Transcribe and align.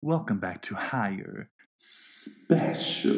Welcome 0.00 0.38
back 0.38 0.62
to 0.62 0.76
Higher 0.76 1.50
Special, 1.76 3.10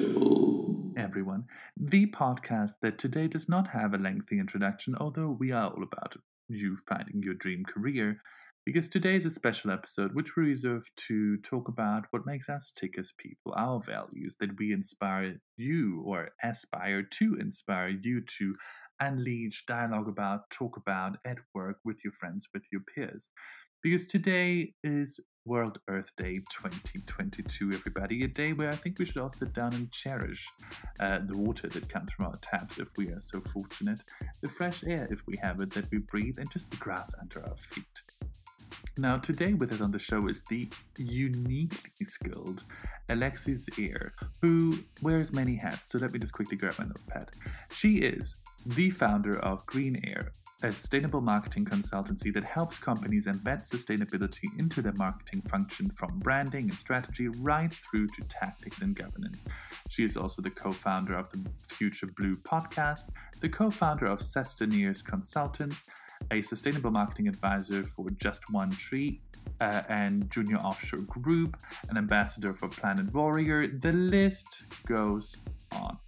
everyone. 0.97 1.45
The 1.77 2.07
podcast 2.07 2.71
that 2.81 2.97
today 2.97 3.29
does 3.29 3.51
not 3.51 3.69
have 3.69 3.93
a 3.93 3.99
lengthy 3.99 4.39
introduction, 4.39 4.95
although 4.99 5.37
we 5.39 5.53
are 5.53 5.69
all 5.71 5.83
about 5.83 6.17
you 6.49 6.79
finding 6.89 7.23
your 7.23 7.35
dream 7.35 7.65
career, 7.67 8.23
because 8.65 8.89
today 8.89 9.15
is 9.15 9.27
a 9.27 9.31
special 9.31 9.71
episode 9.71 10.15
which 10.15 10.37
we 10.37 10.45
reserve 10.45 10.85
to 11.09 11.37
talk 11.43 11.69
about 11.69 12.07
what 12.13 12.25
makes 12.25 12.49
us 12.49 12.73
tick 12.75 12.99
as 12.99 13.13
people, 13.19 13.53
our 13.55 13.83
values 13.83 14.37
that 14.41 14.59
we 14.59 14.73
inspire 14.73 15.37
you 15.59 16.03
or 16.07 16.31
aspire 16.43 17.03
to 17.03 17.37
inspire 17.39 17.91
you 17.91 18.23
to 18.39 18.55
unleash, 19.01 19.65
dialogue 19.67 20.09
about, 20.09 20.49
talk 20.49 20.79
about 20.79 21.19
at 21.27 21.37
work 21.55 21.77
with 21.85 22.03
your 22.05 22.15
friends, 22.15 22.49
with 22.55 22.65
your 22.73 22.81
peers. 22.95 23.29
Because 23.83 24.07
today 24.07 24.73
is 24.83 25.21
World 25.47 25.79
Earth 25.89 26.15
Day 26.17 26.37
2022, 26.51 27.73
everybody. 27.73 28.25
A 28.25 28.29
day 28.29 28.53
where 28.53 28.69
I 28.69 28.75
think 28.75 28.99
we 28.99 29.07
should 29.07 29.17
all 29.17 29.31
sit 29.31 29.55
down 29.55 29.73
and 29.73 29.91
cherish 29.91 30.47
uh, 31.01 31.21
the 31.25 31.37
water 31.37 31.67
that 31.69 31.89
comes 31.89 32.13
from 32.13 32.27
our 32.27 32.37
taps 32.43 32.79
if 32.79 32.89
we 32.99 33.09
are 33.09 33.21
so 33.21 33.41
fortunate, 33.41 34.01
the 34.43 34.51
fresh 34.51 34.85
air 34.85 35.09
if 35.11 35.27
we 35.27 35.39
have 35.39 35.61
it 35.61 35.71
that 35.71 35.91
we 35.91 35.99
breathe, 35.99 36.39
and 36.39 36.51
just 36.51 36.71
the 36.71 36.77
grass 36.77 37.15
under 37.21 37.43
our 37.49 37.57
feet. 37.57 37.85
Now, 38.99 39.17
today 39.17 39.55
with 39.55 39.73
us 39.73 39.81
on 39.81 39.93
the 39.93 39.99
show 39.99 40.29
is 40.29 40.43
the 40.51 40.69
uniquely 40.99 42.05
skilled 42.05 42.65
Alexis 43.09 43.67
Eyre, 43.79 44.13
who 44.43 44.79
wears 45.01 45.33
many 45.33 45.57
hats. 45.57 45.89
So 45.89 45.99
let 45.99 46.13
me 46.13 46.19
just 46.19 46.35
quickly 46.35 46.59
grab 46.59 46.79
my 46.79 46.85
notepad. 46.85 47.31
She 47.73 47.99
is 47.99 48.37
the 48.67 48.91
founder 48.91 49.39
of 49.39 49.65
Greenaer, 49.65 50.33
a 50.63 50.71
sustainable 50.71 51.21
marketing 51.21 51.65
consultancy 51.65 52.33
that 52.35 52.47
helps 52.47 52.79
companies 52.79 53.27
embed 53.27 53.61
sustainability 53.69 54.45
into 54.59 54.83
their 54.83 54.93
marketing 54.95 55.41
function 55.43 55.89
from 55.91 56.19
branding 56.19 56.65
and 56.65 56.75
strategy 56.75 57.29
right 57.29 57.73
through 57.73 58.07
to 58.07 58.23
tactics 58.29 58.83
and 58.83 58.95
governance. 58.95 59.45
She 59.89 60.05
is 60.05 60.17
also 60.17 60.43
the 60.43 60.51
co 60.51 60.71
founder 60.71 61.15
of 61.15 61.31
the 61.31 61.45
Future 61.69 62.09
Blue 62.17 62.37
podcast, 62.37 63.11
the 63.41 63.49
co 63.49 63.71
founder 63.71 64.07
of 64.07 64.21
Sustaineers 64.21 65.03
Consultants, 65.03 65.85
a 66.31 66.43
sustainable 66.43 66.91
marketing 66.91 67.29
advisor 67.29 67.85
for 67.85 68.11
Just 68.11 68.43
One 68.51 68.71
Tree. 68.71 69.21
Uh, 69.59 69.83
and 69.89 70.31
Junior 70.31 70.57
Offshore 70.59 71.01
Group, 71.01 71.57
an 71.89 71.99
ambassador 71.99 72.55
for 72.55 72.69
Planet 72.69 73.13
Warrior. 73.13 73.67
The 73.67 73.93
list 73.93 74.63
goes 74.87 75.37
on. 75.73 75.99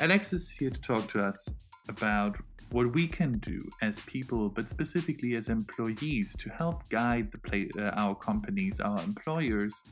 Alex 0.00 0.32
is 0.32 0.50
here 0.50 0.70
to 0.70 0.80
talk 0.80 1.08
to 1.10 1.20
us 1.20 1.48
about 1.88 2.36
what 2.70 2.92
we 2.94 3.06
can 3.06 3.38
do 3.38 3.64
as 3.82 4.00
people, 4.00 4.48
but 4.48 4.68
specifically 4.68 5.36
as 5.36 5.48
employees, 5.48 6.34
to 6.38 6.50
help 6.50 6.88
guide 6.88 7.30
the 7.32 7.38
play, 7.38 7.68
uh, 7.78 7.90
our 7.90 8.14
companies, 8.14 8.80
our 8.80 9.00
employers, 9.02 9.82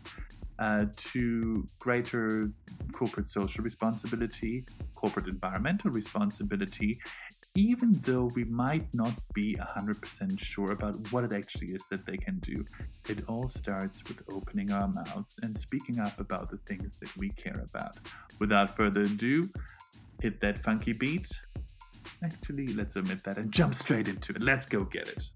uh, 0.58 0.86
to 0.97 1.69
greater 1.78 2.50
corporate 2.92 3.28
social 3.28 3.64
responsibility, 3.64 4.64
corporate 4.94 5.27
environmental 5.28 5.91
responsibility, 5.91 6.98
even 7.56 7.92
though 8.03 8.31
we 8.34 8.44
might 8.44 8.86
not 8.92 9.12
be 9.33 9.55
100% 9.55 10.41
sure 10.41 10.72
about 10.72 11.12
what 11.12 11.22
it 11.22 11.33
actually 11.33 11.69
is 11.69 11.86
that 11.88 12.05
they 12.05 12.16
can 12.16 12.38
do. 12.41 12.64
It 13.09 13.25
all 13.28 13.47
starts 13.47 14.03
with 14.09 14.22
opening 14.33 14.72
our 14.72 14.88
mouths 14.88 15.38
and 15.42 15.56
speaking 15.56 16.00
up 16.00 16.19
about 16.19 16.50
the 16.50 16.59
things 16.66 16.97
that 16.97 17.16
we 17.16 17.31
care 17.31 17.64
about. 17.72 17.97
Without 18.41 18.77
further 18.77 19.03
ado, 19.03 19.48
hit 20.20 20.41
that 20.41 20.59
funky 20.59 20.92
beat. 20.92 21.28
Actually, 22.22 22.68
let's 22.68 22.96
omit 22.96 23.22
that 23.24 23.38
and 23.38 23.52
jump 23.52 23.74
straight 23.74 24.08
into 24.08 24.32
it. 24.32 24.42
Let's 24.42 24.66
go 24.66 24.84
get 24.84 25.08
it. 25.08 25.30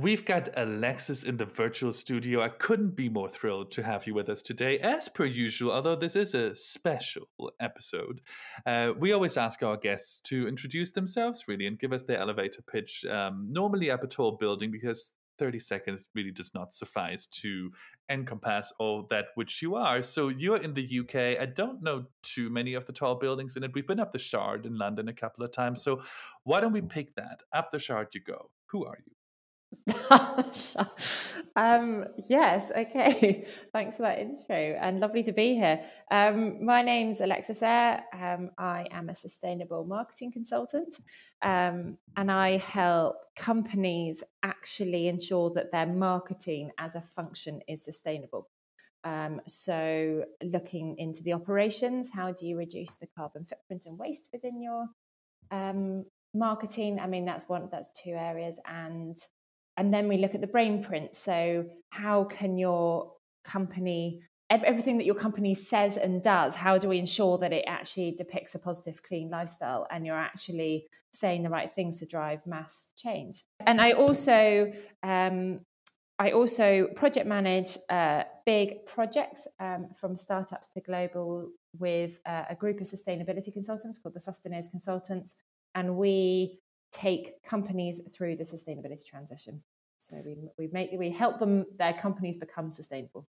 We've 0.00 0.24
got 0.24 0.48
Alexis 0.56 1.22
in 1.24 1.36
the 1.36 1.44
virtual 1.44 1.92
studio. 1.92 2.40
I 2.40 2.48
couldn't 2.48 2.96
be 2.96 3.10
more 3.10 3.28
thrilled 3.28 3.70
to 3.72 3.82
have 3.82 4.06
you 4.06 4.14
with 4.14 4.30
us 4.30 4.40
today, 4.40 4.78
as 4.78 5.10
per 5.10 5.26
usual, 5.26 5.70
although 5.70 5.96
this 5.96 6.16
is 6.16 6.34
a 6.34 6.56
special 6.56 7.26
episode. 7.60 8.22
Uh, 8.64 8.92
we 8.98 9.12
always 9.12 9.36
ask 9.36 9.62
our 9.62 9.76
guests 9.76 10.22
to 10.22 10.48
introduce 10.48 10.92
themselves, 10.92 11.44
really, 11.46 11.66
and 11.66 11.78
give 11.78 11.92
us 11.92 12.04
their 12.04 12.16
elevator 12.16 12.62
pitch, 12.62 13.04
um, 13.04 13.48
normally 13.50 13.90
up 13.90 14.02
a 14.02 14.06
tall 14.06 14.38
building, 14.40 14.70
because 14.70 15.12
30 15.38 15.58
seconds 15.58 16.08
really 16.14 16.30
does 16.30 16.52
not 16.54 16.72
suffice 16.72 17.26
to 17.26 17.70
encompass 18.10 18.72
all 18.78 19.06
that 19.10 19.26
which 19.34 19.62
you 19.62 19.74
are. 19.74 20.02
So 20.02 20.28
you're 20.28 20.56
in 20.56 20.74
the 20.74 21.00
UK. 21.00 21.40
I 21.40 21.46
don't 21.46 21.82
know 21.82 22.04
too 22.22 22.50
many 22.50 22.74
of 22.74 22.86
the 22.86 22.92
tall 22.92 23.16
buildings 23.16 23.56
in 23.56 23.64
it. 23.64 23.72
We've 23.74 23.86
been 23.86 24.00
up 24.00 24.12
the 24.12 24.18
Shard 24.18 24.66
in 24.66 24.76
London 24.76 25.08
a 25.08 25.12
couple 25.12 25.44
of 25.44 25.52
times. 25.52 25.82
So 25.82 26.02
why 26.44 26.60
don't 26.60 26.72
we 26.72 26.80
mm-hmm. 26.80 26.88
pick 26.88 27.14
that? 27.16 27.40
Up 27.52 27.70
the 27.70 27.78
Shard 27.78 28.08
you 28.14 28.20
go. 28.20 28.50
Who 28.66 28.84
are 28.84 28.98
you? 29.06 29.12
um, 31.56 32.04
yes, 32.28 32.70
okay. 32.76 33.46
Thanks 33.72 33.96
for 33.96 34.02
that 34.02 34.18
intro 34.18 34.56
and 34.56 35.00
lovely 35.00 35.22
to 35.24 35.32
be 35.32 35.54
here. 35.54 35.82
Um, 36.10 36.64
my 36.64 36.82
name's 36.82 37.20
Alexis 37.20 37.62
Eyre. 37.62 38.04
Um, 38.12 38.50
I 38.58 38.86
am 38.90 39.08
a 39.08 39.14
sustainable 39.14 39.84
marketing 39.84 40.32
consultant 40.32 41.00
um, 41.42 41.98
and 42.16 42.30
I 42.30 42.58
help 42.58 43.16
companies 43.36 44.22
actually 44.42 45.08
ensure 45.08 45.50
that 45.50 45.72
their 45.72 45.86
marketing 45.86 46.70
as 46.78 46.94
a 46.94 47.00
function 47.00 47.60
is 47.68 47.84
sustainable. 47.84 48.48
Um, 49.04 49.40
so, 49.48 50.24
looking 50.44 50.96
into 50.98 51.24
the 51.24 51.32
operations, 51.32 52.10
how 52.14 52.32
do 52.32 52.46
you 52.46 52.56
reduce 52.56 52.94
the 52.94 53.08
carbon 53.08 53.44
footprint 53.44 53.84
and 53.86 53.98
waste 53.98 54.28
within 54.32 54.62
your 54.62 54.86
um, 55.50 56.04
marketing? 56.32 57.00
I 57.00 57.08
mean, 57.08 57.24
that's 57.24 57.48
one, 57.48 57.68
that's 57.70 57.90
two 58.00 58.12
areas. 58.12 58.60
And 58.64 59.16
and 59.76 59.92
then 59.92 60.08
we 60.08 60.16
look 60.16 60.34
at 60.34 60.40
the 60.40 60.46
brain 60.46 60.82
print 60.82 61.14
so 61.14 61.66
how 61.90 62.24
can 62.24 62.56
your 62.56 63.12
company 63.44 64.22
everything 64.50 64.98
that 64.98 65.06
your 65.06 65.14
company 65.14 65.54
says 65.54 65.96
and 65.96 66.22
does 66.22 66.56
how 66.56 66.76
do 66.76 66.88
we 66.88 66.98
ensure 66.98 67.38
that 67.38 67.52
it 67.52 67.64
actually 67.66 68.10
depicts 68.10 68.54
a 68.54 68.58
positive 68.58 69.02
clean 69.02 69.30
lifestyle 69.30 69.86
and 69.90 70.04
you're 70.04 70.14
actually 70.14 70.86
saying 71.10 71.42
the 71.42 71.48
right 71.48 71.72
things 71.72 71.98
to 71.98 72.06
drive 72.06 72.46
mass 72.46 72.90
change 72.94 73.44
and 73.66 73.80
i 73.80 73.92
also 73.92 74.70
um, 75.02 75.60
I 76.22 76.30
also 76.30 76.86
project 76.94 77.26
manage 77.26 77.78
uh, 77.88 78.22
big 78.46 78.86
projects 78.86 79.48
um, 79.58 79.88
from 79.98 80.16
startups 80.16 80.68
to 80.68 80.80
global 80.80 81.48
with 81.76 82.20
uh, 82.24 82.44
a 82.48 82.54
group 82.54 82.80
of 82.80 82.86
sustainability 82.86 83.52
consultants 83.52 83.98
called 83.98 84.14
the 84.14 84.20
Sustaineers 84.20 84.68
Consultants. 84.68 85.34
And 85.74 85.96
we 85.96 86.60
take 86.92 87.42
companies 87.42 88.00
through 88.14 88.36
the 88.36 88.44
sustainability 88.44 89.04
transition. 89.04 89.62
So 89.98 90.20
we 90.24 90.36
we 90.58 90.68
make 90.72 90.90
we 90.92 91.10
help 91.10 91.38
them 91.38 91.64
their 91.78 91.92
companies 91.92 92.36
become 92.36 92.70
sustainable. 92.70 93.26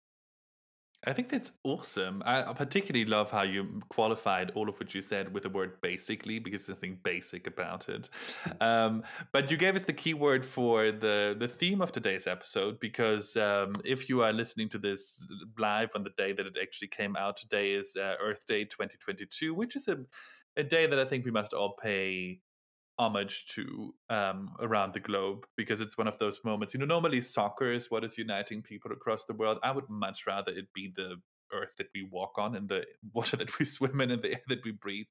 I 1.05 1.13
think 1.13 1.31
that's 1.31 1.51
awesome. 1.65 2.23
I 2.25 2.53
particularly 2.53 3.05
love 3.05 3.29
how 3.29 3.43
you 3.43 3.83
qualified 3.89 4.53
all 4.55 4.69
of 4.69 4.79
what 4.79 4.95
you 4.95 5.03
said 5.03 5.35
with 5.35 5.43
the 5.43 5.49
word 5.49 5.81
basically 5.81 6.39
because 6.39 6.67
there's 6.67 6.79
nothing 6.79 6.99
basic 7.03 7.49
about 7.49 7.89
it. 7.89 8.09
Um, 8.61 9.03
but 9.33 9.51
you 9.51 9.57
gave 9.57 9.75
us 9.75 9.83
the 9.83 9.93
keyword 9.93 10.47
for 10.47 10.93
the 10.93 11.35
the 11.37 11.49
theme 11.49 11.83
of 11.83 11.91
today's 11.91 12.29
episode 12.29 12.79
because 12.79 13.37
um, 13.37 13.75
if 13.85 14.09
you 14.09 14.23
are 14.23 14.33
listening 14.33 14.69
to 14.71 14.79
this 14.79 15.27
live 15.59 15.91
on 15.97 16.05
the 16.05 16.11
day 16.17 16.33
that 16.33 16.47
it 16.47 16.57
actually 16.63 16.89
came 16.89 17.17
out, 17.17 17.37
today 17.37 17.73
is 17.73 17.97
uh, 17.97 18.15
Earth 18.23 18.47
Day 18.47 18.65
2022, 18.65 19.55
which 19.55 19.75
is 19.75 19.89
a 19.89 19.97
a 20.57 20.63
day 20.63 20.87
that 20.87 20.99
I 20.99 21.05
think 21.05 21.25
we 21.25 21.31
must 21.31 21.53
all 21.53 21.75
pay 21.83 22.41
homage 22.99 23.47
to 23.47 23.95
um, 24.11 24.55
around 24.61 24.93
the 24.93 25.01
globe 25.01 25.47
because 25.57 25.81
it's 25.81 25.99
one 25.99 26.09
of 26.09 26.19
those 26.19 26.41
moments. 26.45 26.75
You 26.75 26.81
know, 26.81 26.87
normally 26.87 27.21
soccer 27.21 27.73
is 27.73 27.91
what 27.91 28.05
is 28.05 28.19
uniting 28.19 28.63
people 28.63 28.93
across 28.93 29.25
the 29.25 29.35
world. 29.35 29.59
I 29.63 29.73
would 29.73 29.89
much 29.89 30.27
rather 30.27 30.53
it 30.53 30.67
be 30.75 30.93
the 30.95 31.17
earth 31.53 31.73
that 31.79 31.89
we 31.95 32.03
walk 32.03 32.39
on 32.39 32.57
and 32.57 32.69
the 32.69 32.85
water 33.13 33.37
that 33.37 33.59
we 33.59 33.65
swim 33.65 34.01
in 34.01 34.11
and 34.11 34.23
the 34.23 34.33
air 34.33 34.43
that 34.49 34.65
we 34.65 34.73
breathe. 34.73 35.07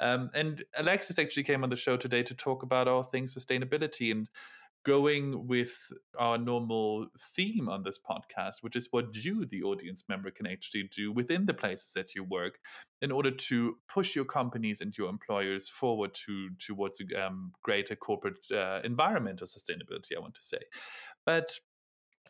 Um, 0.00 0.30
and 0.34 0.62
Alexis 0.76 1.18
actually 1.18 1.44
came 1.44 1.62
on 1.62 1.70
the 1.70 1.76
show 1.76 1.96
today 1.96 2.22
to 2.22 2.34
talk 2.34 2.62
about 2.62 2.88
all 2.88 3.02
things 3.02 3.34
sustainability 3.34 4.10
and 4.10 4.28
going 4.84 5.46
with 5.46 5.92
our 6.18 6.38
normal 6.38 7.06
theme 7.18 7.68
on 7.68 7.82
this 7.82 7.98
podcast, 7.98 8.56
which 8.62 8.76
is 8.76 8.88
what 8.90 9.14
you, 9.14 9.44
the 9.46 9.62
audience 9.62 10.04
member, 10.08 10.30
can 10.30 10.46
actually 10.46 10.88
do 10.94 11.12
within 11.12 11.46
the 11.46 11.54
places 11.54 11.92
that 11.94 12.14
you 12.14 12.24
work 12.24 12.58
in 13.00 13.12
order 13.12 13.30
to 13.30 13.76
push 13.88 14.16
your 14.16 14.24
companies 14.24 14.80
and 14.80 14.96
your 14.96 15.08
employers 15.08 15.68
forward 15.68 16.14
to 16.14 16.48
towards 16.58 17.00
a 17.00 17.26
um, 17.26 17.52
greater 17.62 17.96
corporate 17.96 18.44
uh, 18.52 18.80
environmental 18.84 19.46
sustainability, 19.46 20.16
I 20.16 20.20
want 20.20 20.34
to 20.34 20.42
say. 20.42 20.60
But 21.24 21.52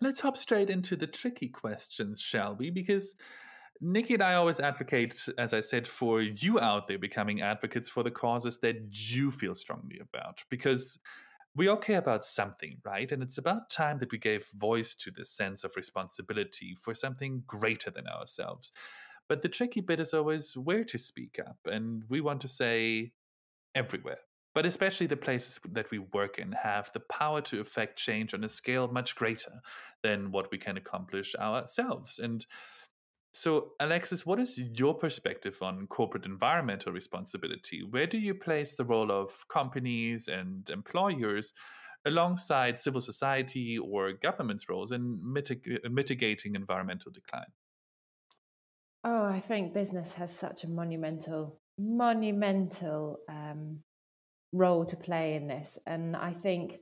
let's 0.00 0.21
hop 0.21 0.37
straight 0.37 0.71
into 0.71 0.97
the 0.97 1.06
tricky 1.06 1.49
questions, 1.49 2.21
shall 2.21 2.55
we? 2.55 2.71
Because 2.71 3.15
Nikki 3.81 4.15
and 4.15 4.23
I 4.23 4.35
always 4.35 4.61
advocate, 4.61 5.26
as 5.38 5.53
I 5.53 5.61
said, 5.61 5.88
for 5.88 6.23
you 6.23 6.61
out 6.61 6.87
there 6.87 6.99
becoming 6.99 7.41
advocates 7.41 7.88
for 7.88 8.03
the 8.03 8.11
causes 8.11 8.59
that 8.61 8.76
you 8.91 9.31
feel 9.31 9.55
strongly 9.55 9.99
about. 10.00 10.38
Because 10.50 10.99
we 11.54 11.69
all 11.69 11.76
care 11.76 11.99
about 11.99 12.25
something, 12.25 12.78
right? 12.84 13.10
And 13.12 13.22
it's 13.22 13.38
about 13.38 13.70
time 13.70 13.99
that 13.99 14.12
we 14.12 14.19
gave 14.19 14.46
voice 14.54 14.94
to 14.96 15.10
this 15.10 15.31
sense 15.31 15.64
of 15.64 15.76
responsibility 15.76 16.75
for 16.81 16.94
something 16.94 17.43
greater 17.46 17.90
than 17.90 18.06
ourselves. 18.06 18.72
But 19.28 19.43
the 19.43 19.49
tricky 19.49 19.81
bit 19.81 20.00
is 20.00 20.14
always 20.14 20.56
where 20.56 20.84
to 20.84 20.99
speak 20.99 21.38
up. 21.38 21.58
And 21.66 22.04
we 22.08 22.20
want 22.20 22.40
to 22.43 22.49
say 22.49 23.12
everywhere. 23.75 24.19
but 24.54 24.66
especially 24.66 25.06
the 25.06 25.16
places 25.16 25.58
that 25.70 25.90
we 25.90 25.99
work 25.99 26.38
in 26.38 26.52
have 26.52 26.90
the 26.93 27.00
power 27.00 27.40
to 27.40 27.60
affect 27.60 27.99
change 27.99 28.34
on 28.34 28.44
a 28.44 28.49
scale 28.49 28.88
much 28.88 29.16
greater 29.16 29.62
than 30.02 30.31
what 30.31 30.50
we 30.50 30.58
can 30.58 30.76
accomplish 30.76 31.34
ourselves. 31.37 32.19
And 32.19 32.44
so, 33.32 33.73
Alexis, 33.81 34.26
what 34.26 34.38
is 34.38 34.58
your 34.58 34.94
perspective 34.94 35.56
on 35.62 35.87
corporate 35.87 36.26
environmental 36.26 36.93
responsibility? 36.93 37.82
Where 37.82 38.06
do 38.06 38.19
you 38.19 38.34
place 38.34 38.75
the 38.75 38.84
role 38.84 39.11
of 39.11 39.49
companies 39.49 40.29
and 40.29 40.69
employers 40.69 41.55
alongside 42.05 42.79
civil 42.79 43.00
society 43.00 43.79
or 43.79 44.12
government's 44.12 44.69
roles 44.69 44.93
in 44.93 45.19
mitig- 45.19 45.79
mitigating 45.90 46.55
environmental 46.55 47.11
decline? 47.11 47.50
Oh, 49.05 49.25
I 49.25 49.40
think 49.40 49.73
business 49.73 50.12
has 50.14 50.37
such 50.37 50.62
a 50.64 50.69
monumental, 50.69 51.58
monumental 51.78 53.19
um, 53.31 53.78
role 54.52 54.85
to 54.85 54.96
play 54.96 55.37
in 55.37 55.49
this. 55.49 55.78
And 55.87 56.14
I 56.17 56.35
think 56.35 56.81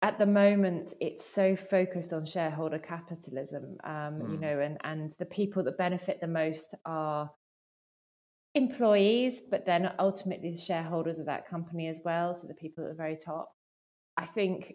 at 0.00 0.18
the 0.18 0.26
moment 0.26 0.94
it's 1.00 1.24
so 1.24 1.56
focused 1.56 2.12
on 2.12 2.24
shareholder 2.24 2.78
capitalism, 2.78 3.76
um, 3.84 3.92
mm. 3.92 4.32
you 4.32 4.38
know, 4.38 4.60
and, 4.60 4.78
and 4.84 5.10
the 5.18 5.26
people 5.26 5.64
that 5.64 5.76
benefit 5.76 6.20
the 6.20 6.28
most 6.28 6.74
are 6.84 7.30
employees, 8.54 9.42
but 9.50 9.66
then 9.66 9.90
ultimately 9.98 10.50
the 10.52 10.58
shareholders 10.58 11.18
of 11.18 11.26
that 11.26 11.48
company 11.48 11.88
as 11.88 12.00
well. 12.04 12.34
So 12.34 12.46
the 12.46 12.54
people 12.54 12.84
at 12.84 12.90
the 12.90 12.96
very 12.96 13.16
top. 13.16 13.50
I 14.16 14.24
think 14.24 14.74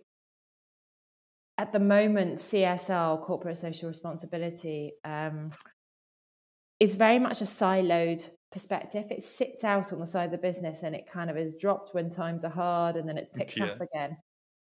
at 1.58 1.72
the 1.72 1.80
moment, 1.80 2.40
CSR, 2.40 3.22
corporate 3.24 3.58
social 3.58 3.88
responsibility, 3.88 4.94
um, 5.06 5.52
is 6.80 6.96
very 6.96 7.20
much 7.20 7.42
a 7.42 7.46
siloed 7.46 8.30
perspective. 8.52 9.06
It 9.10 9.24
sits 9.24 9.64
out 9.64 9.94
on 9.94 10.00
the 10.00 10.06
side 10.06 10.26
of 10.26 10.32
the 10.32 10.38
business 10.38 10.84
and 10.84 10.96
it 10.96 11.10
kind 11.12 11.30
of 11.30 11.38
is 11.38 11.56
dropped 11.56 11.94
when 11.94 12.10
times 12.10 12.44
are 12.44 12.50
hard 12.50 12.96
and 12.96 13.08
then 13.08 13.18
it's 13.18 13.30
picked 13.30 13.60
yeah. 13.60 13.66
up 13.66 13.82
again. 13.82 14.18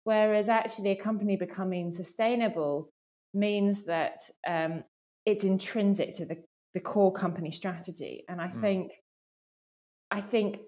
Whereas 0.10 0.50
actually, 0.50 0.90
a 0.90 0.96
company 0.96 1.36
becoming 1.36 1.92
sustainable 1.92 2.90
means 3.32 3.84
that 3.84 4.22
um, 4.48 4.84
it's 5.24 5.44
intrinsic 5.44 6.16
to 6.16 6.26
the, 6.26 6.38
the 6.74 6.80
core 6.80 7.14
company 7.14 7.52
strategy. 7.52 8.24
And 8.28 8.42
I 8.42 8.48
mm. 8.48 8.60
think, 8.60 8.92
I 10.10 10.20
think 10.20 10.62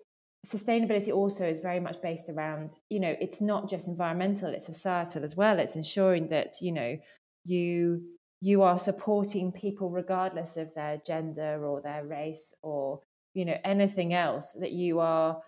sustainability 0.46 1.12
also 1.12 1.50
is 1.50 1.60
very 1.60 1.80
much 1.80 2.04
based 2.04 2.30
around, 2.30 2.78
you 2.92 3.00
know, 3.00 3.16
it's 3.20 3.42
not 3.42 3.68
just 3.68 3.88
environmental; 3.88 4.50
it's 4.50 4.68
societal 4.68 5.24
as 5.24 5.36
well. 5.36 5.58
It's 5.58 5.76
ensuring 5.76 6.28
that 6.28 6.62
you 6.62 6.72
know 6.72 7.00
you 7.44 8.04
you 8.42 8.62
are 8.62 8.78
supporting 8.78 9.52
people 9.52 9.90
regardless 9.90 10.56
of 10.56 10.76
their 10.76 11.02
gender 11.04 11.66
or 11.66 11.82
their 11.82 12.06
race 12.06 12.54
or 12.62 13.00
you 13.34 13.46
know 13.46 13.58
anything 13.64 14.14
else 14.14 14.56
that 14.60 14.72
you 14.72 15.00
are 15.00 15.42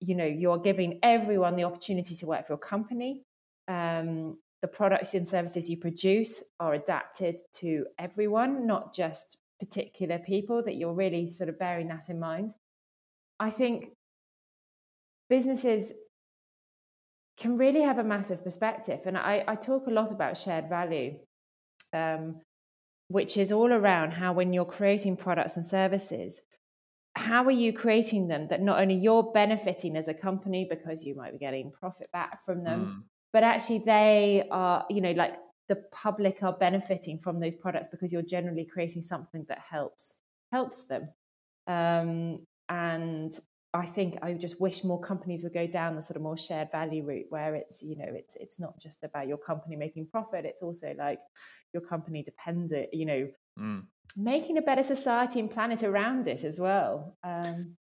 you 0.00 0.14
know 0.14 0.26
you're 0.26 0.58
giving 0.58 0.98
everyone 1.02 1.56
the 1.56 1.64
opportunity 1.64 2.14
to 2.16 2.26
work 2.26 2.46
for 2.46 2.54
your 2.54 2.58
company. 2.58 3.22
Um, 3.68 4.38
the 4.62 4.68
products 4.68 5.14
and 5.14 5.26
services 5.26 5.68
you 5.68 5.76
produce 5.76 6.42
are 6.58 6.74
adapted 6.74 7.38
to 7.60 7.86
everyone 7.98 8.66
not 8.66 8.94
just 8.94 9.36
particular 9.60 10.18
people 10.18 10.62
that 10.62 10.76
you're 10.76 10.94
really 10.94 11.30
sort 11.30 11.48
of 11.48 11.58
bearing 11.58 11.88
that 11.88 12.08
in 12.08 12.18
mind. 12.18 12.54
I 13.38 13.50
think 13.50 13.90
businesses 15.28 15.94
can 17.36 17.56
really 17.56 17.82
have 17.82 17.98
a 17.98 18.04
massive 18.04 18.44
perspective 18.44 19.00
and 19.06 19.18
i, 19.18 19.44
I 19.46 19.56
talk 19.56 19.86
a 19.86 19.90
lot 19.90 20.12
about 20.12 20.38
shared 20.38 20.68
value 20.68 21.16
um, 21.92 22.40
which 23.08 23.36
is 23.36 23.52
all 23.52 23.72
around 23.72 24.12
how 24.12 24.32
when 24.32 24.52
you're 24.52 24.64
creating 24.64 25.16
products 25.16 25.56
and 25.56 25.66
services 25.66 26.42
how 27.16 27.44
are 27.44 27.50
you 27.50 27.72
creating 27.72 28.28
them 28.28 28.48
that 28.48 28.60
not 28.60 28.80
only 28.80 28.94
you're 28.94 29.22
benefiting 29.22 29.96
as 29.96 30.08
a 30.08 30.14
company 30.14 30.66
because 30.68 31.04
you 31.04 31.14
might 31.14 31.32
be 31.32 31.38
getting 31.38 31.70
profit 31.70 32.10
back 32.12 32.44
from 32.44 32.64
them 32.64 32.86
mm. 32.86 33.02
but 33.32 33.44
actually 33.44 33.78
they 33.78 34.46
are 34.50 34.84
you 34.90 35.00
know 35.00 35.12
like 35.12 35.36
the 35.68 35.76
public 35.92 36.42
are 36.42 36.52
benefiting 36.52 37.18
from 37.18 37.40
those 37.40 37.54
products 37.54 37.88
because 37.88 38.12
you're 38.12 38.22
generally 38.22 38.64
creating 38.64 39.00
something 39.00 39.44
that 39.48 39.60
helps 39.70 40.18
helps 40.52 40.86
them 40.86 41.08
um, 41.66 42.38
and 42.68 43.32
I 43.72 43.86
think 43.86 44.18
I 44.22 44.34
just 44.34 44.60
wish 44.60 44.84
more 44.84 45.00
companies 45.00 45.42
would 45.42 45.54
go 45.54 45.66
down 45.66 45.96
the 45.96 46.02
sort 46.02 46.16
of 46.16 46.22
more 46.22 46.36
shared 46.36 46.70
value 46.70 47.04
route 47.04 47.26
where 47.30 47.54
it's 47.54 47.82
you 47.82 47.96
know 47.96 48.06
it's 48.08 48.36
it's 48.38 48.60
not 48.60 48.78
just 48.78 49.02
about 49.02 49.28
your 49.28 49.38
company 49.38 49.76
making 49.76 50.06
profit 50.06 50.44
it's 50.44 50.62
also 50.62 50.94
like 50.98 51.18
your 51.72 51.82
company 51.82 52.22
dependent 52.22 52.88
you 52.92 53.06
know 53.06 53.28
mm 53.58 53.82
making 54.16 54.58
a 54.58 54.62
better 54.62 54.82
society 54.82 55.40
and 55.40 55.50
planet 55.50 55.82
around 55.82 56.26
it 56.26 56.44
as 56.44 56.58
well. 56.60 57.16
Um, 57.24 57.76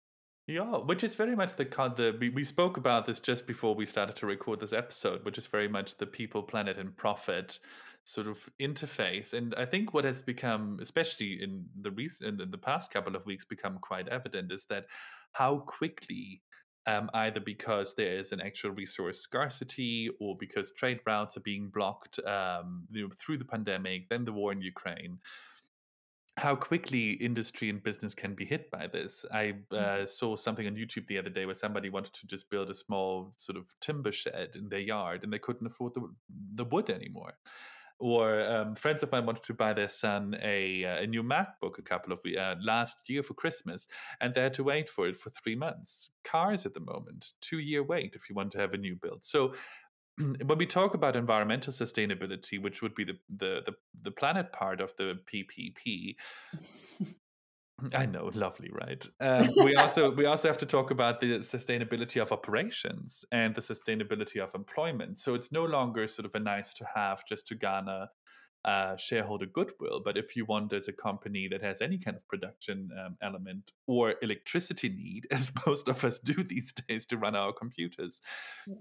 yeah, 0.46 0.76
which 0.78 1.04
is 1.04 1.14
very 1.14 1.36
much 1.36 1.54
the 1.54 1.64
the 1.64 2.16
we, 2.18 2.30
we 2.30 2.44
spoke 2.44 2.76
about 2.76 3.06
this 3.06 3.20
just 3.20 3.46
before 3.46 3.74
we 3.74 3.86
started 3.86 4.16
to 4.16 4.26
record 4.26 4.58
this 4.60 4.72
episode, 4.72 5.24
which 5.24 5.38
is 5.38 5.46
very 5.46 5.68
much 5.68 5.96
the 5.98 6.06
people, 6.06 6.42
planet, 6.42 6.78
and 6.78 6.96
profit 6.96 7.60
sort 8.04 8.26
of 8.26 8.38
interface. 8.60 9.34
And 9.34 9.54
I 9.54 9.64
think 9.64 9.94
what 9.94 10.04
has 10.04 10.20
become, 10.20 10.78
especially 10.82 11.40
in 11.40 11.64
the 11.80 11.92
recent 11.92 12.40
in 12.40 12.50
the 12.50 12.58
past 12.58 12.90
couple 12.90 13.14
of 13.14 13.24
weeks, 13.24 13.44
become 13.44 13.78
quite 13.80 14.08
evident 14.08 14.50
is 14.52 14.66
that 14.68 14.86
how 15.32 15.58
quickly. 15.58 16.42
Um, 16.84 17.10
either 17.14 17.38
because 17.38 17.94
there 17.94 18.18
is 18.18 18.32
an 18.32 18.40
actual 18.40 18.72
resource 18.72 19.20
scarcity 19.20 20.10
or 20.18 20.36
because 20.36 20.72
trade 20.72 20.98
routes 21.06 21.36
are 21.36 21.42
being 21.42 21.70
blocked 21.72 22.18
um, 22.26 22.88
through 23.20 23.38
the 23.38 23.44
pandemic, 23.44 24.08
then 24.08 24.24
the 24.24 24.32
war 24.32 24.50
in 24.50 24.60
Ukraine, 24.60 25.20
how 26.38 26.56
quickly 26.56 27.12
industry 27.12 27.68
and 27.68 27.82
business 27.82 28.14
can 28.14 28.34
be 28.34 28.44
hit 28.44 28.70
by 28.70 28.86
this. 28.86 29.26
I 29.32 29.54
uh, 29.70 29.74
mm-hmm. 29.74 30.06
saw 30.06 30.36
something 30.36 30.66
on 30.66 30.74
YouTube 30.74 31.06
the 31.06 31.18
other 31.18 31.30
day 31.30 31.44
where 31.44 31.54
somebody 31.54 31.90
wanted 31.90 32.14
to 32.14 32.26
just 32.26 32.48
build 32.48 32.70
a 32.70 32.74
small 32.74 33.34
sort 33.36 33.58
of 33.58 33.66
timber 33.80 34.12
shed 34.12 34.56
in 34.56 34.68
their 34.68 34.80
yard 34.80 35.24
and 35.24 35.32
they 35.32 35.38
couldn't 35.38 35.66
afford 35.66 35.94
the, 35.94 36.08
the 36.54 36.64
wood 36.64 36.88
anymore. 36.88 37.34
Or 37.98 38.40
um, 38.40 38.74
friends 38.74 39.04
of 39.04 39.12
mine 39.12 39.26
wanted 39.26 39.44
to 39.44 39.54
buy 39.54 39.74
their 39.74 39.86
son 39.86 40.36
a, 40.42 40.84
uh, 40.84 41.02
a 41.02 41.06
new 41.06 41.22
MacBook 41.22 41.78
a 41.78 41.82
couple 41.82 42.12
of 42.12 42.18
uh, 42.36 42.56
last 42.60 42.96
year 43.08 43.22
for 43.22 43.34
Christmas, 43.34 43.86
and 44.20 44.34
they 44.34 44.40
had 44.40 44.54
to 44.54 44.64
wait 44.64 44.90
for 44.90 45.06
it 45.06 45.16
for 45.16 45.30
three 45.30 45.54
months. 45.54 46.10
Cars 46.24 46.66
at 46.66 46.74
the 46.74 46.80
moment, 46.80 47.34
two 47.40 47.60
year 47.60 47.84
wait 47.84 48.14
if 48.16 48.28
you 48.28 48.34
want 48.34 48.50
to 48.52 48.58
have 48.58 48.74
a 48.74 48.76
new 48.76 48.96
build. 48.96 49.24
So 49.24 49.54
when 50.44 50.58
we 50.58 50.66
talk 50.66 50.94
about 50.94 51.16
environmental 51.16 51.72
sustainability, 51.72 52.60
which 52.60 52.82
would 52.82 52.94
be 52.94 53.04
the 53.04 53.18
the 53.36 53.62
the, 53.66 53.72
the 54.02 54.10
planet 54.10 54.52
part 54.52 54.80
of 54.80 54.94
the 54.96 55.18
PPP, 55.32 56.16
I 57.94 58.06
know, 58.06 58.30
lovely, 58.34 58.70
right? 58.72 59.04
Um, 59.20 59.48
we 59.64 59.74
also 59.74 60.10
we 60.10 60.26
also 60.26 60.48
have 60.48 60.58
to 60.58 60.66
talk 60.66 60.90
about 60.90 61.20
the 61.20 61.38
sustainability 61.40 62.20
of 62.20 62.32
operations 62.32 63.24
and 63.32 63.54
the 63.54 63.60
sustainability 63.60 64.42
of 64.42 64.54
employment. 64.54 65.18
So 65.18 65.34
it's 65.34 65.52
no 65.52 65.64
longer 65.64 66.06
sort 66.06 66.26
of 66.26 66.34
a 66.34 66.40
nice 66.40 66.72
to 66.74 66.86
have 66.94 67.24
just 67.26 67.46
to 67.48 67.54
garner 67.54 68.08
uh, 68.64 68.96
shareholder 68.96 69.46
goodwill. 69.46 70.00
But 70.04 70.16
if 70.16 70.36
you 70.36 70.44
want, 70.44 70.72
as 70.72 70.88
a 70.88 70.92
company 70.92 71.48
that 71.48 71.62
has 71.62 71.80
any 71.80 71.98
kind 71.98 72.16
of 72.16 72.26
production 72.28 72.90
um, 73.04 73.16
element 73.20 73.72
or 73.86 74.14
electricity 74.22 74.88
need, 74.88 75.26
as 75.32 75.52
most 75.66 75.88
of 75.88 76.04
us 76.04 76.18
do 76.18 76.34
these 76.34 76.72
days 76.72 77.06
to 77.06 77.16
run 77.16 77.34
our 77.34 77.52
computers, 77.52 78.20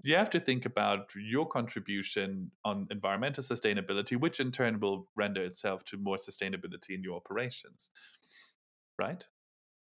you 0.02 0.14
have 0.14 0.30
to 0.30 0.40
think 0.40 0.66
about 0.66 1.10
your 1.16 1.46
contribution 1.46 2.50
on 2.64 2.86
environmental 2.90 3.42
sustainability, 3.42 4.18
which 4.18 4.40
in 4.40 4.52
turn 4.52 4.78
will 4.78 5.08
render 5.16 5.44
itself 5.44 5.84
to 5.84 5.96
more 5.96 6.16
sustainability 6.16 6.90
in 6.90 7.02
your 7.02 7.16
operations. 7.16 7.90
Right? 8.98 9.26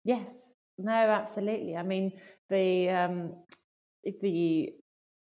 Yes. 0.03 0.53
No, 0.77 0.93
absolutely. 0.93 1.75
I 1.75 1.83
mean, 1.83 2.13
the 2.49 2.89
um, 2.89 3.35
the 4.21 4.73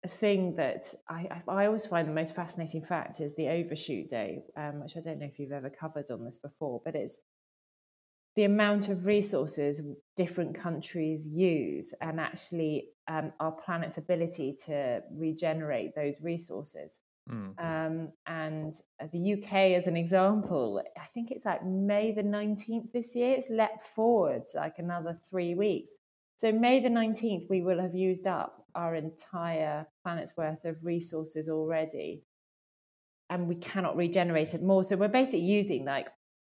thing 0.09 0.56
that 0.56 0.92
I, 1.09 1.42
I 1.47 1.66
always 1.66 1.87
find 1.87 2.09
the 2.09 2.12
most 2.12 2.35
fascinating 2.35 2.82
fact 2.82 3.21
is 3.21 3.35
the 3.35 3.49
overshoot 3.49 4.09
day, 4.09 4.42
um, 4.56 4.80
which 4.80 4.97
I 4.97 5.00
don't 5.00 5.21
know 5.21 5.26
if 5.26 5.38
you've 5.38 5.52
ever 5.52 5.71
covered 5.71 6.11
on 6.11 6.25
this 6.25 6.38
before, 6.38 6.82
but 6.85 6.94
it's 6.94 7.18
the 8.35 8.44
amount 8.44 8.88
of 8.88 9.06
resources 9.06 9.82
different 10.16 10.59
countries 10.59 11.26
use 11.26 11.92
and 12.00 12.18
actually 12.18 12.88
um, 13.06 13.32
our 13.40 13.52
planet's 13.52 13.99
ability 13.99 14.56
to 14.66 15.02
regenerate 15.12 15.94
those 15.94 16.21
resources. 16.23 16.99
Mm. 17.30 17.59
Um, 17.59 18.09
and 18.26 18.75
the 19.12 19.35
UK, 19.35 19.52
as 19.76 19.87
an 19.87 19.97
example, 19.97 20.82
I 20.97 21.06
think 21.06 21.30
it's 21.30 21.44
like 21.44 21.64
May 21.64 22.12
the 22.12 22.23
19th 22.23 22.92
this 22.92 23.14
year, 23.14 23.37
it's 23.37 23.49
leapt 23.50 23.87
forward 23.87 24.42
like 24.54 24.78
another 24.78 25.18
three 25.30 25.54
weeks. 25.54 25.92
So, 26.42 26.50
May 26.50 26.80
the 26.80 26.88
19th, 26.88 27.49
we 27.49 27.62
will 27.62 27.80
have 27.80 27.94
used 27.94 28.26
up 28.26 28.66
our 28.75 28.96
entire 28.96 29.87
planet's 30.02 30.37
worth 30.37 30.64
of 30.64 30.84
resources 30.84 31.49
already. 31.49 32.25
And 33.30 33.46
we 33.46 33.54
cannot 33.54 33.94
regenerate 33.94 34.52
it 34.52 34.61
more. 34.61 34.82
So, 34.82 34.96
we're 34.96 35.06
basically 35.06 35.46
using 35.46 35.84
like 35.84 36.08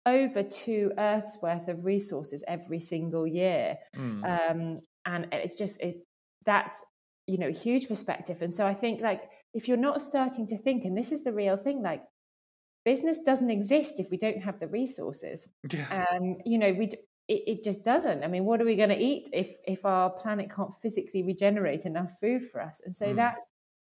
over 0.06 0.44
two 0.44 0.92
Earth's 0.98 1.38
worth 1.42 1.70
of 1.70 1.86
resources 1.86 2.44
every 2.50 2.82
single 2.82 3.26
year. 3.26 3.78
Mm. 3.96 4.26
Um, 4.26 4.80
and 5.06 5.28
it's 5.32 5.56
just, 5.56 5.80
it, 5.80 6.06
that's, 6.46 6.84
you 7.26 7.38
know, 7.38 7.54
huge 7.54 7.88
perspective. 7.88 8.42
And 8.42 8.54
so, 8.54 8.68
I 8.68 8.74
think 8.74 9.00
like 9.00 9.22
if 9.54 9.70
you're 9.70 9.78
not 9.78 10.02
starting 10.02 10.48
to 10.48 10.58
think, 10.58 10.84
and 10.84 10.98
this 10.98 11.14
is 11.14 11.24
the 11.24 11.32
real 11.32 11.56
thing, 11.56 11.82
like 11.82 12.04
business 12.84 13.20
doesn't 13.20 13.52
exist 13.52 14.02
if 14.02 14.08
we 14.12 14.18
don't 14.18 14.44
have 14.44 14.60
the 14.60 14.68
resources. 14.68 15.48
Yeah. 15.72 16.06
Um, 16.12 16.40
you 16.46 16.58
know, 16.58 16.74
we 16.74 16.90
it, 17.28 17.44
it 17.48 17.64
just 17.64 17.84
doesn't. 17.84 18.24
I 18.24 18.28
mean, 18.28 18.46
what 18.46 18.62
are 18.62 18.66
we 18.66 18.76
going 18.76 18.90
to 18.90 18.98
eat 18.98 19.30
if 19.34 19.50
if 19.66 19.86
our 19.86 20.10
planet 20.10 20.54
can't 20.54 20.74
physically 20.82 21.24
regenerate 21.24 21.86
enough 21.86 22.12
food 22.20 22.50
for 22.52 22.62
us? 22.62 22.82
And 22.86 22.96
so 22.96 23.08
mm. 23.08 23.16
that's 23.16 23.46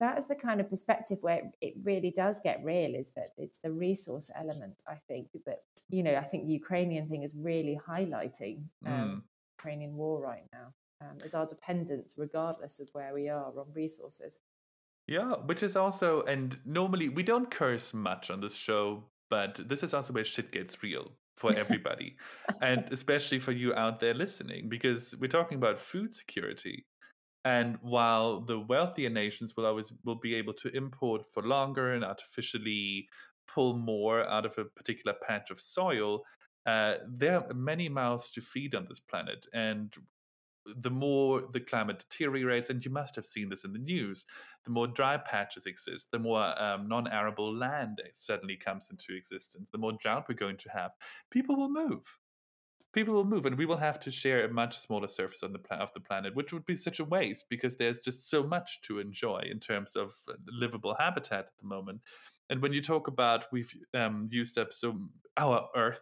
that 0.01 0.19
is 0.19 0.27
the 0.27 0.35
kind 0.35 0.61
of 0.61 0.71
perspective 0.71 1.19
where 1.23 1.51
it 1.61 1.75
really 1.83 2.11
does 2.11 2.41
get 2.43 2.63
real 2.65 2.95
is 2.95 3.11
that 3.17 3.31
it's 3.37 3.59
the 3.63 3.71
resource 3.71 4.31
element 4.37 4.83
i 4.87 4.95
think 5.09 5.29
that 5.47 5.63
you 5.89 6.03
know 6.03 6.15
i 6.15 6.23
think 6.23 6.47
the 6.47 6.53
ukrainian 6.53 7.09
thing 7.09 7.23
is 7.23 7.35
really 7.37 7.79
highlighting 7.89 8.63
um, 8.87 8.93
mm. 8.93 9.23
ukrainian 9.59 9.95
war 9.97 10.21
right 10.21 10.45
now 10.53 10.73
um, 11.01 11.19
is 11.25 11.35
our 11.35 11.47
dependence 11.47 12.15
regardless 12.17 12.81
of 12.81 12.89
where 12.93 13.15
we 13.15 13.29
are 13.29 13.47
on 13.47 13.67
resources 13.75 14.39
yeah 15.07 15.35
which 15.47 15.63
is 15.63 15.77
also 15.77 16.23
and 16.23 16.59
normally 16.65 17.09
we 17.09 17.23
don't 17.23 17.51
curse 17.51 17.93
much 17.93 18.31
on 18.31 18.41
this 18.41 18.55
show 18.55 19.05
but 19.31 19.61
this 19.69 19.83
is 19.83 19.93
also 19.93 20.13
where 20.13 20.25
shit 20.25 20.53
gets 20.53 20.83
real 20.83 21.11
for 21.39 21.53
everybody 21.57 22.17
and 22.61 22.85
especially 22.91 23.39
for 23.39 23.53
you 23.53 23.73
out 23.75 24.01
there 24.01 24.15
listening 24.15 24.69
because 24.69 25.15
we're 25.21 25.29
talking 25.29 25.57
about 25.57 25.79
food 25.79 26.15
security 26.15 26.85
and 27.45 27.79
while 27.81 28.41
the 28.41 28.59
wealthier 28.59 29.11
nations 29.11 29.55
will 29.57 29.65
always 29.65 29.93
will 30.05 30.19
be 30.19 30.35
able 30.35 30.53
to 30.55 30.69
import 30.77 31.23
for 31.33 31.43
longer 31.43 31.95
and 31.95 32.05
artificially 32.05 33.09
pull 33.47 33.77
more 33.77 34.29
out 34.29 34.45
of 34.45 34.57
a 34.59 34.65
particular 34.65 35.17
patch 35.27 35.51
of 35.51 35.61
soil, 35.61 36.23
uh, 36.67 36.95
there 37.09 37.39
are 37.39 37.55
many 37.55 37.89
mouths 37.89 38.31
to 38.33 38.41
feed 38.41 38.75
on 38.75 38.85
this 38.89 39.01
planet. 39.01 39.47
And 39.55 39.93
the 40.77 40.91
more 40.91 41.43
the 41.53 41.61
climate 41.61 41.99
deteriorates, 41.99 42.71
and 42.71 42.85
you 42.85 42.91
must 42.91 43.17
have 43.17 43.27
seen 43.27 43.49
this 43.49 43.65
in 43.65 43.73
the 43.73 43.79
news, 43.79 44.27
the 44.65 44.71
more 44.71 44.87
dry 44.87 45.17
patches 45.17 45.67
exist, 45.67 46.11
the 46.11 46.19
more 46.19 46.61
um, 46.61 46.89
non 46.89 47.09
arable 47.09 47.55
land 47.55 48.03
suddenly 48.13 48.57
comes 48.57 48.91
into 48.91 49.17
existence, 49.17 49.71
the 49.71 49.79
more 49.79 49.93
drought 49.93 50.27
we're 50.29 50.35
going 50.35 50.57
to 50.59 50.71
have. 50.71 50.93
People 51.31 51.57
will 51.57 51.71
move. 51.71 52.03
People 52.93 53.15
will 53.15 53.25
move 53.25 53.47
and 53.47 53.57
we 53.57 53.67
will 53.67 53.77
have 53.77 54.01
to 54.01 54.11
share 54.11 54.45
a 54.45 54.53
much 54.53 54.79
smaller 54.79 55.07
surface 55.07 55.43
on 55.43 55.53
the 55.53 55.61
of 55.75 55.93
the 55.93 56.01
planet 56.01 56.35
which 56.35 56.55
would 56.55 56.65
be 56.65 56.75
such 56.75 57.01
a 57.01 57.05
waste 57.05 57.45
because 57.51 57.77
there's 57.77 58.03
just 58.03 58.31
so 58.31 58.43
much 58.43 58.81
to 58.81 58.99
enjoy 58.99 59.47
in 59.51 59.61
terms 59.61 59.95
of 59.95 60.15
uh, 60.29 60.33
livable 60.51 60.97
habitat 60.99 61.41
at 61.41 61.59
the 61.61 61.67
moment. 61.67 62.01
And 62.49 62.63
when 62.63 62.73
you 62.73 62.81
talk 62.81 63.07
about 63.07 63.45
we've 63.53 63.73
um, 63.93 64.29
used 64.33 64.57
up 64.57 64.73
so 64.73 64.99
our 65.37 65.69
earth 65.77 66.01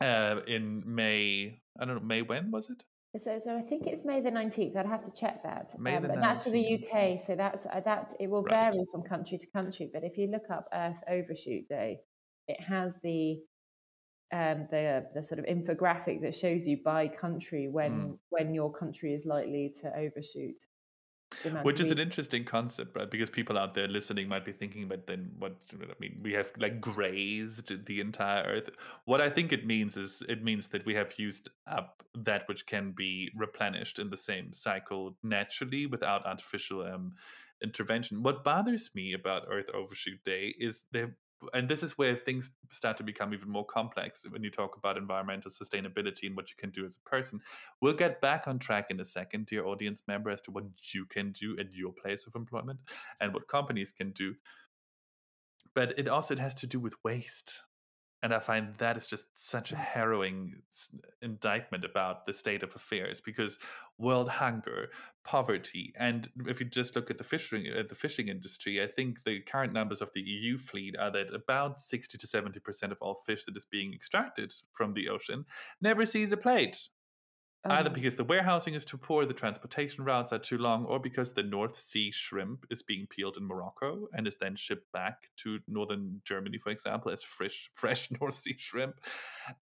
uh, 0.00 0.36
in 0.46 0.82
may 0.86 1.60
i 1.78 1.84
don't 1.84 1.96
know 1.96 2.06
may 2.06 2.22
when 2.22 2.50
was 2.50 2.70
it 2.70 2.84
so, 3.18 3.38
so 3.38 3.56
I 3.56 3.62
think 3.62 3.86
it's 3.86 4.04
May 4.04 4.20
the 4.20 4.30
nineteenth. 4.30 4.76
I'd 4.76 4.86
have 4.86 5.04
to 5.04 5.12
check 5.12 5.42
that. 5.42 5.74
May 5.78 5.96
Um, 5.96 6.04
and 6.06 6.22
that's 6.22 6.42
for 6.42 6.50
the 6.50 6.74
UK. 6.74 7.18
So 7.18 7.34
that's 7.34 7.66
uh, 7.66 7.80
that. 7.80 8.12
It 8.18 8.28
will 8.30 8.42
right. 8.42 8.72
vary 8.72 8.84
from 8.90 9.02
country 9.02 9.38
to 9.38 9.46
country. 9.48 9.90
But 9.92 10.04
if 10.04 10.16
you 10.16 10.28
look 10.28 10.50
up 10.50 10.66
Earth 10.72 11.02
Overshoot 11.08 11.68
Day, 11.68 12.00
it 12.46 12.60
has 12.60 12.98
the 13.02 13.40
um, 14.32 14.68
the 14.70 15.06
the 15.14 15.22
sort 15.22 15.38
of 15.38 15.46
infographic 15.46 16.20
that 16.22 16.34
shows 16.34 16.66
you 16.66 16.78
by 16.84 17.08
country 17.08 17.68
when 17.68 17.92
mm. 17.92 18.18
when 18.30 18.54
your 18.54 18.72
country 18.72 19.14
is 19.14 19.24
likely 19.26 19.72
to 19.80 19.88
overshoot. 19.96 20.64
Which 21.62 21.80
is 21.80 21.90
an 21.90 21.98
interesting 21.98 22.44
concept, 22.44 22.96
right? 22.96 23.10
Because 23.10 23.30
people 23.30 23.58
out 23.58 23.74
there 23.74 23.86
listening 23.86 24.28
might 24.28 24.44
be 24.44 24.52
thinking, 24.52 24.88
but 24.88 25.06
then 25.06 25.30
what? 25.38 25.56
I 25.72 25.94
mean, 26.00 26.20
we 26.22 26.32
have 26.32 26.50
like 26.58 26.80
grazed 26.80 27.84
the 27.86 28.00
entire 28.00 28.44
Earth. 28.44 28.70
What 29.04 29.20
I 29.20 29.28
think 29.28 29.52
it 29.52 29.66
means 29.66 29.96
is 29.96 30.22
it 30.28 30.42
means 30.42 30.68
that 30.68 30.86
we 30.86 30.94
have 30.94 31.18
used 31.18 31.48
up 31.66 32.02
that 32.14 32.48
which 32.48 32.66
can 32.66 32.92
be 32.92 33.30
replenished 33.36 33.98
in 33.98 34.10
the 34.10 34.16
same 34.16 34.52
cycle 34.52 35.16
naturally 35.22 35.86
without 35.86 36.26
artificial 36.26 36.82
um, 36.82 37.12
intervention. 37.62 38.22
What 38.22 38.44
bothers 38.44 38.90
me 38.94 39.12
about 39.12 39.46
Earth 39.50 39.68
Overshoot 39.74 40.24
Day 40.24 40.54
is 40.58 40.86
there 40.92 41.16
and 41.52 41.68
this 41.68 41.82
is 41.82 41.96
where 41.96 42.16
things 42.16 42.50
start 42.70 42.96
to 42.96 43.02
become 43.02 43.32
even 43.32 43.48
more 43.48 43.64
complex 43.64 44.24
when 44.28 44.42
you 44.42 44.50
talk 44.50 44.76
about 44.76 44.96
environmental 44.96 45.50
sustainability 45.50 46.26
and 46.26 46.36
what 46.36 46.50
you 46.50 46.56
can 46.56 46.70
do 46.70 46.84
as 46.84 46.96
a 46.96 47.08
person. 47.08 47.40
We'll 47.80 47.94
get 47.94 48.20
back 48.20 48.48
on 48.48 48.58
track 48.58 48.86
in 48.90 49.00
a 49.00 49.04
second, 49.04 49.46
dear 49.46 49.64
audience 49.64 50.02
member, 50.08 50.30
as 50.30 50.40
to 50.42 50.50
what 50.50 50.64
you 50.92 51.06
can 51.06 51.32
do 51.32 51.56
at 51.58 51.72
your 51.72 51.92
place 51.92 52.26
of 52.26 52.34
employment 52.34 52.80
and 53.20 53.32
what 53.32 53.48
companies 53.48 53.92
can 53.92 54.10
do. 54.12 54.34
But 55.74 55.98
it 55.98 56.08
also 56.08 56.34
it 56.34 56.40
has 56.40 56.54
to 56.54 56.66
do 56.66 56.80
with 56.80 56.94
waste 57.04 57.62
and 58.22 58.34
I 58.34 58.40
find 58.40 58.74
that 58.78 58.96
is 58.96 59.06
just 59.06 59.26
such 59.34 59.72
a 59.72 59.76
mm. 59.76 59.78
harrowing 59.78 60.54
indictment 61.22 61.84
about 61.84 62.26
the 62.26 62.32
state 62.32 62.62
of 62.62 62.74
affairs 62.74 63.20
because 63.20 63.58
world 63.96 64.28
hunger, 64.28 64.90
poverty, 65.28 65.92
and 65.98 66.30
if 66.46 66.58
you 66.58 66.64
just 66.64 66.96
look 66.96 67.10
at 67.10 67.18
the 67.18 67.24
fishing 67.24 67.66
at 67.66 67.90
the 67.90 67.94
fishing 67.94 68.28
industry, 68.28 68.82
I 68.82 68.86
think 68.86 69.24
the 69.24 69.40
current 69.40 69.74
numbers 69.74 70.00
of 70.00 70.10
the 70.14 70.22
EU 70.22 70.56
fleet 70.56 70.96
are 70.98 71.10
that 71.12 71.34
about 71.34 71.78
sixty 71.78 72.16
to 72.16 72.26
seventy 72.26 72.60
percent 72.60 72.92
of 72.92 72.98
all 73.02 73.16
fish 73.26 73.44
that 73.44 73.56
is 73.56 73.66
being 73.70 73.92
extracted 73.92 74.54
from 74.72 74.94
the 74.94 75.10
ocean 75.10 75.44
never 75.82 76.06
sees 76.06 76.32
a 76.32 76.38
plate. 76.38 76.78
Either 77.68 77.90
oh. 77.90 77.92
because 77.92 78.16
the 78.16 78.24
warehousing 78.24 78.74
is 78.74 78.84
too 78.84 78.96
poor, 78.96 79.26
the 79.26 79.34
transportation 79.34 80.04
routes 80.04 80.32
are 80.32 80.38
too 80.38 80.58
long, 80.58 80.84
or 80.86 80.98
because 80.98 81.32
the 81.32 81.42
North 81.42 81.78
Sea 81.78 82.10
shrimp 82.10 82.66
is 82.70 82.82
being 82.82 83.06
peeled 83.06 83.36
in 83.36 83.44
Morocco 83.44 84.08
and 84.12 84.26
is 84.26 84.38
then 84.38 84.56
shipped 84.56 84.90
back 84.92 85.28
to 85.38 85.58
northern 85.68 86.20
Germany, 86.24 86.58
for 86.58 86.70
example, 86.70 87.10
as 87.10 87.22
fresh, 87.22 87.70
fresh 87.74 88.10
North 88.20 88.34
Sea 88.34 88.56
shrimp, 88.58 89.00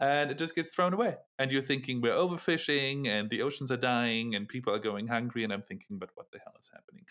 and 0.00 0.30
it 0.30 0.38
just 0.38 0.54
gets 0.54 0.70
thrown 0.70 0.92
away. 0.92 1.16
And 1.38 1.50
you're 1.50 1.62
thinking 1.62 2.00
we're 2.00 2.14
overfishing, 2.14 3.08
and 3.08 3.30
the 3.30 3.42
oceans 3.42 3.70
are 3.70 3.76
dying, 3.76 4.34
and 4.34 4.48
people 4.48 4.72
are 4.72 4.78
going 4.78 5.08
hungry. 5.08 5.44
And 5.44 5.52
I'm 5.52 5.62
thinking, 5.62 5.98
but 5.98 6.10
what 6.14 6.30
the 6.32 6.38
hell 6.38 6.54
is 6.58 6.70
happening? 6.72 7.04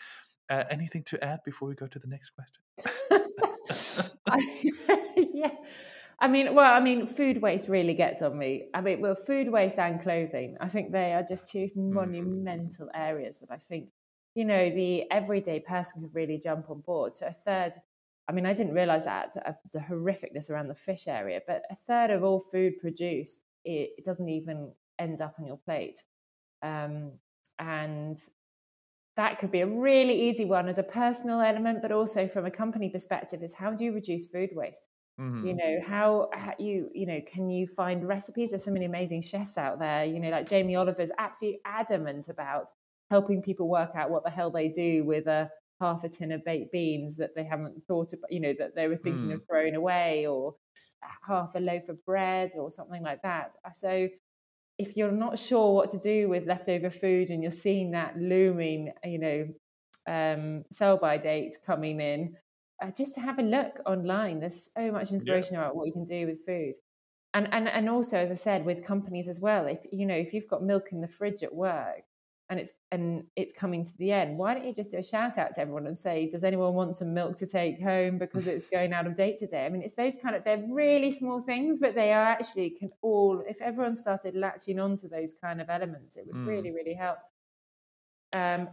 Uh, 0.48 0.64
anything 0.70 1.02
to 1.02 1.22
add 1.24 1.40
before 1.44 1.68
we 1.68 1.74
go 1.74 1.86
to 1.86 1.98
the 1.98 2.06
next 2.06 2.30
question? 2.30 2.62
I, 4.28 4.72
yeah. 5.16 5.50
I 6.18 6.28
mean, 6.28 6.54
well, 6.54 6.72
I 6.72 6.80
mean, 6.80 7.06
food 7.06 7.42
waste 7.42 7.68
really 7.68 7.92
gets 7.92 8.22
on 8.22 8.38
me. 8.38 8.68
I 8.72 8.80
mean, 8.80 9.00
well, 9.02 9.14
food 9.14 9.50
waste 9.50 9.78
and 9.78 10.00
clothing. 10.00 10.56
I 10.60 10.68
think 10.68 10.90
they 10.90 11.12
are 11.12 11.22
just 11.22 11.50
two 11.50 11.68
mm. 11.76 11.92
monumental 11.92 12.88
areas 12.94 13.40
that 13.40 13.50
I 13.50 13.58
think, 13.58 13.90
you 14.34 14.44
know, 14.44 14.70
the 14.70 15.10
everyday 15.10 15.60
person 15.60 16.02
could 16.02 16.14
really 16.14 16.40
jump 16.42 16.70
on 16.70 16.80
board. 16.80 17.16
So 17.16 17.26
a 17.26 17.32
third, 17.32 17.72
I 18.28 18.32
mean, 18.32 18.46
I 18.46 18.54
didn't 18.54 18.74
realize 18.74 19.04
that 19.04 19.36
uh, 19.44 19.52
the 19.74 19.80
horrificness 19.80 20.48
around 20.48 20.68
the 20.68 20.74
fish 20.74 21.06
area, 21.06 21.40
but 21.46 21.64
a 21.70 21.76
third 21.86 22.10
of 22.10 22.24
all 22.24 22.40
food 22.40 22.80
produced, 22.80 23.40
it, 23.64 23.90
it 23.98 24.04
doesn't 24.04 24.28
even 24.28 24.72
end 24.98 25.20
up 25.20 25.34
on 25.38 25.46
your 25.46 25.58
plate. 25.58 26.02
Um, 26.62 27.12
and 27.58 28.18
that 29.16 29.38
could 29.38 29.50
be 29.50 29.60
a 29.60 29.66
really 29.66 30.28
easy 30.28 30.46
one 30.46 30.66
as 30.66 30.78
a 30.78 30.82
personal 30.82 31.40
element, 31.40 31.82
but 31.82 31.92
also 31.92 32.26
from 32.26 32.46
a 32.46 32.50
company 32.50 32.88
perspective 32.88 33.42
is 33.42 33.54
how 33.54 33.72
do 33.72 33.84
you 33.84 33.92
reduce 33.92 34.26
food 34.26 34.50
waste? 34.54 34.88
Mm-hmm. 35.20 35.46
You 35.46 35.54
know 35.56 35.78
how, 35.86 36.28
how, 36.34 36.52
you 36.58 36.90
you 36.94 37.06
know 37.06 37.20
can 37.26 37.48
you 37.48 37.66
find 37.66 38.06
recipes? 38.06 38.50
There's 38.50 38.64
so 38.64 38.70
many 38.70 38.84
amazing 38.84 39.22
chefs 39.22 39.56
out 39.56 39.78
there. 39.78 40.04
You 40.04 40.20
know, 40.20 40.28
like 40.28 40.48
Jamie 40.48 40.76
Oliver's 40.76 41.10
absolutely 41.18 41.60
adamant 41.64 42.28
about 42.28 42.66
helping 43.10 43.42
people 43.42 43.68
work 43.68 43.92
out 43.94 44.10
what 44.10 44.24
the 44.24 44.30
hell 44.30 44.50
they 44.50 44.68
do 44.68 45.04
with 45.04 45.26
a 45.26 45.50
half 45.80 46.04
a 46.04 46.08
tin 46.08 46.32
of 46.32 46.44
baked 46.44 46.72
beans 46.72 47.16
that 47.16 47.34
they 47.34 47.44
haven't 47.44 47.82
thought 47.84 48.12
about. 48.12 48.30
You 48.30 48.40
know 48.40 48.54
that 48.58 48.74
they 48.74 48.88
were 48.88 48.96
thinking 48.96 49.28
mm. 49.28 49.34
of 49.34 49.46
throwing 49.48 49.74
away, 49.74 50.26
or 50.26 50.56
half 51.26 51.54
a 51.54 51.60
loaf 51.60 51.88
of 51.88 52.04
bread, 52.04 52.52
or 52.58 52.70
something 52.70 53.02
like 53.02 53.22
that. 53.22 53.56
Uh, 53.64 53.72
so 53.72 54.08
if 54.78 54.96
you're 54.96 55.12
not 55.12 55.38
sure 55.38 55.72
what 55.72 55.90
to 55.90 55.98
do 55.98 56.28
with 56.28 56.46
leftover 56.46 56.90
food 56.90 57.30
and 57.30 57.42
you're 57.42 57.50
seeing 57.50 57.92
that 57.92 58.18
looming, 58.18 58.92
you 59.04 59.18
know, 59.18 59.48
um, 60.06 60.64
sell 60.70 60.98
by 60.98 61.16
date 61.16 61.56
coming 61.64 62.00
in, 62.00 62.36
uh, 62.82 62.90
just 62.96 63.14
to 63.14 63.20
have 63.20 63.38
a 63.38 63.42
look 63.42 63.80
online. 63.86 64.40
There's 64.40 64.70
so 64.76 64.90
much 64.92 65.12
inspiration 65.12 65.54
yeah. 65.54 65.62
about 65.62 65.76
what 65.76 65.86
you 65.86 65.92
can 65.92 66.04
do 66.04 66.26
with 66.26 66.44
food. 66.44 66.74
And, 67.34 67.48
and 67.52 67.68
and 67.68 67.88
also, 67.90 68.18
as 68.18 68.30
I 68.30 68.34
said, 68.34 68.64
with 68.64 68.84
companies 68.84 69.28
as 69.28 69.40
well. 69.40 69.66
If 69.66 69.80
you 69.92 70.06
know, 70.06 70.14
if 70.14 70.32
you've 70.32 70.48
got 70.48 70.62
milk 70.62 70.88
in 70.92 71.02
the 71.02 71.08
fridge 71.08 71.42
at 71.42 71.54
work 71.54 72.04
and 72.48 72.58
it's 72.58 72.72
and 72.90 73.24
it's 73.36 73.52
coming 73.52 73.84
to 73.84 73.92
the 73.98 74.12
end, 74.12 74.38
why 74.38 74.54
don't 74.54 74.64
you 74.64 74.72
just 74.72 74.92
do 74.92 74.98
a 74.98 75.02
shout 75.02 75.36
out 75.36 75.54
to 75.54 75.60
everyone 75.60 75.86
and 75.86 75.98
say, 75.98 76.30
"Does 76.30 76.44
anyone 76.44 76.72
want 76.72 76.96
some 76.96 77.12
milk 77.12 77.36
to 77.38 77.46
take 77.46 77.82
home 77.82 78.16
because 78.16 78.46
it's 78.46 78.66
going 78.76 78.92
out 78.94 79.06
of 79.06 79.14
date 79.14 79.36
today?" 79.38 79.66
I 79.66 79.68
mean, 79.68 79.82
it's 79.82 79.96
those 79.96 80.16
kind 80.22 80.34
of 80.34 80.44
they're 80.44 80.64
really 80.66 81.10
small 81.10 81.42
things, 81.42 81.78
but 81.78 81.94
they 81.94 82.12
are 82.12 82.24
actually 82.24 82.70
can 82.70 82.90
all. 83.02 83.42
If 83.46 83.60
everyone 83.60 83.96
started 83.96 84.34
latching 84.34 84.78
onto 84.78 85.08
those 85.08 85.34
kind 85.38 85.60
of 85.60 85.68
elements, 85.68 86.16
it 86.16 86.26
would 86.26 86.36
mm. 86.36 86.46
really 86.46 86.70
really 86.70 86.94
help. 86.94 87.18
Um, 88.32 88.68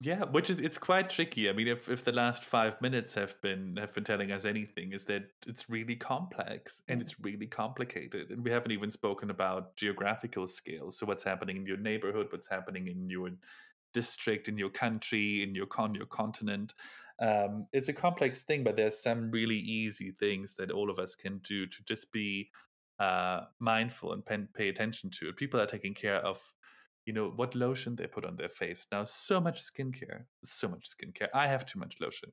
yeah, 0.00 0.24
which 0.24 0.50
is 0.50 0.60
it's 0.60 0.78
quite 0.78 1.08
tricky. 1.08 1.48
I 1.48 1.52
mean, 1.52 1.68
if 1.68 1.88
if 1.88 2.04
the 2.04 2.12
last 2.12 2.44
five 2.44 2.80
minutes 2.82 3.14
have 3.14 3.40
been 3.40 3.76
have 3.76 3.94
been 3.94 4.04
telling 4.04 4.32
us 4.32 4.44
anything, 4.44 4.92
is 4.92 5.04
that 5.06 5.22
it's 5.46 5.70
really 5.70 5.96
complex 5.96 6.82
and 6.88 7.00
it's 7.00 7.20
really 7.20 7.46
complicated, 7.46 8.30
and 8.30 8.44
we 8.44 8.50
haven't 8.50 8.72
even 8.72 8.90
spoken 8.90 9.30
about 9.30 9.76
geographical 9.76 10.46
scales. 10.46 10.98
So, 10.98 11.06
what's 11.06 11.22
happening 11.22 11.56
in 11.56 11.66
your 11.66 11.76
neighborhood? 11.76 12.26
What's 12.30 12.48
happening 12.48 12.88
in 12.88 13.08
your 13.08 13.30
district, 13.92 14.48
in 14.48 14.58
your 14.58 14.70
country, 14.70 15.42
in 15.42 15.54
your 15.54 15.66
con 15.66 15.94
your 15.94 16.06
continent? 16.06 16.74
Um, 17.20 17.66
it's 17.72 17.88
a 17.88 17.92
complex 17.92 18.42
thing, 18.42 18.64
but 18.64 18.76
there's 18.76 19.00
some 19.00 19.30
really 19.30 19.58
easy 19.58 20.10
things 20.10 20.54
that 20.56 20.72
all 20.72 20.90
of 20.90 20.98
us 20.98 21.14
can 21.14 21.38
do 21.38 21.66
to 21.66 21.84
just 21.84 22.10
be 22.12 22.50
uh, 22.98 23.42
mindful 23.60 24.12
and 24.12 24.24
pay, 24.24 24.38
pay 24.54 24.68
attention 24.68 25.10
to 25.10 25.28
it. 25.28 25.36
People 25.36 25.60
are 25.60 25.66
taking 25.66 25.94
care 25.94 26.16
of 26.16 26.40
you 27.06 27.12
know 27.12 27.32
what 27.36 27.54
lotion 27.54 27.96
they 27.96 28.06
put 28.06 28.24
on 28.24 28.36
their 28.36 28.48
face 28.48 28.86
now 28.90 29.04
so 29.04 29.40
much 29.40 29.62
skincare 29.62 30.24
so 30.44 30.68
much 30.68 30.88
skincare 30.88 31.28
i 31.34 31.46
have 31.46 31.66
too 31.66 31.78
much 31.78 31.96
lotion 32.00 32.30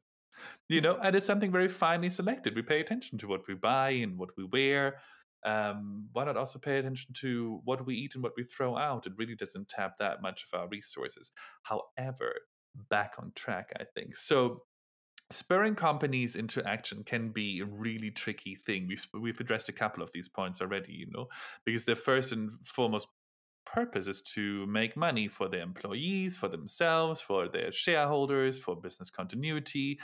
you 0.69 0.81
know 0.81 0.97
and 1.03 1.15
it's 1.15 1.25
something 1.25 1.51
very 1.51 1.67
finely 1.67 2.09
selected 2.09 2.55
we 2.55 2.61
pay 2.61 2.79
attention 2.79 3.17
to 3.17 3.27
what 3.27 3.41
we 3.47 3.53
buy 3.53 3.89
and 3.89 4.17
what 4.17 4.29
we 4.37 4.45
wear 4.45 4.95
um, 5.43 6.07
why 6.13 6.25
not 6.25 6.37
also 6.37 6.59
pay 6.59 6.77
attention 6.77 7.13
to 7.15 7.61
what 7.65 7.85
we 7.85 7.95
eat 7.95 8.15
and 8.15 8.23
what 8.23 8.33
we 8.37 8.43
throw 8.43 8.77
out? 8.77 9.07
It 9.07 9.13
really 9.17 9.35
doesn't 9.35 9.69
tap 9.69 9.97
that 9.99 10.21
much 10.21 10.45
of 10.45 10.59
our 10.59 10.67
resources. 10.67 11.31
However, 11.63 12.33
back 12.89 13.15
on 13.17 13.31
track, 13.35 13.71
I 13.79 13.85
think. 13.95 14.15
So, 14.15 14.63
spurring 15.31 15.75
companies 15.75 16.35
into 16.35 16.65
action 16.67 17.03
can 17.03 17.29
be 17.29 17.61
a 17.61 17.65
really 17.65 18.11
tricky 18.11 18.55
thing. 18.65 18.85
We've, 18.87 19.05
we've 19.19 19.39
addressed 19.39 19.69
a 19.69 19.73
couple 19.73 20.03
of 20.03 20.11
these 20.13 20.27
points 20.27 20.61
already, 20.61 20.93
you 20.93 21.07
know, 21.09 21.27
because 21.65 21.85
the 21.85 21.95
first 21.95 22.33
and 22.33 22.51
foremost 22.63 23.07
purpose 23.65 24.07
is 24.07 24.21
to 24.21 24.65
make 24.67 24.97
money 24.97 25.27
for 25.27 25.47
their 25.47 25.61
employees, 25.61 26.37
for 26.37 26.47
themselves, 26.47 27.21
for 27.21 27.47
their 27.47 27.71
shareholders, 27.71 28.59
for 28.59 28.75
business 28.75 29.09
continuity. 29.09 29.99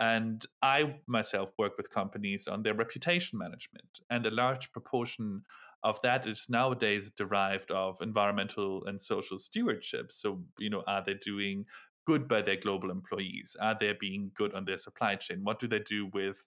And 0.00 0.44
I 0.62 0.96
myself 1.06 1.50
work 1.58 1.76
with 1.76 1.90
companies 1.90 2.46
on 2.46 2.62
their 2.62 2.74
reputation 2.74 3.38
management. 3.38 4.00
And 4.10 4.24
a 4.26 4.30
large 4.30 4.70
proportion 4.72 5.42
of 5.82 6.00
that 6.02 6.26
is 6.26 6.46
nowadays 6.48 7.10
derived 7.10 7.70
of 7.70 8.00
environmental 8.00 8.84
and 8.86 9.00
social 9.00 9.38
stewardship. 9.38 10.12
So, 10.12 10.42
you 10.58 10.70
know, 10.70 10.82
are 10.86 11.02
they 11.04 11.14
doing 11.14 11.66
good 12.06 12.28
by 12.28 12.42
their 12.42 12.56
global 12.56 12.90
employees? 12.90 13.56
Are 13.60 13.76
they 13.78 13.92
being 13.98 14.30
good 14.34 14.54
on 14.54 14.64
their 14.64 14.76
supply 14.76 15.16
chain? 15.16 15.40
What 15.42 15.58
do 15.58 15.66
they 15.68 15.80
do 15.80 16.08
with 16.12 16.46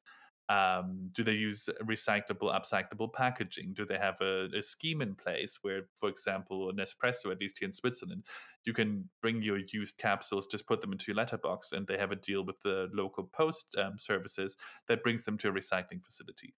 um, 0.51 1.09
do 1.13 1.23
they 1.23 1.31
use 1.31 1.69
recyclable, 1.83 2.53
upcyclable 2.53 3.13
packaging? 3.13 3.73
Do 3.73 3.85
they 3.85 3.97
have 3.97 4.15
a, 4.19 4.47
a, 4.53 4.61
scheme 4.61 5.01
in 5.01 5.15
place 5.15 5.59
where, 5.61 5.83
for 5.97 6.09
example, 6.09 6.71
Nespresso, 6.73 7.31
at 7.31 7.39
least 7.39 7.59
here 7.59 7.67
in 7.67 7.71
Switzerland, 7.71 8.25
you 8.65 8.73
can 8.73 9.07
bring 9.21 9.41
your 9.41 9.59
used 9.71 9.97
capsules, 9.97 10.47
just 10.47 10.67
put 10.67 10.81
them 10.81 10.91
into 10.91 11.05
your 11.07 11.15
letterbox, 11.15 11.71
and 11.71 11.87
they 11.87 11.97
have 11.97 12.11
a 12.11 12.17
deal 12.17 12.43
with 12.43 12.59
the 12.63 12.89
local 12.91 13.29
post 13.31 13.75
um, 13.77 13.97
services 13.97 14.57
that 14.89 15.03
brings 15.03 15.23
them 15.23 15.37
to 15.37 15.47
a 15.47 15.53
recycling 15.53 16.03
facility. 16.03 16.53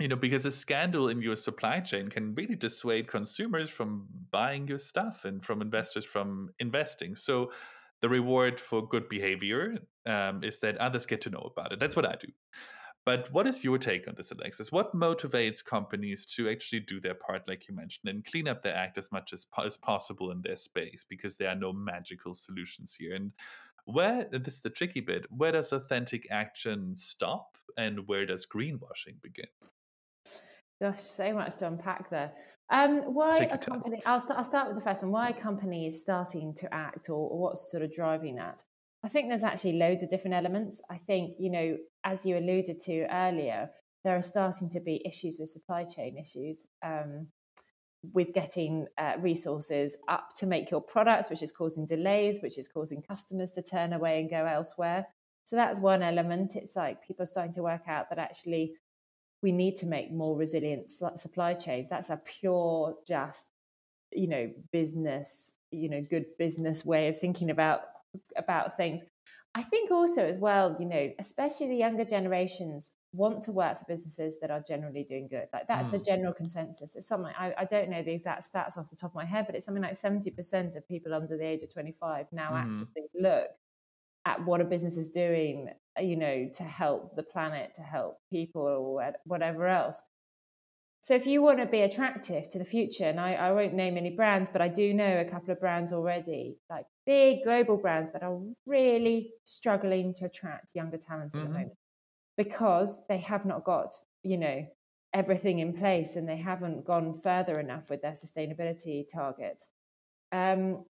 You 0.00 0.08
know, 0.08 0.16
because 0.16 0.44
a 0.44 0.50
scandal 0.50 1.10
in 1.10 1.22
your 1.22 1.36
supply 1.36 1.78
chain 1.80 2.08
can 2.08 2.34
really 2.34 2.56
dissuade 2.56 3.06
consumers 3.06 3.70
from 3.70 4.08
buying 4.32 4.66
your 4.66 4.78
stuff 4.78 5.24
and 5.24 5.44
from 5.44 5.62
investors 5.62 6.04
from 6.04 6.48
investing. 6.58 7.14
So, 7.14 7.52
the 8.00 8.08
reward 8.08 8.58
for 8.58 8.88
good 8.88 9.10
behavior 9.10 9.76
um, 10.06 10.42
is 10.42 10.58
that 10.60 10.78
others 10.78 11.04
get 11.04 11.20
to 11.20 11.28
know 11.30 11.50
about 11.54 11.72
it. 11.72 11.78
That's 11.78 11.94
what 11.94 12.06
I 12.06 12.16
do. 12.18 12.28
But 13.06 13.32
what 13.32 13.46
is 13.46 13.64
your 13.64 13.78
take 13.78 14.06
on 14.06 14.14
this, 14.16 14.30
Alexis? 14.30 14.70
What 14.70 14.94
motivates 14.94 15.64
companies 15.64 16.26
to 16.36 16.50
actually 16.50 16.80
do 16.80 17.00
their 17.00 17.14
part, 17.14 17.48
like 17.48 17.66
you 17.66 17.74
mentioned, 17.74 18.10
and 18.10 18.24
clean 18.24 18.46
up 18.46 18.62
their 18.62 18.76
act 18.76 18.98
as 18.98 19.10
much 19.10 19.32
as, 19.32 19.46
as 19.64 19.76
possible 19.76 20.30
in 20.30 20.42
their 20.42 20.56
space? 20.56 21.04
Because 21.08 21.36
there 21.36 21.48
are 21.48 21.56
no 21.56 21.72
magical 21.72 22.34
solutions 22.34 22.94
here. 22.98 23.14
And 23.14 23.32
where 23.86 24.26
this 24.30 24.54
is 24.54 24.60
the 24.60 24.70
tricky 24.70 25.00
bit 25.00 25.24
where 25.30 25.52
does 25.52 25.72
authentic 25.72 26.26
action 26.30 26.94
stop 26.94 27.56
and 27.76 28.06
where 28.06 28.26
does 28.26 28.46
greenwashing 28.46 29.20
begin? 29.22 29.46
Gosh, 30.80 31.02
so 31.02 31.32
much 31.34 31.56
to 31.56 31.66
unpack 31.66 32.10
there. 32.10 32.32
Um, 32.70 33.14
why 33.14 33.36
a 33.36 33.58
company? 33.58 34.00
I'll, 34.06 34.20
st- 34.20 34.38
I'll 34.38 34.44
start 34.44 34.68
with 34.68 34.76
the 34.76 34.82
first 34.82 35.02
one. 35.02 35.10
Why 35.10 35.30
a 35.30 35.34
company 35.34 35.86
is 35.86 36.00
starting 36.00 36.54
to 36.54 36.72
act, 36.72 37.10
or, 37.10 37.28
or 37.28 37.38
what's 37.38 37.70
sort 37.70 37.82
of 37.82 37.92
driving 37.92 38.36
that? 38.36 38.62
I 39.02 39.08
think 39.08 39.28
there's 39.28 39.44
actually 39.44 39.78
loads 39.78 40.02
of 40.02 40.10
different 40.10 40.34
elements. 40.34 40.82
I 40.90 40.98
think, 40.98 41.36
you 41.38 41.50
know, 41.50 41.78
as 42.04 42.26
you 42.26 42.36
alluded 42.36 42.78
to 42.80 43.06
earlier, 43.10 43.70
there 44.04 44.16
are 44.16 44.22
starting 44.22 44.68
to 44.70 44.80
be 44.80 45.02
issues 45.06 45.38
with 45.38 45.48
supply 45.48 45.84
chain 45.84 46.18
issues 46.18 46.66
um, 46.82 47.28
with 48.12 48.32
getting 48.32 48.86
uh, 48.98 49.14
resources 49.18 49.96
up 50.08 50.30
to 50.36 50.46
make 50.46 50.70
your 50.70 50.80
products, 50.80 51.30
which 51.30 51.42
is 51.42 51.52
causing 51.52 51.86
delays, 51.86 52.40
which 52.42 52.58
is 52.58 52.68
causing 52.68 53.02
customers 53.02 53.52
to 53.52 53.62
turn 53.62 53.92
away 53.92 54.20
and 54.20 54.30
go 54.30 54.46
elsewhere. 54.46 55.06
So 55.44 55.56
that's 55.56 55.80
one 55.80 56.02
element. 56.02 56.56
It's 56.56 56.76
like 56.76 57.06
people 57.06 57.22
are 57.22 57.26
starting 57.26 57.52
to 57.54 57.62
work 57.62 57.88
out 57.88 58.08
that 58.10 58.18
actually 58.18 58.74
we 59.42 59.52
need 59.52 59.76
to 59.76 59.86
make 59.86 60.12
more 60.12 60.36
resilient 60.36 60.90
supply 60.90 61.54
chains. 61.54 61.88
That's 61.90 62.10
a 62.10 62.18
pure, 62.18 62.96
just, 63.06 63.46
you 64.12 64.28
know, 64.28 64.50
business, 64.70 65.54
you 65.70 65.88
know, 65.88 66.02
good 66.02 66.26
business 66.38 66.84
way 66.84 67.08
of 67.08 67.18
thinking 67.18 67.50
about 67.50 67.80
about 68.36 68.76
things. 68.76 69.04
I 69.54 69.62
think 69.62 69.90
also 69.90 70.24
as 70.24 70.38
well, 70.38 70.76
you 70.78 70.86
know, 70.86 71.10
especially 71.18 71.68
the 71.68 71.76
younger 71.76 72.04
generations 72.04 72.92
want 73.12 73.42
to 73.42 73.52
work 73.52 73.78
for 73.78 73.84
businesses 73.88 74.38
that 74.40 74.50
are 74.50 74.62
generally 74.66 75.02
doing 75.02 75.26
good. 75.28 75.48
Like 75.52 75.66
that's 75.66 75.88
mm. 75.88 75.92
the 75.92 75.98
general 75.98 76.32
consensus. 76.32 76.94
It's 76.94 77.08
something 77.08 77.32
I, 77.36 77.52
I, 77.58 77.64
don't 77.64 77.90
know 77.90 78.02
the 78.02 78.12
exact 78.12 78.44
stats 78.44 78.78
off 78.78 78.88
the 78.88 78.96
top 78.96 79.10
of 79.10 79.16
my 79.16 79.24
head, 79.24 79.46
but 79.46 79.56
it's 79.56 79.66
something 79.66 79.82
like 79.82 79.94
70% 79.94 80.76
of 80.76 80.86
people 80.86 81.12
under 81.12 81.36
the 81.36 81.44
age 81.44 81.62
of 81.62 81.72
25 81.72 82.26
now 82.30 82.50
mm. 82.52 82.62
actively 82.62 83.02
look 83.14 83.48
at 84.24 84.44
what 84.44 84.60
a 84.60 84.64
business 84.64 84.96
is 84.96 85.08
doing, 85.08 85.70
you 86.00 86.16
know, 86.16 86.48
to 86.54 86.62
help 86.62 87.16
the 87.16 87.22
planet, 87.22 87.74
to 87.74 87.82
help 87.82 88.18
people 88.30 88.62
or 88.62 89.12
whatever 89.24 89.66
else. 89.66 90.02
So 91.02 91.14
if 91.14 91.26
you 91.26 91.40
want 91.40 91.58
to 91.58 91.66
be 91.66 91.80
attractive 91.80 92.48
to 92.50 92.58
the 92.58 92.64
future, 92.64 93.08
and 93.08 93.18
I, 93.18 93.32
I 93.32 93.52
won't 93.52 93.72
name 93.72 93.96
any 93.96 94.10
brands, 94.10 94.50
but 94.50 94.60
I 94.60 94.68
do 94.68 94.92
know 94.92 95.18
a 95.18 95.24
couple 95.24 95.50
of 95.50 95.58
brands 95.58 95.92
already, 95.92 96.58
like 96.68 96.84
big 97.10 97.42
global 97.42 97.76
brands 97.76 98.12
that 98.12 98.22
are 98.22 98.38
really 98.66 99.32
struggling 99.42 100.14
to 100.14 100.26
attract 100.26 100.70
younger 100.76 100.96
talent 100.96 101.32
mm-hmm. 101.32 101.38
at 101.38 101.42
the 101.42 101.48
mm-hmm. 101.48 101.58
moment 101.58 101.78
because 102.36 103.00
they 103.08 103.18
have 103.18 103.44
not 103.44 103.64
got, 103.64 103.92
you 104.22 104.38
know, 104.38 104.64
everything 105.12 105.58
in 105.58 105.72
place 105.72 106.14
and 106.14 106.28
they 106.28 106.36
haven't 106.36 106.84
gone 106.84 107.12
further 107.20 107.58
enough 107.58 107.90
with 107.90 108.00
their 108.00 108.12
sustainability 108.12 109.04
targets. 109.12 109.70
Um, 110.30 110.84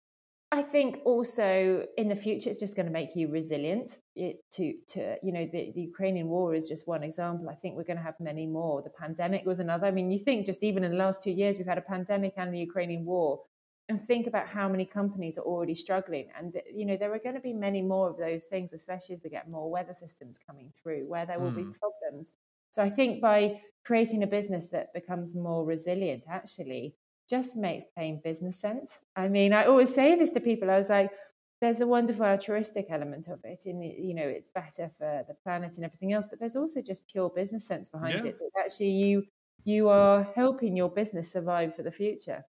I 0.52 0.62
think 0.62 0.98
also 1.06 1.86
in 1.96 2.10
the 2.10 2.16
future, 2.16 2.50
it's 2.50 2.60
just 2.60 2.76
going 2.76 2.88
to 2.88 2.92
make 2.92 3.16
you 3.16 3.30
resilient. 3.30 4.00
It, 4.16 4.38
to 4.56 4.74
to 4.94 5.16
you 5.22 5.32
know 5.32 5.46
the, 5.46 5.72
the 5.76 5.84
Ukrainian 5.92 6.28
war 6.28 6.56
is 6.56 6.68
just 6.68 6.88
one 6.88 7.04
example. 7.04 7.48
I 7.50 7.56
think 7.56 7.78
we're 7.78 7.92
going 7.92 8.02
to 8.04 8.10
have 8.12 8.20
many 8.20 8.46
more. 8.48 8.82
The 8.82 8.90
pandemic 8.90 9.46
was 9.46 9.60
another. 9.60 9.86
I 9.88 9.92
mean, 9.92 10.12
you 10.12 10.20
think 10.20 10.48
just 10.48 10.64
even 10.64 10.84
in 10.84 10.92
the 10.92 10.98
last 10.98 11.22
two 11.24 11.32
years, 11.32 11.58
we've 11.58 11.74
had 11.74 11.78
a 11.78 11.94
pandemic 11.96 12.34
and 12.36 12.52
the 12.54 12.60
Ukrainian 12.60 13.06
war, 13.06 13.42
and 13.90 14.00
think 14.00 14.28
about 14.28 14.48
how 14.48 14.70
many 14.70 14.86
companies 14.86 15.38
are 15.38 15.44
already 15.44 15.76
struggling. 15.76 16.28
And 16.38 16.56
you 16.72 16.86
know 16.86 16.96
there 16.96 17.14
are 17.14 17.20
going 17.20 17.36
to 17.36 17.42
be 17.42 17.54
many 17.54 17.82
more 17.82 18.10
of 18.10 18.18
those 18.18 18.46
things, 18.46 18.72
especially 18.72 19.16
as 19.16 19.22
we 19.24 19.32
get 19.32 19.50
more 19.50 19.70
weather 19.70 19.94
systems 19.94 20.40
coming 20.40 20.72
through, 20.82 21.08
where 21.08 21.26
there 21.26 21.40
will 21.40 21.52
mm. 21.52 21.56
be 21.56 21.64
hmm. 21.64 21.72
problems. 21.72 22.34
So 22.72 22.84
I 22.84 22.90
think 22.90 23.20
by 23.20 23.62
creating 23.84 24.22
a 24.22 24.28
business 24.28 24.68
that 24.68 24.94
becomes 24.94 25.36
more 25.36 25.66
resilient, 25.66 26.26
actually 26.30 26.94
just 27.28 27.58
makes 27.58 27.86
plain 27.86 28.22
business 28.24 28.60
sense. 28.60 29.02
I 29.16 29.28
mean, 29.28 29.54
I 29.54 29.66
always 29.66 29.94
say 29.94 30.16
this 30.16 30.32
to 30.34 30.40
people. 30.40 30.70
I 30.70 30.78
was 30.78 30.90
like, 30.90 31.12
there's 31.60 31.80
a 31.80 31.88
wonderful 31.88 32.26
altruistic 32.26 32.88
element 32.90 33.28
of 33.28 33.40
it, 33.44 33.64
and 33.66 33.84
you 33.84 34.14
know, 34.14 34.28
it's 34.28 34.50
better 34.50 34.92
for 34.98 35.26
the 35.28 35.34
planet 35.44 35.76
and 35.76 35.84
everything 35.84 36.14
else. 36.14 36.28
But 36.30 36.40
there's 36.40 36.56
also 36.56 36.82
just 36.82 37.08
pure 37.08 37.30
business 37.30 37.68
sense 37.68 37.90
behind 37.90 38.24
yeah. 38.24 38.30
it. 38.30 38.40
That 38.40 38.62
actually, 38.64 38.92
you 38.92 39.26
you 39.66 39.90
are 39.90 40.28
helping 40.36 40.78
your 40.78 40.90
business 40.90 41.32
survive 41.32 41.76
for 41.76 41.82
the 41.84 41.92
future. 41.92 42.46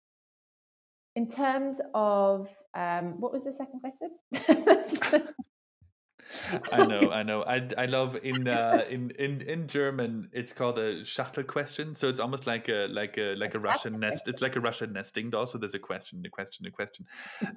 In 1.16 1.29
terms 1.29 1.81
of 1.94 2.48
um, 2.74 3.20
what 3.20 3.33
was 3.33 3.44
the 3.44 3.53
second 3.53 3.81
question? 3.81 4.11
I 6.72 6.87
know, 6.87 7.11
I 7.12 7.22
know. 7.22 7.44
I, 7.44 7.68
I 7.77 7.87
love 7.87 8.16
in 8.22 8.48
uh, 8.48 8.85
in 8.88 9.11
in 9.12 9.40
in 9.42 9.68
German 9.68 10.29
it's 10.33 10.53
called 10.53 10.79
a 10.79 11.05
Schachtel 11.05 11.44
question. 11.44 11.94
So 11.94 12.09
it's 12.09 12.20
almost 12.20 12.46
like 12.46 12.68
a 12.68 12.88
like 12.88 13.18
a 13.18 13.35
like 13.37 13.55
a 13.55 13.59
Russian 13.59 14.00
nest. 14.00 14.27
It's 14.27 14.42
like 14.42 14.57
a 14.57 14.61
Russian 14.61 14.92
nesting 14.92 15.31
doll. 15.31 15.46
So 15.46 15.59
there's 15.59 15.74
a 15.74 15.79
question, 15.79 16.22
a 16.27 16.31
question, 16.31 16.66
a 16.66 16.70
question. 16.70 17.07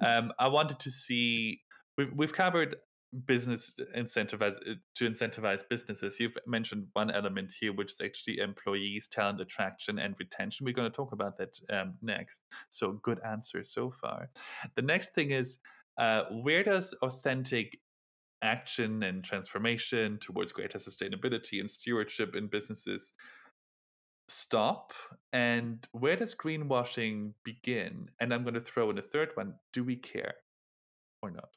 Um, 0.04 0.32
I 0.38 0.48
wanted 0.48 0.78
to 0.80 0.90
see. 0.90 1.60
We've 1.96 2.12
we've 2.14 2.32
covered 2.32 2.76
business 3.24 3.72
incentivize 3.96 4.56
uh, 4.68 4.74
to 4.96 5.08
incentivize 5.08 5.62
businesses. 5.68 6.18
You've 6.20 6.36
mentioned 6.46 6.88
one 6.92 7.10
element 7.10 7.52
here, 7.58 7.72
which 7.72 7.92
is 7.92 8.00
actually 8.04 8.38
employees, 8.38 9.08
talent 9.08 9.40
attraction, 9.40 9.98
and 9.98 10.14
retention. 10.18 10.64
We're 10.64 10.74
going 10.74 10.90
to 10.90 10.96
talk 10.96 11.12
about 11.12 11.38
that 11.38 11.58
um, 11.70 11.94
next. 12.02 12.42
So 12.70 12.92
good 13.02 13.20
answer 13.26 13.62
so 13.62 13.90
far. 13.90 14.30
The 14.74 14.82
next 14.82 15.14
thing 15.14 15.30
is. 15.30 15.58
Uh, 15.96 16.22
where 16.30 16.62
does 16.62 16.94
authentic 17.02 17.80
action 18.42 19.02
and 19.02 19.24
transformation 19.24 20.18
towards 20.20 20.52
greater 20.52 20.78
sustainability 20.78 21.58
and 21.58 21.68
stewardship 21.68 22.36
in 22.36 22.46
businesses 22.46 23.14
stop 24.28 24.92
and 25.32 25.88
where 25.92 26.14
does 26.14 26.34
greenwashing 26.34 27.32
begin 27.44 28.08
and 28.20 28.32
i'm 28.32 28.42
going 28.42 28.54
to 28.54 28.60
throw 28.60 28.90
in 28.90 28.98
a 28.98 29.02
third 29.02 29.30
one 29.34 29.54
do 29.72 29.82
we 29.82 29.96
care 29.96 30.34
or 31.22 31.30
not 31.30 31.48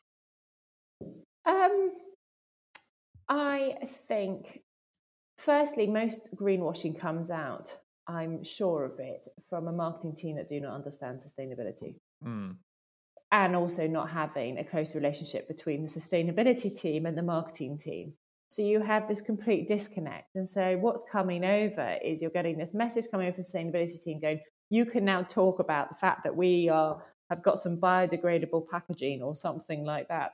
um 1.46 1.92
i 3.30 3.76
think 3.86 4.62
firstly 5.38 5.88
most 5.88 6.30
greenwashing 6.36 7.00
comes 7.00 7.32
out 7.32 7.78
i'm 8.08 8.44
sure 8.44 8.86
of 8.86 9.00
it 9.00 9.28
from 9.50 9.68
a 9.68 9.72
marketing 9.72 10.16
team 10.16 10.36
that 10.36 10.48
do 10.48 10.60
not 10.60 10.74
understand 10.74 11.20
sustainability 11.20 11.96
mm 12.26 12.56
and 13.32 13.56
also 13.56 13.88
not 13.88 14.10
having 14.10 14.58
a 14.58 14.64
close 14.64 14.94
relationship 14.94 15.48
between 15.48 15.84
the 15.84 15.88
sustainability 15.88 16.76
team 16.76 17.06
and 17.06 17.18
the 17.18 17.24
marketing 17.24 17.78
team. 17.78 18.14
So 18.50 18.62
you 18.62 18.82
have 18.82 19.08
this 19.08 19.22
complete 19.22 19.68
disconnect. 19.68 20.36
And 20.36 20.48
so 20.48 20.78
what's 20.78 21.06
coming 21.10 21.46
over 21.46 21.98
is 22.04 22.22
you're 22.22 22.32
getting 22.32 22.58
this 22.58 22.74
message 22.74 23.06
coming 23.10 23.28
over 23.28 23.36
from 23.36 23.44
the 23.44 23.72
sustainability 23.72 24.04
team 24.04 24.20
going, 24.20 24.42
you 24.70 24.86
can 24.86 25.06
now 25.06 25.22
talk 25.22 25.60
about 25.60 25.88
the 25.88 25.96
fact 25.96 26.24
that 26.26 26.36
we 26.36 26.68
are 26.68 27.02
have 27.30 27.42
got 27.42 27.62
some 27.62 27.78
biodegradable 27.78 28.68
packaging 28.70 29.22
or 29.22 29.34
something 29.34 29.86
like 29.86 30.10
that. 30.10 30.34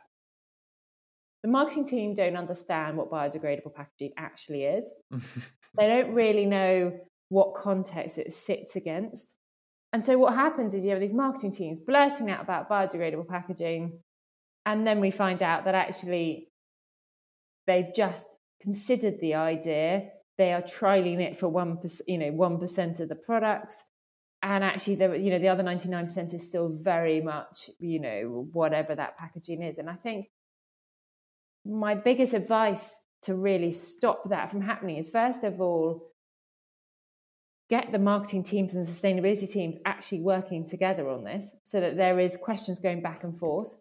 The 1.43 1.49
marketing 1.49 1.85
team 1.85 2.13
don't 2.13 2.35
understand 2.35 2.97
what 2.97 3.11
biodegradable 3.11 3.73
packaging 3.75 4.13
actually 4.17 4.63
is. 4.63 4.91
they 5.77 5.87
don't 5.87 6.13
really 6.13 6.45
know 6.45 6.99
what 7.29 7.53
context 7.53 8.17
it 8.17 8.33
sits 8.33 8.75
against. 8.75 9.35
And 9.93 10.03
so 10.03 10.17
what 10.17 10.33
happens 10.33 10.73
is 10.73 10.85
you 10.85 10.91
have 10.91 10.99
these 10.99 11.13
marketing 11.13 11.51
teams 11.51 11.79
blurting 11.79 12.29
out 12.29 12.41
about 12.41 12.69
biodegradable 12.69 13.27
packaging, 13.27 13.99
and 14.65 14.85
then 14.85 14.99
we 14.99 15.11
find 15.11 15.41
out 15.41 15.65
that 15.65 15.75
actually 15.75 16.49
they've 17.67 17.93
just 17.95 18.27
considered 18.61 19.19
the 19.21 19.35
idea. 19.35 20.09
They 20.37 20.53
are 20.53 20.61
trialing 20.61 21.19
it 21.19 21.37
for 21.37 21.47
one, 21.47 21.79
you 22.07 22.17
know, 22.17 22.31
one 22.31 22.59
percent 22.59 22.99
of 22.99 23.09
the 23.09 23.15
products, 23.15 23.83
and 24.43 24.63
actually, 24.63 24.95
the 24.95 25.17
you 25.17 25.31
know 25.31 25.39
the 25.39 25.47
other 25.47 25.63
ninety 25.63 25.89
nine 25.89 26.05
percent 26.05 26.33
is 26.33 26.47
still 26.47 26.69
very 26.69 27.21
much 27.21 27.69
you 27.79 27.99
know 27.99 28.47
whatever 28.51 28.93
that 28.93 29.17
packaging 29.17 29.63
is. 29.63 29.77
And 29.77 29.89
I 29.89 29.95
think 29.95 30.27
my 31.67 31.95
biggest 31.95 32.33
advice 32.33 33.01
to 33.23 33.35
really 33.35 33.71
stop 33.71 34.29
that 34.29 34.49
from 34.49 34.61
happening 34.61 34.97
is 34.97 35.09
first 35.09 35.43
of 35.43 35.59
all 35.59 36.11
get 37.69 37.91
the 37.91 37.99
marketing 37.99 38.43
teams 38.43 38.75
and 38.75 38.85
sustainability 38.85 39.51
teams 39.51 39.77
actually 39.85 40.21
working 40.21 40.67
together 40.67 41.09
on 41.09 41.23
this 41.23 41.55
so 41.63 41.81
that 41.81 41.97
there 41.97 42.19
is 42.19 42.37
questions 42.37 42.79
going 42.79 43.01
back 43.01 43.25
and 43.25 43.37
forth. 43.37 43.75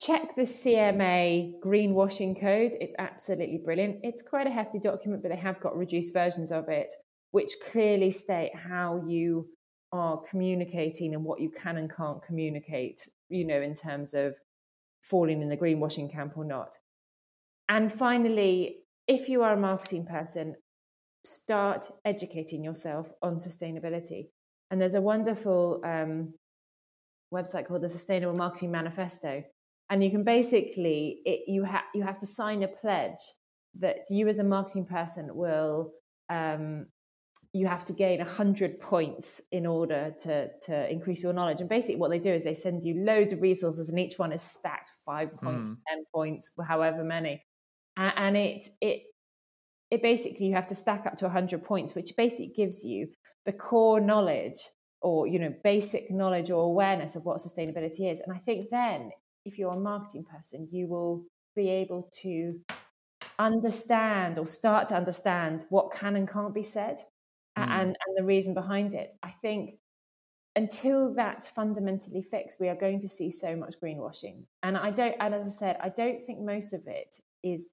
Check 0.00 0.34
the 0.36 0.42
cma 0.42 1.52
greenwashing 1.62 2.40
code. 2.40 2.72
It's 2.80 2.94
absolutely 2.98 3.60
brilliant. 3.62 3.98
It's 4.02 4.22
quite 4.22 4.46
a 4.46 4.50
hefty 4.50 4.78
document 4.78 5.22
but 5.22 5.30
they 5.30 5.36
have 5.36 5.60
got 5.60 5.76
reduced 5.76 6.14
versions 6.14 6.50
of 6.50 6.68
it 6.68 6.92
which 7.32 7.52
clearly 7.70 8.10
state 8.10 8.54
how 8.54 9.02
you 9.06 9.48
are 9.92 10.22
communicating 10.30 11.14
and 11.14 11.24
what 11.24 11.40
you 11.40 11.50
can 11.50 11.76
and 11.76 11.94
can't 11.94 12.22
communicate 12.22 13.08
you 13.28 13.44
know 13.44 13.60
in 13.60 13.74
terms 13.74 14.14
of 14.14 14.34
falling 15.10 15.40
in 15.42 15.48
the 15.48 15.56
greenwashing 15.56 16.10
camp 16.10 16.32
or 16.36 16.44
not 16.44 16.74
and 17.68 17.92
finally 17.92 18.78
if 19.06 19.28
you 19.28 19.42
are 19.42 19.54
a 19.54 19.60
marketing 19.60 20.04
person 20.04 20.56
start 21.26 21.90
educating 22.04 22.64
yourself 22.64 23.10
on 23.22 23.36
sustainability. 23.36 24.28
And 24.70 24.80
there's 24.80 24.94
a 24.94 25.00
wonderful 25.00 25.80
um, 25.84 26.34
website 27.32 27.66
called 27.66 27.82
the 27.82 27.88
Sustainable 27.88 28.36
Marketing 28.36 28.70
Manifesto, 28.70 29.44
and 29.90 30.02
you 30.02 30.10
can 30.10 30.24
basically 30.24 31.20
it, 31.24 31.42
you 31.46 31.64
have 31.64 31.84
you 31.94 32.02
have 32.02 32.18
to 32.18 32.26
sign 32.26 32.62
a 32.62 32.68
pledge 32.68 33.20
that 33.74 33.98
you 34.10 34.26
as 34.28 34.38
a 34.38 34.44
marketing 34.44 34.86
person 34.86 35.28
will 35.32 35.92
um, 36.30 36.86
you 37.56 37.66
have 37.66 37.84
to 37.84 37.92
gain 37.92 38.18
100 38.18 38.80
points 38.80 39.40
in 39.50 39.66
order 39.66 40.14
to, 40.20 40.48
to 40.62 40.90
increase 40.90 41.22
your 41.22 41.32
knowledge. 41.32 41.60
And 41.60 41.68
basically, 41.68 41.96
what 41.96 42.10
they 42.10 42.18
do 42.18 42.32
is 42.32 42.44
they 42.44 42.54
send 42.54 42.82
you 42.82 43.04
loads 43.04 43.32
of 43.32 43.40
resources, 43.40 43.88
and 43.88 43.98
each 43.98 44.18
one 44.18 44.32
is 44.32 44.42
stacked 44.42 44.90
five 45.04 45.34
points, 45.36 45.70
mm. 45.70 45.76
10 45.88 46.04
points, 46.14 46.52
however 46.66 47.02
many. 47.02 47.42
And 47.96 48.36
it, 48.36 48.66
it 48.82 49.04
it 49.90 50.02
basically 50.02 50.46
you 50.46 50.54
have 50.54 50.66
to 50.66 50.74
stack 50.74 51.06
up 51.06 51.16
to 51.16 51.26
100 51.26 51.62
points 51.64 51.94
which 51.94 52.16
basically 52.16 52.52
gives 52.54 52.84
you 52.84 53.08
the 53.44 53.52
core 53.52 54.00
knowledge 54.00 54.58
or 55.00 55.26
you 55.26 55.38
know 55.38 55.54
basic 55.62 56.10
knowledge 56.10 56.50
or 56.50 56.64
awareness 56.64 57.16
of 57.16 57.24
what 57.24 57.38
sustainability 57.38 58.10
is 58.10 58.20
and 58.20 58.34
i 58.34 58.38
think 58.38 58.68
then 58.70 59.10
if 59.44 59.58
you're 59.58 59.72
a 59.72 59.78
marketing 59.78 60.24
person 60.24 60.68
you 60.72 60.88
will 60.88 61.24
be 61.54 61.68
able 61.68 62.08
to 62.12 62.58
understand 63.38 64.38
or 64.38 64.46
start 64.46 64.88
to 64.88 64.96
understand 64.96 65.64
what 65.68 65.92
can 65.92 66.16
and 66.16 66.30
can't 66.30 66.54
be 66.54 66.62
said 66.62 66.98
mm. 67.66 67.70
and 67.70 67.96
and 68.06 68.16
the 68.16 68.24
reason 68.24 68.54
behind 68.54 68.94
it 68.94 69.12
i 69.22 69.30
think 69.30 69.76
until 70.54 71.12
that's 71.12 71.48
fundamentally 71.48 72.22
fixed 72.22 72.58
we 72.60 72.68
are 72.68 72.74
going 72.74 72.98
to 72.98 73.08
see 73.08 73.30
so 73.30 73.54
much 73.54 73.74
greenwashing 73.82 74.44
and 74.62 74.76
i 74.76 74.90
don't 74.90 75.14
and 75.20 75.34
as 75.34 75.46
i 75.46 75.50
said 75.50 75.76
i 75.82 75.88
don't 75.88 76.24
think 76.24 76.40
most 76.40 76.72
of 76.72 76.82
it 76.86 77.16
is 77.42 77.68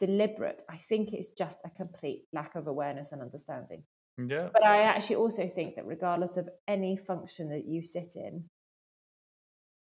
deliberate. 0.00 0.62
I 0.68 0.78
think 0.78 1.12
it's 1.12 1.28
just 1.28 1.60
a 1.64 1.70
complete 1.70 2.24
lack 2.32 2.56
of 2.56 2.66
awareness 2.66 3.12
and 3.12 3.22
understanding. 3.22 3.84
Yeah. 4.18 4.48
But 4.52 4.64
I 4.64 4.82
actually 4.82 5.16
also 5.16 5.46
think 5.46 5.76
that 5.76 5.86
regardless 5.86 6.36
of 6.36 6.48
any 6.66 6.96
function 6.96 7.50
that 7.50 7.66
you 7.66 7.84
sit 7.84 8.14
in, 8.16 8.44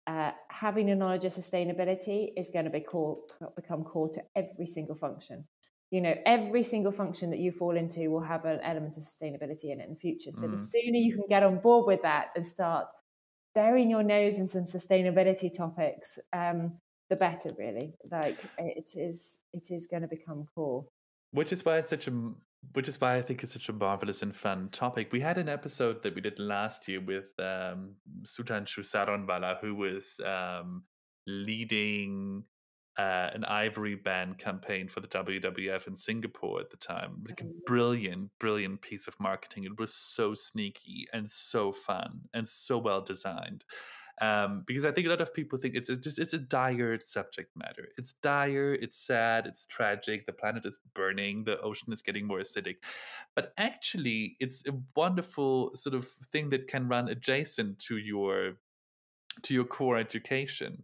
uh, 0.06 0.32
having 0.50 0.90
a 0.90 0.94
knowledge 0.94 1.24
of 1.24 1.32
sustainability 1.32 2.30
is 2.36 2.50
going 2.50 2.64
to 2.64 2.70
be 2.70 2.80
core, 2.80 3.18
become 3.56 3.84
core 3.84 4.08
to 4.10 4.22
every 4.34 4.66
single 4.66 4.96
function. 4.96 5.44
You 5.90 6.02
know, 6.02 6.14
every 6.26 6.62
single 6.62 6.92
function 6.92 7.30
that 7.30 7.38
you 7.38 7.50
fall 7.50 7.76
into 7.76 8.10
will 8.10 8.22
have 8.22 8.44
an 8.44 8.60
element 8.62 8.96
of 8.96 9.02
sustainability 9.02 9.64
in 9.64 9.80
it 9.80 9.88
in 9.88 9.94
the 9.94 10.00
future. 10.00 10.32
So 10.32 10.46
mm. 10.46 10.50
the 10.50 10.58
sooner 10.58 10.98
you 10.98 11.14
can 11.14 11.24
get 11.28 11.42
on 11.42 11.58
board 11.60 11.86
with 11.86 12.02
that 12.02 12.28
and 12.36 12.44
start 12.44 12.88
burying 13.54 13.88
your 13.88 14.02
nose 14.02 14.38
in 14.38 14.46
some 14.46 14.64
sustainability 14.64 15.50
topics, 15.56 16.18
um, 16.32 16.78
the 17.08 17.16
better 17.16 17.52
really 17.58 17.94
like 18.10 18.38
it 18.58 18.90
is 18.94 19.38
it 19.54 19.70
is 19.70 19.86
going 19.90 20.02
to 20.02 20.08
become 20.08 20.46
core 20.54 20.84
which 21.30 21.52
is 21.52 21.64
why 21.64 21.78
it's 21.78 21.90
such 21.90 22.08
a 22.08 22.12
which 22.72 22.88
is 22.88 23.00
why 23.00 23.16
I 23.16 23.22
think 23.22 23.42
it's 23.42 23.52
such 23.52 23.68
a 23.68 23.72
marvelous 23.72 24.22
and 24.22 24.34
fun 24.34 24.68
topic. 24.70 25.12
We 25.12 25.20
had 25.20 25.38
an 25.38 25.48
episode 25.48 26.02
that 26.02 26.14
we 26.14 26.20
did 26.20 26.40
last 26.40 26.88
year 26.88 27.00
with 27.00 27.26
um, 27.38 27.94
Sudhanshu 28.24 28.80
Saranwala, 28.80 29.60
who 29.60 29.76
was 29.76 30.20
um, 30.26 30.82
leading 31.26 32.42
uh, 32.98 33.30
an 33.32 33.44
ivory 33.44 33.94
band 33.94 34.38
campaign 34.38 34.88
for 34.88 35.00
the 35.00 35.08
WWF 35.08 35.86
in 35.86 35.96
Singapore 35.96 36.60
at 36.60 36.70
the 36.70 36.76
time. 36.76 37.24
Like 37.26 37.40
a 37.40 37.44
mm-hmm. 37.44 37.58
brilliant, 37.66 38.30
brilliant 38.38 38.82
piece 38.82 39.06
of 39.06 39.18
marketing. 39.20 39.64
It 39.64 39.78
was 39.78 39.94
so 39.94 40.34
sneaky 40.34 41.06
and 41.12 41.28
so 41.28 41.72
fun 41.72 42.22
and 42.34 42.46
so 42.48 42.78
well 42.78 43.00
designed 43.00 43.64
um, 44.20 44.64
because 44.66 44.84
I 44.84 44.90
think 44.90 45.06
a 45.06 45.10
lot 45.10 45.20
of 45.20 45.32
people 45.32 45.58
think 45.58 45.74
it's, 45.76 45.88
it's 45.88 46.02
just 46.02 46.18
it's 46.18 46.34
a 46.34 46.38
dire 46.38 46.98
subject 47.00 47.56
matter. 47.56 47.88
It's 47.96 48.14
dire, 48.14 48.74
it's 48.74 48.96
sad, 48.96 49.46
it's 49.46 49.66
tragic. 49.66 50.26
The 50.26 50.32
planet 50.32 50.66
is 50.66 50.80
burning, 50.94 51.44
the 51.44 51.60
ocean 51.60 51.92
is 51.92 52.02
getting 52.02 52.26
more 52.26 52.40
acidic, 52.40 52.76
but 53.36 53.52
actually, 53.58 54.36
it's 54.40 54.66
a 54.66 54.72
wonderful 54.96 55.74
sort 55.74 55.94
of 55.94 56.08
thing 56.32 56.50
that 56.50 56.66
can 56.66 56.88
run 56.88 57.08
adjacent 57.08 57.78
to 57.80 57.96
your 57.96 58.54
to 59.42 59.54
your 59.54 59.64
core 59.64 59.96
education. 59.96 60.82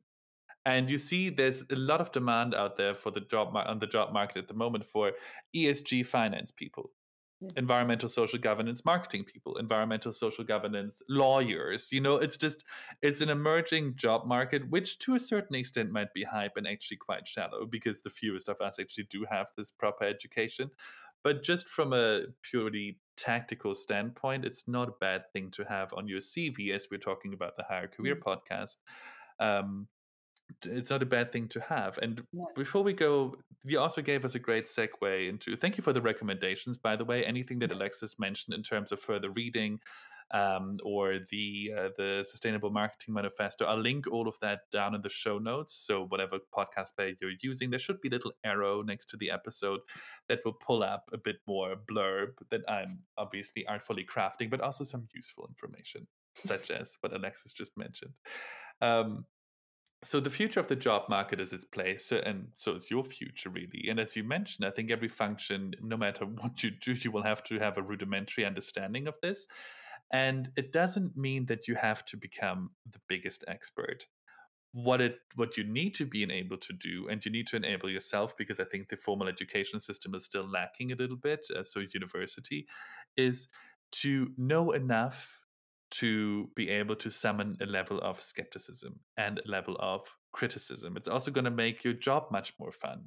And 0.66 0.88
you 0.88 0.98
see, 0.98 1.28
there's 1.28 1.64
a 1.70 1.76
lot 1.76 2.00
of 2.00 2.10
demand 2.12 2.54
out 2.54 2.76
there 2.76 2.94
for 2.94 3.10
the 3.10 3.20
job 3.20 3.52
mar- 3.52 3.68
on 3.68 3.80
the 3.80 3.86
job 3.86 4.12
market 4.12 4.38
at 4.38 4.48
the 4.48 4.54
moment 4.54 4.84
for 4.84 5.12
ESG 5.54 6.06
finance 6.06 6.50
people 6.50 6.90
environmental 7.56 8.08
social 8.08 8.38
governance 8.38 8.84
marketing 8.84 9.24
people 9.24 9.56
environmental 9.56 10.12
social 10.12 10.44
governance 10.44 11.02
lawyers. 11.08 11.88
You 11.90 12.00
know 12.00 12.16
it's 12.16 12.36
just 12.36 12.64
it's 13.02 13.20
an 13.20 13.28
emerging 13.28 13.96
job 13.96 14.26
market 14.26 14.68
which 14.70 14.98
to 15.00 15.14
a 15.14 15.20
certain 15.20 15.56
extent 15.56 15.90
might 15.90 16.12
be 16.14 16.24
hype 16.24 16.56
and 16.56 16.66
actually 16.66 16.96
quite 16.98 17.26
shallow 17.26 17.66
because 17.66 18.00
the 18.00 18.10
fewest 18.10 18.48
of 18.48 18.60
us 18.60 18.78
actually 18.80 19.06
do 19.10 19.26
have 19.30 19.46
this 19.56 19.70
proper 19.70 20.04
education. 20.04 20.70
But 21.22 21.42
just 21.42 21.68
from 21.68 21.92
a 21.92 22.22
purely 22.42 22.98
tactical 23.16 23.74
standpoint 23.74 24.44
it's 24.44 24.66
not 24.66 24.88
a 24.88 24.94
bad 25.00 25.22
thing 25.32 25.50
to 25.52 25.64
have 25.64 25.92
on 25.96 26.08
your 26.08 26.18
cv 26.18 26.74
as 26.74 26.88
we're 26.90 26.98
talking 26.98 27.32
about 27.32 27.56
the 27.56 27.62
higher 27.62 27.88
career 27.88 28.16
mm-hmm. 28.16 28.28
podcast. 28.28 28.76
Um, 29.40 29.88
it's 30.64 30.90
not 30.90 31.02
a 31.02 31.06
bad 31.06 31.32
thing 31.32 31.48
to 31.48 31.60
have. 31.60 31.98
And 32.02 32.22
yeah. 32.32 32.42
before 32.56 32.82
we 32.82 32.92
go, 32.92 33.34
you 33.64 33.80
also 33.80 34.02
gave 34.02 34.24
us 34.24 34.34
a 34.34 34.38
great 34.38 34.66
segue 34.66 35.28
into. 35.28 35.56
Thank 35.56 35.76
you 35.76 35.82
for 35.82 35.92
the 35.92 36.02
recommendations, 36.02 36.76
by 36.76 36.96
the 36.96 37.04
way. 37.04 37.24
Anything 37.24 37.58
that 37.60 37.72
Alexis 37.72 38.18
mentioned 38.18 38.54
in 38.54 38.62
terms 38.62 38.92
of 38.92 39.00
further 39.00 39.30
reading, 39.30 39.80
um, 40.30 40.78
or 40.82 41.18
the 41.30 41.72
uh, 41.76 41.88
the 41.96 42.24
Sustainable 42.26 42.70
Marketing 42.70 43.14
Manifesto, 43.14 43.64
I'll 43.64 43.80
link 43.80 44.06
all 44.10 44.26
of 44.26 44.38
that 44.40 44.60
down 44.72 44.94
in 44.94 45.02
the 45.02 45.08
show 45.08 45.38
notes. 45.38 45.74
So 45.74 46.06
whatever 46.06 46.38
podcast 46.56 46.88
player 46.96 47.12
you're 47.20 47.32
using, 47.40 47.70
there 47.70 47.78
should 47.78 48.00
be 48.00 48.08
a 48.08 48.12
little 48.12 48.32
arrow 48.44 48.82
next 48.82 49.10
to 49.10 49.16
the 49.16 49.30
episode 49.30 49.80
that 50.28 50.40
will 50.44 50.54
pull 50.54 50.82
up 50.82 51.10
a 51.12 51.18
bit 51.18 51.36
more 51.46 51.76
blurb 51.90 52.32
that 52.50 52.62
I'm 52.68 53.00
obviously 53.16 53.66
artfully 53.66 54.04
crafting, 54.04 54.50
but 54.50 54.60
also 54.60 54.84
some 54.84 55.08
useful 55.14 55.46
information, 55.48 56.06
such 56.34 56.70
as 56.70 56.96
what 57.00 57.14
Alexis 57.14 57.52
just 57.52 57.76
mentioned. 57.76 58.14
Um, 58.80 59.26
so 60.04 60.20
the 60.20 60.30
future 60.30 60.60
of 60.60 60.68
the 60.68 60.76
job 60.76 61.08
market 61.08 61.40
is 61.40 61.52
its 61.52 61.64
place 61.64 62.12
and 62.12 62.48
so 62.54 62.74
is 62.74 62.90
your 62.90 63.02
future 63.02 63.48
really. 63.48 63.88
And 63.88 63.98
as 63.98 64.14
you 64.16 64.24
mentioned 64.24 64.66
i 64.66 64.70
think 64.70 64.90
every 64.90 65.08
function 65.08 65.74
no 65.82 65.96
matter 65.96 66.24
what 66.40 66.62
you 66.62 66.70
do 66.70 66.92
you 66.92 67.10
will 67.10 67.22
have 67.22 67.42
to 67.44 67.58
have 67.58 67.78
a 67.78 67.82
rudimentary 67.82 68.44
understanding 68.44 69.06
of 69.08 69.14
this. 69.22 69.46
And 70.12 70.50
it 70.56 70.70
doesn't 70.70 71.16
mean 71.16 71.46
that 71.46 71.66
you 71.66 71.74
have 71.74 72.04
to 72.06 72.16
become 72.16 72.70
the 72.88 73.00
biggest 73.08 73.44
expert. 73.48 74.06
What 74.72 75.00
it 75.00 75.18
what 75.34 75.56
you 75.56 75.64
need 75.64 75.94
to 75.96 76.04
be 76.04 76.22
able 76.30 76.58
to 76.58 76.72
do 76.72 77.08
and 77.08 77.24
you 77.24 77.30
need 77.30 77.46
to 77.48 77.56
enable 77.56 77.88
yourself 77.88 78.36
because 78.36 78.58
i 78.58 78.64
think 78.64 78.88
the 78.88 78.96
formal 78.96 79.28
education 79.28 79.78
system 79.78 80.16
is 80.16 80.24
still 80.24 80.48
lacking 80.50 80.90
a 80.90 80.96
little 80.96 81.16
bit 81.16 81.46
uh, 81.56 81.62
so 81.62 81.80
university 81.94 82.66
is 83.16 83.46
to 83.92 84.26
know 84.36 84.72
enough 84.72 85.43
to 86.00 86.50
be 86.56 86.70
able 86.70 86.96
to 86.96 87.10
summon 87.10 87.56
a 87.60 87.66
level 87.66 88.00
of 88.00 88.20
skepticism 88.20 88.98
and 89.16 89.38
a 89.38 89.50
level 89.50 89.76
of 89.78 90.06
criticism. 90.32 90.96
It's 90.96 91.08
also 91.08 91.30
going 91.30 91.44
to 91.44 91.50
make 91.50 91.84
your 91.84 91.94
job 91.94 92.26
much 92.30 92.52
more 92.58 92.72
fun 92.72 93.04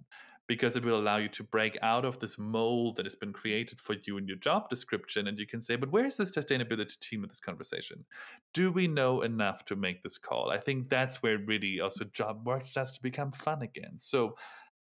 because 0.47 0.78
it 0.78 0.86
will 0.86 0.97
allow 0.97 1.17
you 1.17 1.28
to 1.28 1.43
break 1.43 1.78
out 1.82 2.06
of 2.06 2.19
this 2.19 2.38
mold 2.38 2.95
that 2.95 3.06
has 3.06 3.15
been 3.15 3.34
created 3.34 3.82
for 3.82 3.95
you 4.06 4.17
in 4.17 4.28
your 4.28 4.38
job 4.38 4.69
description. 4.69 5.28
And 5.28 5.38
you 5.38 5.45
can 5.45 5.62
say, 5.62 5.76
but 5.76 5.91
where's 5.91 6.15
the 6.15 6.23
sustainability 6.23 6.97
team 7.00 7.23
in 7.23 7.28
this 7.28 7.41
conversation? 7.41 8.06
Do 8.54 8.71
we 8.71 8.88
know 8.88 9.21
enough 9.21 9.65
to 9.65 9.76
make 9.76 10.02
this 10.02 10.17
call? 10.17 10.50
I 10.50 10.58
think 10.58 10.89
that's 10.89 11.21
where 11.21 11.38
really 11.38 11.82
also 11.82 12.06
job 12.06 12.47
work 12.47 12.65
starts 12.65 12.91
to 12.93 13.02
become 13.02 13.32
fun 13.32 13.62
again. 13.62 13.97
So, 13.97 14.36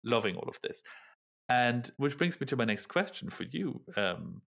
loving 0.04 0.36
all 0.36 0.48
of 0.48 0.60
this. 0.62 0.84
And 1.50 1.92
which 1.98 2.18
brings 2.18 2.40
me 2.40 2.46
to 2.48 2.56
my 2.56 2.66
next 2.66 2.86
question 2.86 3.30
for 3.30 3.44
you, 3.44 3.82
um, 3.96 4.42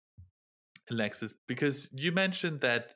Alexis, 0.91 1.33
because 1.47 1.87
you 1.91 2.11
mentioned 2.11 2.61
that 2.61 2.91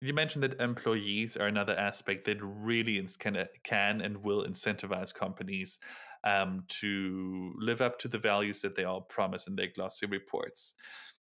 you 0.00 0.14
mentioned 0.14 0.44
that 0.44 0.60
employees 0.60 1.36
are 1.36 1.46
another 1.46 1.76
aspect 1.76 2.24
that 2.26 2.38
really 2.40 3.04
can 3.18 3.44
can 3.64 4.00
and 4.00 4.22
will 4.22 4.44
incentivize 4.44 5.12
companies 5.12 5.78
um, 6.24 6.64
to 6.68 7.52
live 7.58 7.80
up 7.80 7.98
to 8.00 8.08
the 8.08 8.18
values 8.18 8.60
that 8.62 8.76
they 8.76 8.84
all 8.84 9.00
promise 9.00 9.46
in 9.46 9.56
their 9.56 9.68
glossy 9.74 10.06
reports. 10.06 10.74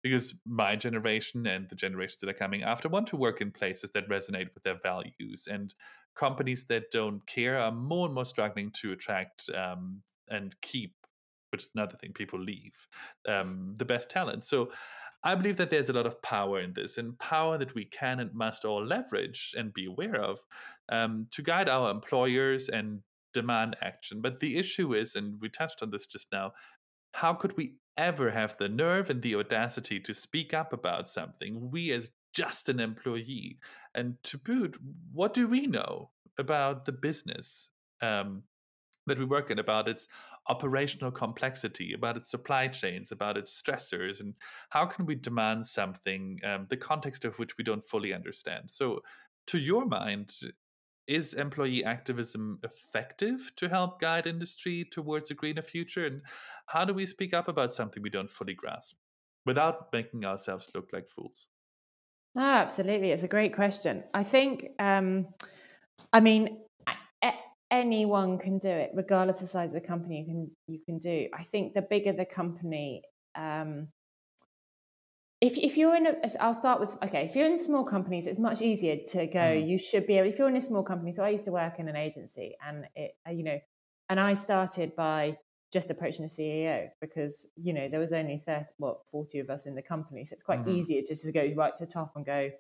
Because 0.02 0.35
my 0.46 0.76
generation 0.76 1.46
and 1.46 1.68
the 1.68 1.74
generations 1.74 2.20
that 2.20 2.30
are 2.30 2.35
coming 2.35 2.62
after 2.62 2.88
want 2.88 3.06
to 3.09 3.16
work 3.16 3.40
in 3.42 3.50
places 3.50 3.90
that 3.90 4.09
resonate 4.09 4.48
with 4.54 4.62
their 4.62 4.78
values, 4.83 5.46
and 5.50 5.74
companies 6.14 6.64
that 6.68 6.90
don't 6.90 7.26
care 7.26 7.59
are 7.59 7.72
more 7.72 8.06
and 8.06 8.14
more 8.14 8.24
struggling 8.24 8.70
to 8.80 8.92
attract 8.92 9.50
um, 9.50 10.00
and 10.28 10.54
keep, 10.62 10.94
which 11.50 11.64
is 11.64 11.70
another 11.74 11.96
thing, 11.96 12.12
people 12.12 12.40
leave 12.40 12.88
um, 13.28 13.74
the 13.76 13.85
best 13.85 14.09
talent. 14.09 14.42
So 14.44 14.70
I 15.22 15.35
believe 15.35 15.56
that 15.56 15.70
there's 15.70 15.90
a 15.90 15.92
lot 15.92 16.06
of 16.06 16.22
power 16.22 16.61
in 16.61 16.72
this, 16.72 16.96
and 16.98 17.18
power 17.18 17.59
that 17.59 17.74
we 17.74 17.85
can 17.85 18.20
and 18.20 18.33
must 18.33 18.64
all 18.64 18.85
leverage 18.85 19.54
and 19.56 19.72
be 19.72 19.87
aware 19.87 20.16
of 20.16 20.40
um, 20.88 21.26
to 21.33 21.42
guide 21.42 21.68
our 21.68 21.90
employers 21.90 22.68
and 22.68 23.00
demand 23.35 23.76
action. 23.83 24.20
But 24.20 24.40
the 24.40 24.56
issue 24.56 24.94
is, 24.94 25.16
and 25.16 25.40
we 25.40 25.48
touched 25.48 25.83
on 25.83 25.90
this 25.90 26.06
just 26.06 26.28
now, 26.33 26.52
how 27.12 27.35
could 27.35 27.56
we 27.56 27.76
ever 27.96 28.30
have 28.30 28.56
the 28.56 28.68
nerve 28.68 29.11
and 29.11 29.20
the 29.20 29.37
audacity 29.37 30.00
to 30.00 30.14
speak 30.14 30.54
up 30.54 30.72
about 30.72 31.09
something, 31.09 31.70
we 31.70 31.92
as 31.92 32.11
just 32.35 32.68
an 32.68 32.80
employee? 32.80 33.59
And 33.94 34.16
to 34.24 34.38
boot, 34.38 34.76
what 35.12 35.35
do 35.35 35.46
we 35.46 35.66
know 35.66 36.11
about 36.38 36.87
the 36.87 36.92
business 36.92 37.68
um, 38.00 38.44
that 39.10 39.18
we 39.18 39.24
work 39.26 39.50
in, 39.50 39.58
about 39.58 39.86
its 39.86 40.08
operational 40.48 41.10
complexity, 41.10 41.92
about 41.92 42.16
its 42.16 42.30
supply 42.30 42.68
chains, 42.68 43.12
about 43.12 43.36
its 43.36 43.60
stressors, 43.60 44.20
and 44.20 44.34
how 44.70 44.86
can 44.86 45.04
we 45.04 45.14
demand 45.14 45.66
something, 45.66 46.40
um, 46.44 46.66
the 46.70 46.76
context 46.76 47.24
of 47.24 47.38
which 47.38 47.58
we 47.58 47.64
don't 47.64 47.84
fully 47.84 48.14
understand? 48.14 48.70
So, 48.70 49.00
to 49.48 49.58
your 49.58 49.84
mind, 49.84 50.32
is 51.06 51.34
employee 51.34 51.84
activism 51.84 52.60
effective 52.62 53.50
to 53.56 53.68
help 53.68 54.00
guide 54.00 54.26
industry 54.26 54.86
towards 54.90 55.30
a 55.30 55.34
greener 55.34 55.62
future? 55.62 56.06
And 56.06 56.22
how 56.66 56.84
do 56.84 56.94
we 56.94 57.04
speak 57.04 57.34
up 57.34 57.48
about 57.48 57.72
something 57.72 58.02
we 58.02 58.10
don't 58.10 58.30
fully 58.30 58.54
grasp 58.54 58.96
without 59.44 59.92
making 59.92 60.24
ourselves 60.24 60.68
look 60.72 60.92
like 60.92 61.08
fools? 61.08 61.48
No, 62.36 62.42
absolutely. 62.42 63.10
It's 63.10 63.24
a 63.24 63.28
great 63.28 63.52
question. 63.52 64.04
I 64.14 64.22
think, 64.22 64.68
um, 64.78 65.26
I 66.12 66.20
mean, 66.20 66.60
anyone 67.70 68.38
can 68.38 68.59
do 68.59 68.68
it, 68.68 68.90
regardless 68.94 69.37
of 69.37 69.42
the 69.42 69.46
size 69.48 69.74
of 69.74 69.83
the 69.83 69.87
company. 69.87 70.20
You 70.20 70.26
can 70.26 70.50
you 70.66 70.80
can 70.85 70.98
do. 70.98 71.28
I 71.35 71.44
think 71.44 71.74
the 71.74 71.83
bigger 71.83 72.12
the 72.12 72.24
company, 72.24 73.02
um, 73.37 73.88
if 75.40 75.56
if 75.56 75.76
you're 75.76 75.96
in 75.96 76.06
a, 76.06 76.14
I'll 76.40 76.54
start 76.54 76.80
with 76.80 76.96
okay. 77.02 77.26
If 77.26 77.37
you're 77.37 77.46
in 77.46 77.59
small 77.59 77.85
companies, 77.85 78.26
it's 78.26 78.38
much 78.38 78.61
easier 78.61 78.96
to 79.09 79.26
go. 79.26 79.38
Mm. 79.38 79.68
You 79.68 79.78
should 79.78 80.06
be 80.06 80.18
able. 80.18 80.28
If 80.28 80.38
you're 80.38 80.48
in 80.48 80.56
a 80.56 80.61
small 80.61 80.83
company, 80.83 81.12
so 81.14 81.24
I 81.24 81.30
used 81.30 81.44
to 81.46 81.52
work 81.52 81.78
in 81.78 81.88
an 81.88 81.96
agency, 81.96 82.56
and 82.66 82.87
it, 82.94 83.12
uh, 83.26 83.33
you 83.33 83.44
know, 83.44 83.59
and 84.09 84.20
I 84.20 84.35
started 84.35 84.96
by 84.96 85.37
just 85.72 85.88
approaching 85.88 86.26
the 86.26 86.28
CEO 86.28 86.88
because 87.00 87.46
you 87.56 87.72
know 87.72 87.88
there 87.88 88.00
was 88.00 88.12
only 88.12 88.42
30, 88.44 88.66
what 88.78 88.98
forty 89.11 89.38
of 89.38 89.48
us 89.50 89.66
in 89.66 89.74
the 89.74 89.83
company, 89.83 90.24
so 90.24 90.35
it's 90.35 90.42
quite 90.42 90.61
mm-hmm. 90.61 90.76
easier 90.76 91.02
just 91.06 91.24
to 91.24 91.33
go 91.33 91.48
right 91.56 91.76
to 91.76 91.87
the 91.87 91.92
top 91.92 92.12
and 92.16 92.26
go. 92.26 92.50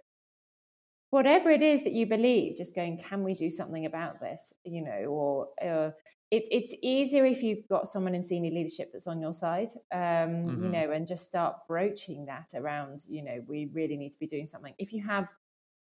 Whatever 1.10 1.50
it 1.50 1.62
is 1.62 1.82
that 1.84 1.92
you 1.92 2.06
believe, 2.06 2.56
just 2.56 2.74
going, 2.74 2.96
can 2.98 3.24
we 3.24 3.34
do 3.34 3.50
something 3.50 3.84
about 3.84 4.20
this? 4.20 4.52
You 4.64 4.82
know, 4.82 5.04
or 5.08 5.48
uh, 5.60 5.90
it, 6.30 6.44
it's 6.50 6.74
easier 6.82 7.26
if 7.26 7.42
you've 7.42 7.66
got 7.68 7.88
someone 7.88 8.14
in 8.14 8.22
senior 8.22 8.52
leadership 8.52 8.90
that's 8.92 9.08
on 9.08 9.20
your 9.20 9.34
side, 9.34 9.70
um, 9.92 10.00
mm-hmm. 10.00 10.64
you 10.64 10.68
know, 10.70 10.90
and 10.92 11.06
just 11.06 11.26
start 11.26 11.56
broaching 11.66 12.26
that 12.26 12.50
around, 12.54 13.00
you 13.08 13.24
know, 13.24 13.42
we 13.48 13.68
really 13.72 13.96
need 13.96 14.10
to 14.10 14.18
be 14.18 14.28
doing 14.28 14.46
something. 14.46 14.74
If 14.78 14.92
you 14.92 15.02
have, 15.04 15.28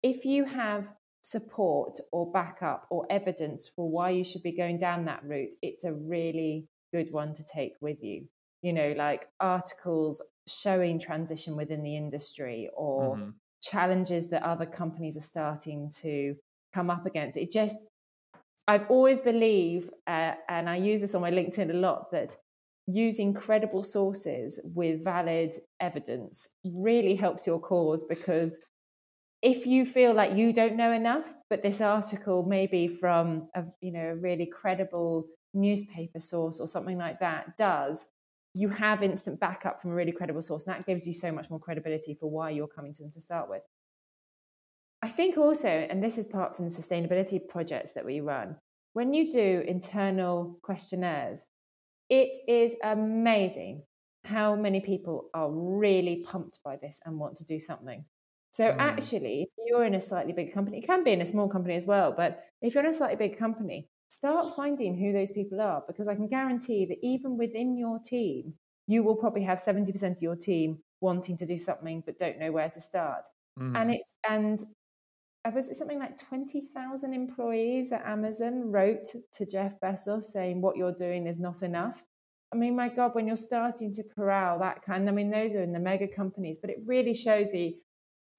if 0.02 0.24
you 0.24 0.46
have 0.46 0.90
support 1.20 1.98
or 2.10 2.32
backup 2.32 2.86
or 2.90 3.06
evidence 3.10 3.70
for 3.74 3.90
why 3.90 4.10
you 4.10 4.24
should 4.24 4.42
be 4.42 4.56
going 4.56 4.78
down 4.78 5.04
that 5.04 5.22
route, 5.24 5.54
it's 5.60 5.84
a 5.84 5.92
really 5.92 6.68
good 6.92 7.12
one 7.12 7.34
to 7.34 7.44
take 7.44 7.74
with 7.82 8.02
you. 8.02 8.26
You 8.62 8.72
know, 8.72 8.94
like 8.96 9.28
articles 9.40 10.22
showing 10.48 10.98
transition 10.98 11.56
within 11.56 11.82
the 11.82 11.96
industry 11.96 12.70
or 12.74 13.16
mm-hmm. 13.16 13.30
Challenges 13.62 14.28
that 14.28 14.42
other 14.42 14.66
companies 14.66 15.16
are 15.16 15.20
starting 15.20 15.90
to 16.02 16.34
come 16.72 16.90
up 16.90 17.06
against. 17.06 17.38
It 17.38 17.50
just 17.50 17.76
I've 18.70 18.88
always 18.88 19.18
believed, 19.18 19.90
uh, 20.06 20.34
and 20.48 20.68
I 20.68 20.76
use 20.76 21.00
this 21.00 21.16
on 21.16 21.22
my 21.22 21.32
LinkedIn 21.32 21.70
a 21.70 21.74
lot, 21.74 22.12
that 22.12 22.36
using 22.86 23.34
credible 23.34 23.82
sources 23.82 24.60
with 24.62 25.02
valid 25.02 25.54
evidence 25.80 26.48
really 26.64 27.16
helps 27.16 27.46
your 27.46 27.58
cause 27.58 28.04
because 28.08 28.60
if 29.42 29.66
you 29.66 29.86
feel 29.86 30.12
like 30.12 30.36
you 30.36 30.52
don't 30.52 30.76
know 30.76 30.92
enough, 30.92 31.24
but 31.48 31.62
this 31.62 31.80
article 31.80 32.44
may 32.44 32.66
be 32.66 32.86
from 32.86 33.48
a 33.54 33.64
you 33.80 33.90
know 33.90 34.10
a 34.10 34.16
really 34.16 34.46
credible 34.46 35.26
newspaper 35.54 36.20
source 36.20 36.60
or 36.60 36.68
something 36.68 36.98
like 36.98 37.18
that 37.20 37.56
does, 37.56 38.06
you 38.54 38.68
have 38.68 39.02
instant 39.02 39.38
backup 39.38 39.80
from 39.80 39.92
a 39.92 39.94
really 39.94 40.12
credible 40.12 40.42
source, 40.42 40.66
and 40.66 40.74
that 40.74 40.86
gives 40.86 41.06
you 41.06 41.14
so 41.14 41.30
much 41.30 41.50
more 41.50 41.60
credibility 41.60 42.14
for 42.14 42.30
why 42.30 42.50
you're 42.50 42.66
coming 42.66 42.92
to 42.94 43.02
them 43.02 43.12
to 43.12 43.20
start 43.20 43.48
with. 43.48 43.62
I 45.02 45.08
think 45.08 45.38
also, 45.38 45.68
and 45.68 46.02
this 46.02 46.18
is 46.18 46.26
part 46.26 46.56
from 46.56 46.68
the 46.68 46.74
sustainability 46.74 47.40
projects 47.48 47.92
that 47.92 48.04
we 48.04 48.20
run, 48.20 48.56
when 48.92 49.14
you 49.14 49.32
do 49.32 49.64
internal 49.66 50.58
questionnaires, 50.62 51.46
it 52.08 52.36
is 52.48 52.74
amazing 52.82 53.84
how 54.24 54.56
many 54.56 54.80
people 54.80 55.30
are 55.32 55.50
really 55.50 56.22
pumped 56.26 56.58
by 56.64 56.76
this 56.76 57.00
and 57.06 57.18
want 57.18 57.36
to 57.36 57.44
do 57.44 57.58
something. 57.58 58.04
So 58.50 58.64
mm. 58.64 58.76
actually, 58.78 59.42
if 59.42 59.48
you're 59.66 59.84
in 59.84 59.94
a 59.94 60.00
slightly 60.00 60.32
big 60.32 60.52
company, 60.52 60.78
it 60.78 60.86
can 60.86 61.04
be 61.04 61.12
in 61.12 61.20
a 61.20 61.26
small 61.26 61.48
company 61.48 61.76
as 61.76 61.86
well, 61.86 62.12
but 62.14 62.40
if 62.60 62.74
you're 62.74 62.84
in 62.84 62.90
a 62.90 62.94
slightly 62.94 63.16
big 63.16 63.38
company, 63.38 63.88
start 64.10 64.54
finding 64.56 64.98
who 64.98 65.12
those 65.12 65.30
people 65.30 65.60
are 65.60 65.82
because 65.86 66.08
I 66.08 66.16
can 66.16 66.26
guarantee 66.26 66.84
that 66.86 66.98
even 67.00 67.38
within 67.38 67.78
your 67.78 67.98
team, 67.98 68.54
you 68.86 69.02
will 69.02 69.14
probably 69.14 69.44
have 69.44 69.58
70% 69.58 70.02
of 70.16 70.22
your 70.22 70.36
team 70.36 70.80
wanting 71.00 71.36
to 71.38 71.46
do 71.46 71.56
something 71.56 72.02
but 72.04 72.18
don't 72.18 72.38
know 72.38 72.52
where 72.52 72.68
to 72.68 72.80
start. 72.80 73.26
Mm. 73.58 73.80
And 73.80 73.90
it's 73.92 74.14
and 74.28 74.60
was 75.54 75.70
it 75.70 75.76
something 75.76 75.98
like 75.98 76.18
20,000 76.18 77.14
employees 77.14 77.92
at 77.92 78.04
Amazon 78.04 78.70
wrote 78.70 79.06
to 79.32 79.46
Jeff 79.46 79.80
Bezos 79.80 80.24
saying 80.24 80.60
what 80.60 80.76
you're 80.76 80.92
doing 80.92 81.26
is 81.26 81.38
not 81.38 81.62
enough. 81.62 82.02
I 82.52 82.56
mean, 82.56 82.74
my 82.74 82.88
God, 82.88 83.14
when 83.14 83.28
you're 83.28 83.36
starting 83.36 83.94
to 83.94 84.02
corral 84.02 84.58
that 84.58 84.82
kind, 84.82 85.08
I 85.08 85.12
mean, 85.12 85.30
those 85.30 85.54
are 85.54 85.62
in 85.62 85.72
the 85.72 85.78
mega 85.78 86.08
companies, 86.08 86.58
but 86.60 86.68
it 86.68 86.78
really 86.84 87.14
shows 87.14 87.52
the 87.52 87.76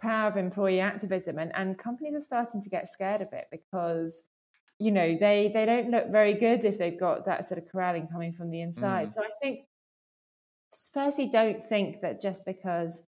power 0.01 0.27
of 0.27 0.35
employee 0.35 0.81
activism. 0.81 1.39
And, 1.39 1.51
and 1.55 1.77
companies 1.77 2.13
are 2.13 2.21
starting 2.21 2.61
to 2.61 2.69
get 2.69 2.89
scared 2.89 3.21
of 3.21 3.31
it 3.31 3.45
because, 3.51 4.23
you 4.81 4.91
know, 4.91 5.15
they, 5.19 5.51
they 5.53 5.65
don't 5.65 5.91
look 5.91 6.09
very 6.09 6.33
good 6.33 6.65
if 6.65 6.79
they've 6.79 6.99
got 6.99 7.25
that 7.25 7.45
sort 7.45 7.59
of 7.59 7.71
corralling 7.71 8.07
coming 8.11 8.33
from 8.33 8.49
the 8.49 8.61
inside. 8.61 9.09
Mm. 9.09 9.13
So 9.13 9.21
I 9.21 9.29
think, 9.41 9.59
firstly, 10.93 11.27
don't 11.27 11.63
think 11.63 12.01
that 12.01 12.19
just 12.19 12.45
because 12.45 13.03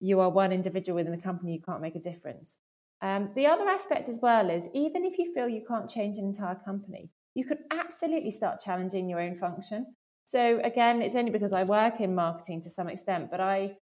you 0.00 0.20
are 0.20 0.30
one 0.30 0.50
individual 0.50 0.96
within 0.96 1.12
a 1.12 1.20
company, 1.20 1.52
you 1.52 1.60
can't 1.60 1.82
make 1.82 1.94
a 1.94 2.00
difference. 2.00 2.56
Um, 3.02 3.30
the 3.34 3.46
other 3.46 3.68
aspect 3.68 4.08
as 4.08 4.18
well 4.22 4.48
is 4.48 4.68
even 4.72 5.04
if 5.04 5.18
you 5.18 5.34
feel 5.34 5.46
you 5.46 5.62
can't 5.68 5.90
change 5.90 6.16
an 6.16 6.24
entire 6.24 6.54
company, 6.54 7.10
you 7.34 7.44
could 7.44 7.58
absolutely 7.70 8.30
start 8.30 8.60
challenging 8.60 9.08
your 9.08 9.20
own 9.20 9.34
function. 9.34 9.94
So 10.24 10.58
again, 10.64 11.02
it's 11.02 11.16
only 11.16 11.30
because 11.30 11.52
I 11.52 11.64
work 11.64 12.00
in 12.00 12.14
marketing 12.14 12.62
to 12.62 12.70
some 12.70 12.88
extent, 12.88 13.30
but 13.30 13.40
I, 13.40 13.76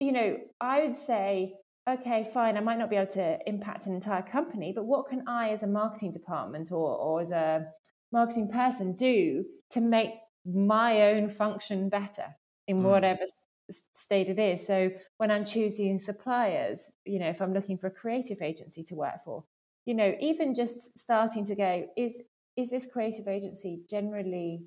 you 0.00 0.10
know, 0.10 0.38
I 0.60 0.80
would 0.80 0.96
say, 0.96 1.54
okay, 1.88 2.28
fine, 2.32 2.56
I 2.56 2.60
might 2.60 2.78
not 2.78 2.90
be 2.90 2.96
able 2.96 3.12
to 3.12 3.38
impact 3.46 3.86
an 3.86 3.94
entire 3.94 4.22
company, 4.22 4.72
but 4.74 4.84
what 4.84 5.08
can 5.08 5.26
I 5.28 5.50
as 5.50 5.62
a 5.62 5.66
marketing 5.66 6.12
department 6.12 6.72
or, 6.72 6.96
or 6.96 7.20
as 7.20 7.30
a 7.30 7.66
marketing 8.12 8.50
person 8.50 8.94
do 8.94 9.44
to 9.70 9.80
make 9.80 10.10
my 10.44 11.02
own 11.02 11.28
function 11.28 11.88
better 11.88 12.36
in 12.68 12.78
mm. 12.78 12.82
whatever 12.82 13.22
state 13.70 14.28
it 14.28 14.38
is. 14.38 14.64
So 14.66 14.90
when 15.16 15.30
I'm 15.30 15.44
choosing 15.44 15.98
suppliers, 15.98 16.90
you 17.04 17.18
know, 17.18 17.28
if 17.28 17.40
I'm 17.42 17.52
looking 17.52 17.78
for 17.78 17.88
a 17.88 17.90
creative 17.90 18.40
agency 18.40 18.82
to 18.84 18.94
work 18.94 19.24
for, 19.24 19.44
you 19.84 19.94
know, 19.94 20.14
even 20.20 20.54
just 20.54 20.98
starting 20.98 21.44
to 21.46 21.54
go, 21.54 21.86
is 21.96 22.22
is 22.56 22.70
this 22.70 22.86
creative 22.90 23.28
agency 23.28 23.82
generally 23.88 24.64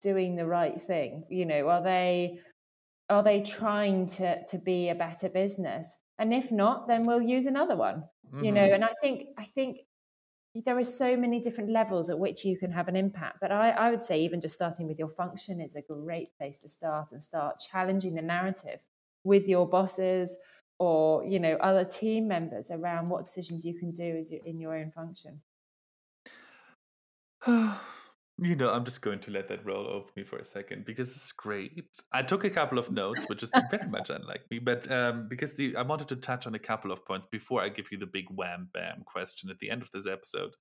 doing 0.00 0.36
the 0.36 0.46
right 0.46 0.80
thing? 0.80 1.24
You 1.28 1.44
know, 1.44 1.68
are 1.68 1.82
they 1.82 2.40
are 3.08 3.22
they 3.22 3.42
trying 3.42 4.06
to 4.06 4.44
to 4.46 4.58
be 4.58 4.88
a 4.88 4.94
better 4.94 5.28
business? 5.28 5.96
And 6.18 6.32
if 6.32 6.50
not, 6.50 6.88
then 6.88 7.06
we'll 7.06 7.22
use 7.22 7.46
another 7.46 7.76
one. 7.76 8.04
Mm-hmm. 8.26 8.44
You 8.44 8.52
know, 8.52 8.60
mm-hmm. 8.62 8.74
and 8.74 8.84
I 8.84 8.92
think 9.00 9.28
I 9.38 9.44
think 9.44 9.78
there 10.64 10.78
are 10.78 10.84
so 10.84 11.16
many 11.16 11.40
different 11.40 11.70
levels 11.70 12.08
at 12.08 12.18
which 12.18 12.44
you 12.44 12.56
can 12.56 12.72
have 12.72 12.88
an 12.88 12.96
impact. 12.96 13.38
But 13.40 13.52
I, 13.52 13.70
I, 13.70 13.90
would 13.90 14.02
say 14.02 14.20
even 14.20 14.40
just 14.40 14.54
starting 14.54 14.88
with 14.88 14.98
your 14.98 15.08
function 15.08 15.60
is 15.60 15.76
a 15.76 15.82
great 15.82 16.28
place 16.38 16.58
to 16.60 16.68
start 16.68 17.12
and 17.12 17.22
start 17.22 17.56
challenging 17.70 18.14
the 18.14 18.22
narrative 18.22 18.80
with 19.22 19.46
your 19.46 19.68
bosses 19.68 20.38
or 20.78 21.24
you 21.24 21.38
know 21.38 21.56
other 21.60 21.84
team 21.84 22.26
members 22.28 22.70
around 22.70 23.10
what 23.10 23.24
decisions 23.24 23.64
you 23.64 23.74
can 23.78 23.92
do 23.92 24.16
as 24.16 24.30
you, 24.30 24.40
in 24.44 24.58
your 24.58 24.74
own 24.74 24.90
function. 24.90 25.42
You 28.38 28.54
know, 28.54 28.68
I'm 28.68 28.84
just 28.84 29.00
going 29.00 29.20
to 29.20 29.30
let 29.30 29.48
that 29.48 29.64
roll 29.64 29.86
over 29.86 30.08
me 30.14 30.22
for 30.22 30.36
a 30.36 30.44
second 30.44 30.84
because 30.84 31.08
it's 31.08 31.32
great. 31.32 31.84
I 32.12 32.20
took 32.20 32.44
a 32.44 32.50
couple 32.50 32.78
of 32.78 32.90
notes, 32.90 33.22
which 33.28 33.42
is 33.42 33.50
very 33.70 33.88
much 33.90 34.10
unlike 34.10 34.42
me, 34.50 34.58
but 34.58 34.90
um, 34.92 35.26
because 35.26 35.54
the, 35.54 35.74
I 35.74 35.80
wanted 35.80 36.08
to 36.08 36.16
touch 36.16 36.46
on 36.46 36.54
a 36.54 36.58
couple 36.58 36.92
of 36.92 37.02
points 37.06 37.24
before 37.24 37.62
I 37.62 37.70
give 37.70 37.90
you 37.90 37.96
the 37.96 38.06
big 38.06 38.26
wham 38.30 38.68
bam 38.74 39.04
question 39.06 39.48
at 39.48 39.58
the 39.58 39.70
end 39.70 39.80
of 39.80 39.90
this 39.90 40.06
episode. 40.06 40.52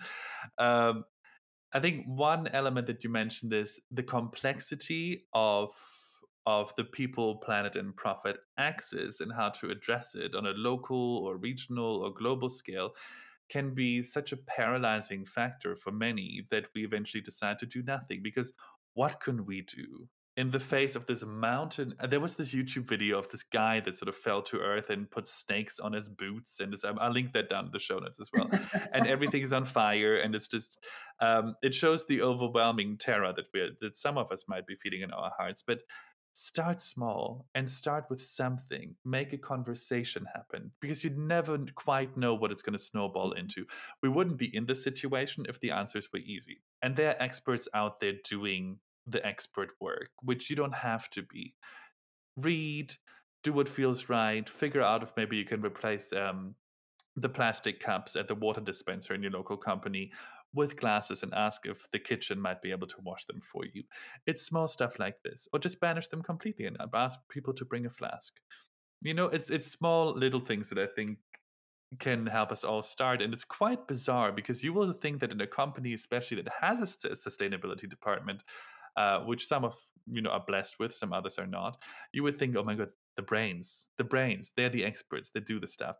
Um, 0.57 1.03
I 1.73 1.81
think 1.81 2.05
one 2.05 2.47
element 2.47 2.87
that 2.87 3.03
you 3.03 3.09
mentioned 3.09 3.51
is 3.51 3.81
the 3.91 4.03
complexity 4.03 5.25
of 5.33 5.71
of 6.45 6.73
the 6.77 6.83
people, 6.83 7.37
planet, 7.37 7.75
and 7.75 7.95
profit 7.95 8.37
axis 8.57 9.19
and 9.19 9.33
how 9.33 9.49
to 9.49 9.71
address 9.71 10.15
it 10.15 10.35
on 10.35 10.45
a 10.45 10.51
local 10.51 11.17
or 11.25 11.37
regional 11.37 12.03
or 12.03 12.13
global 12.13 12.49
scale 12.49 12.91
can 13.49 13.73
be 13.73 14.01
such 14.01 14.31
a 14.31 14.37
paralyzing 14.37 15.25
factor 15.25 15.75
for 15.75 15.91
many 15.91 16.45
that 16.51 16.65
we 16.75 16.83
eventually 16.83 17.21
decide 17.21 17.57
to 17.59 17.65
do 17.65 17.83
nothing 17.83 18.21
because 18.23 18.53
what 18.93 19.19
can 19.19 19.45
we 19.45 19.61
do? 19.61 20.07
In 20.37 20.51
the 20.51 20.59
face 20.59 20.95
of 20.95 21.05
this 21.05 21.23
mountain 21.23 21.93
uh, 21.97 22.07
there 22.07 22.19
was 22.19 22.35
this 22.35 22.53
youtube 22.53 22.89
video 22.89 23.17
of 23.17 23.29
this 23.29 23.41
guy 23.41 23.79
that 23.79 23.95
sort 23.95 24.09
of 24.09 24.15
fell 24.15 24.41
to 24.41 24.59
earth 24.59 24.89
and 24.89 25.09
put 25.09 25.29
snakes 25.29 25.79
on 25.79 25.93
his 25.93 26.09
boots 26.09 26.59
and 26.59 26.75
i'll 26.99 27.13
link 27.13 27.31
that 27.31 27.47
down 27.47 27.67
in 27.67 27.71
the 27.71 27.79
show 27.79 27.99
notes 27.99 28.19
as 28.19 28.29
well. 28.33 28.49
And 28.91 29.07
everything 29.07 29.43
is 29.43 29.53
on 29.53 29.63
fire 29.79 30.17
and 30.17 30.35
it's 30.35 30.49
just 30.49 30.77
um, 31.21 31.55
it 31.61 31.73
shows 31.73 32.05
the 32.05 32.21
overwhelming 32.21 32.97
terror 32.97 33.31
that 33.33 33.45
we 33.53 33.69
that 33.79 33.95
some 33.95 34.17
of 34.17 34.29
us 34.29 34.43
might 34.49 34.67
be 34.67 34.75
feeling 34.75 35.03
in 35.03 35.11
our 35.11 35.31
hearts 35.37 35.63
but 35.65 35.83
start 36.37 36.81
small 36.81 37.45
and 37.55 37.67
start 37.67 38.03
with 38.09 38.19
something 38.19 38.93
make 39.05 39.31
a 39.31 39.37
conversation 39.37 40.25
happen 40.35 40.69
because 40.81 41.01
you'd 41.01 41.17
never 41.17 41.57
quite 41.75 42.17
know 42.17 42.33
what 42.35 42.51
it's 42.51 42.61
going 42.61 42.77
to 42.77 42.83
snowball 42.83 43.29
mm-hmm. 43.29 43.39
into 43.39 43.65
we 44.03 44.09
wouldn't 44.09 44.37
be 44.37 44.53
in 44.53 44.65
this 44.65 44.83
situation 44.83 45.45
if 45.47 45.61
the 45.61 45.71
answers 45.71 46.09
were 46.11 46.19
easy 46.19 46.61
and 46.81 46.93
there 46.93 47.07
are 47.11 47.23
experts 47.23 47.69
out 47.73 48.01
there 48.01 48.15
doing 48.29 48.77
the 49.07 49.25
expert 49.25 49.69
work 49.79 50.09
which 50.23 50.49
you 50.49 50.57
don't 50.57 50.75
have 50.75 51.09
to 51.09 51.21
be 51.21 51.53
read 52.35 52.93
do 53.41 53.53
what 53.53 53.69
feels 53.69 54.09
right 54.09 54.49
figure 54.49 54.81
out 54.81 55.03
if 55.03 55.13
maybe 55.15 55.37
you 55.37 55.45
can 55.45 55.61
replace 55.61 56.11
um, 56.11 56.53
the 57.15 57.29
plastic 57.29 57.79
cups 57.79 58.17
at 58.17 58.27
the 58.27 58.35
water 58.35 58.59
dispenser 58.59 59.13
in 59.13 59.23
your 59.23 59.31
local 59.31 59.55
company 59.55 60.11
with 60.55 60.77
glasses 60.77 61.21
and 61.21 61.33
ask 61.33 61.65
if 61.65 61.89
the 61.91 61.99
kitchen 61.99 62.39
might 62.39 62.61
be 62.61 62.71
able 62.71 62.87
to 62.87 63.01
wash 63.03 63.25
them 63.25 63.41
for 63.41 63.65
you. 63.65 63.83
It's 64.25 64.41
small 64.41 64.67
stuff 64.67 64.97
like 64.97 65.21
this, 65.23 65.47
or 65.53 65.59
just 65.59 65.79
banish 65.79 66.07
them 66.07 66.23
completely 66.23 66.65
and 66.65 66.77
ask 66.93 67.19
people 67.29 67.53
to 67.53 67.65
bring 67.65 67.85
a 67.85 67.89
flask. 67.89 68.33
You 69.01 69.13
know, 69.13 69.25
it's 69.25 69.49
it's 69.49 69.67
small 69.67 70.13
little 70.13 70.39
things 70.39 70.69
that 70.69 70.79
I 70.79 70.87
think 70.87 71.17
can 71.99 72.25
help 72.25 72.51
us 72.51 72.63
all 72.63 72.81
start, 72.81 73.21
and 73.21 73.33
it's 73.33 73.43
quite 73.43 73.87
bizarre 73.87 74.31
because 74.31 74.63
you 74.63 74.73
will 74.73 74.93
think 74.93 75.19
that 75.19 75.31
in 75.31 75.41
a 75.41 75.47
company, 75.47 75.93
especially 75.93 76.41
that 76.41 76.53
has 76.61 76.81
a 76.81 77.09
sustainability 77.09 77.89
department, 77.89 78.43
uh, 78.97 79.19
which 79.19 79.47
some 79.47 79.63
of 79.65 79.75
you 80.07 80.21
know 80.21 80.31
are 80.31 80.43
blessed 80.45 80.79
with, 80.79 80.93
some 80.93 81.13
others 81.13 81.37
are 81.37 81.47
not, 81.47 81.83
you 82.13 82.23
would 82.23 82.39
think, 82.39 82.55
oh 82.55 82.63
my 82.63 82.75
god, 82.75 82.89
the 83.15 83.21
brains, 83.21 83.87
the 83.97 84.03
brains, 84.03 84.53
they're 84.55 84.69
the 84.69 84.85
experts, 84.85 85.31
they 85.31 85.39
do 85.39 85.59
the 85.59 85.67
stuff 85.67 85.97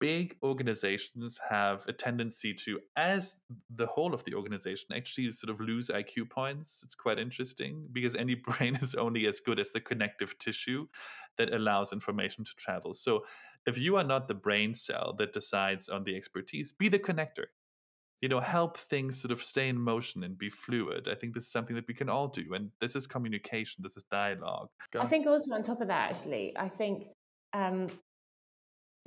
big 0.00 0.36
organizations 0.42 1.38
have 1.48 1.84
a 1.86 1.92
tendency 1.92 2.54
to, 2.54 2.80
as 2.96 3.42
the 3.76 3.86
whole 3.86 4.14
of 4.14 4.24
the 4.24 4.34
organization, 4.34 4.88
actually 4.96 5.30
sort 5.30 5.50
of 5.50 5.60
lose 5.60 5.88
IQ 5.88 6.30
points. 6.30 6.80
It's 6.82 6.94
quite 6.94 7.18
interesting 7.18 7.86
because 7.92 8.16
any 8.16 8.34
brain 8.46 8.76
is 8.76 8.94
only 8.94 9.26
as 9.26 9.38
good 9.38 9.60
as 9.60 9.70
the 9.70 9.80
connective 9.80 10.38
tissue 10.38 10.88
that 11.38 11.54
allows 11.54 11.92
information 11.92 12.44
to 12.44 12.54
travel. 12.56 12.94
So 12.94 13.24
if 13.66 13.78
you 13.78 13.96
are 13.96 14.04
not 14.04 14.26
the 14.26 14.34
brain 14.34 14.74
cell 14.74 15.14
that 15.18 15.34
decides 15.34 15.88
on 15.88 16.04
the 16.04 16.16
expertise, 16.16 16.72
be 16.72 16.88
the 16.88 16.98
connector. 16.98 17.46
You 18.22 18.28
know, 18.28 18.40
help 18.40 18.76
things 18.76 19.20
sort 19.20 19.32
of 19.32 19.42
stay 19.42 19.68
in 19.68 19.78
motion 19.78 20.24
and 20.24 20.36
be 20.36 20.50
fluid. 20.50 21.08
I 21.08 21.14
think 21.14 21.32
this 21.32 21.44
is 21.44 21.52
something 21.52 21.76
that 21.76 21.88
we 21.88 21.94
can 21.94 22.10
all 22.10 22.28
do. 22.28 22.52
And 22.54 22.70
this 22.80 22.94
is 22.94 23.06
communication, 23.06 23.82
this 23.82 23.96
is 23.96 24.02
dialogue. 24.04 24.68
Go 24.92 25.00
I 25.00 25.06
think 25.06 25.26
also 25.26 25.54
on 25.54 25.62
top 25.62 25.80
of 25.80 25.88
that, 25.88 26.10
actually, 26.10 26.54
I 26.54 26.68
think 26.68 27.06
um, 27.54 27.88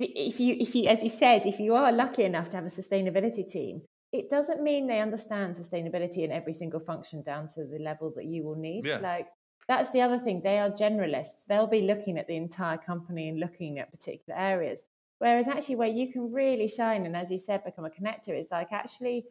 if 0.00 0.40
you 0.40 0.56
if 0.58 0.74
you 0.74 0.86
as 0.88 1.02
you 1.02 1.08
said 1.08 1.46
if 1.46 1.60
you 1.60 1.74
are 1.74 1.92
lucky 1.92 2.24
enough 2.24 2.48
to 2.48 2.56
have 2.56 2.64
a 2.64 2.68
sustainability 2.68 3.46
team 3.46 3.82
it 4.14 4.30
doesn't 4.30 4.62
mean 4.62 4.86
they 4.86 5.00
understand 5.00 5.54
sustainability 5.54 6.18
in 6.18 6.30
every 6.30 6.52
single 6.52 6.78
function 6.78 7.20
down 7.20 7.48
to 7.48 7.64
the 7.64 7.80
level 7.80 8.12
that 8.14 8.26
you 8.26 8.44
will 8.44 8.54
need. 8.54 8.86
Yeah. 8.86 8.98
like 8.98 9.26
that's 9.66 9.90
the 9.90 10.02
other 10.02 10.20
thing. 10.20 10.42
They 10.42 10.58
are 10.58 10.70
generalists. 10.70 11.46
They'll 11.48 11.66
be 11.66 11.80
looking 11.80 12.16
at 12.16 12.28
the 12.28 12.36
entire 12.36 12.76
company 12.76 13.28
and 13.28 13.40
looking 13.40 13.80
at 13.80 13.90
particular 13.90 14.38
areas. 14.38 14.84
Whereas 15.18 15.48
actually 15.48 15.76
where 15.76 15.88
you 15.88 16.12
can 16.12 16.32
really 16.32 16.68
shine 16.68 17.06
and 17.06 17.16
as 17.16 17.32
you 17.32 17.38
said 17.38 17.64
become 17.64 17.86
a 17.86 17.90
connector 17.90 18.38
is 18.38 18.48
like 18.52 18.68
actually 18.70 19.24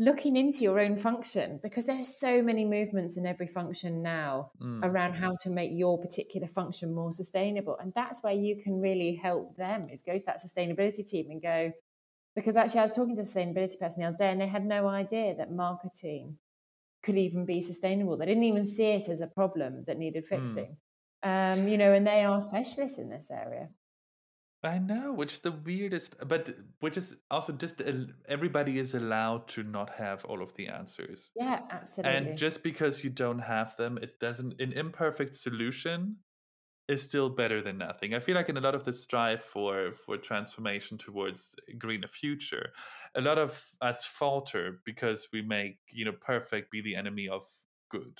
looking 0.00 0.34
into 0.34 0.60
your 0.60 0.80
own 0.80 0.96
function 0.96 1.60
because 1.62 1.84
there 1.84 1.98
are 1.98 2.02
so 2.02 2.40
many 2.40 2.64
movements 2.64 3.18
in 3.18 3.26
every 3.26 3.46
function 3.46 4.02
now 4.02 4.50
mm. 4.58 4.82
around 4.82 5.12
how 5.12 5.36
to 5.42 5.50
make 5.50 5.70
your 5.74 5.98
particular 5.98 6.48
function 6.48 6.94
more 6.94 7.12
sustainable 7.12 7.76
and 7.78 7.92
that's 7.94 8.22
where 8.22 8.32
you 8.32 8.56
can 8.56 8.80
really 8.80 9.20
help 9.22 9.54
them 9.58 9.88
is 9.92 10.02
go 10.02 10.16
to 10.16 10.24
that 10.24 10.40
sustainability 10.42 11.06
team 11.06 11.26
and 11.28 11.42
go 11.42 11.70
because 12.34 12.56
actually 12.56 12.80
i 12.80 12.82
was 12.82 12.92
talking 12.92 13.14
to 13.14 13.20
a 13.20 13.24
sustainability 13.26 13.78
person 13.78 14.02
the 14.02 14.08
other 14.08 14.16
day 14.16 14.30
and 14.30 14.40
they 14.40 14.48
had 14.48 14.64
no 14.64 14.88
idea 14.88 15.34
that 15.36 15.52
marketing 15.52 16.38
could 17.02 17.18
even 17.18 17.44
be 17.44 17.60
sustainable 17.60 18.16
they 18.16 18.24
didn't 18.24 18.44
even 18.44 18.64
see 18.64 18.92
it 18.92 19.06
as 19.06 19.20
a 19.20 19.26
problem 19.26 19.84
that 19.86 19.98
needed 19.98 20.24
mm. 20.24 20.28
fixing 20.28 20.78
mm. 21.22 21.52
um, 21.52 21.68
you 21.68 21.76
know 21.76 21.92
and 21.92 22.06
they 22.06 22.24
are 22.24 22.40
specialists 22.40 22.98
in 22.98 23.10
this 23.10 23.30
area 23.30 23.68
I 24.62 24.78
know, 24.78 25.12
which 25.14 25.32
is 25.32 25.38
the 25.38 25.52
weirdest, 25.52 26.16
but 26.26 26.54
which 26.80 26.98
is 26.98 27.16
also 27.30 27.52
just 27.54 27.80
everybody 28.28 28.78
is 28.78 28.94
allowed 28.94 29.48
to 29.48 29.62
not 29.62 29.90
have 29.90 30.24
all 30.26 30.42
of 30.42 30.54
the 30.54 30.68
answers. 30.68 31.30
Yeah, 31.34 31.60
absolutely. 31.70 32.16
And 32.16 32.38
just 32.38 32.62
because 32.62 33.02
you 33.02 33.08
don't 33.08 33.38
have 33.38 33.74
them, 33.76 33.98
it 34.02 34.20
doesn't, 34.20 34.60
an 34.60 34.72
imperfect 34.72 35.34
solution 35.34 36.16
is 36.88 37.02
still 37.02 37.30
better 37.30 37.62
than 37.62 37.78
nothing. 37.78 38.14
I 38.14 38.18
feel 38.18 38.34
like 38.34 38.50
in 38.50 38.56
a 38.58 38.60
lot 38.60 38.74
of 38.74 38.84
the 38.84 38.92
strive 38.92 39.40
for 39.40 39.92
for 39.92 40.16
transformation 40.16 40.98
towards 40.98 41.54
a 41.68 41.74
greener 41.74 42.08
future, 42.08 42.72
a 43.14 43.20
lot 43.20 43.38
of 43.38 43.64
us 43.80 44.04
falter 44.04 44.80
because 44.84 45.28
we 45.32 45.40
make, 45.40 45.78
you 45.90 46.04
know, 46.04 46.12
perfect 46.20 46.70
be 46.70 46.82
the 46.82 46.96
enemy 46.96 47.28
of 47.28 47.44
good. 47.90 48.18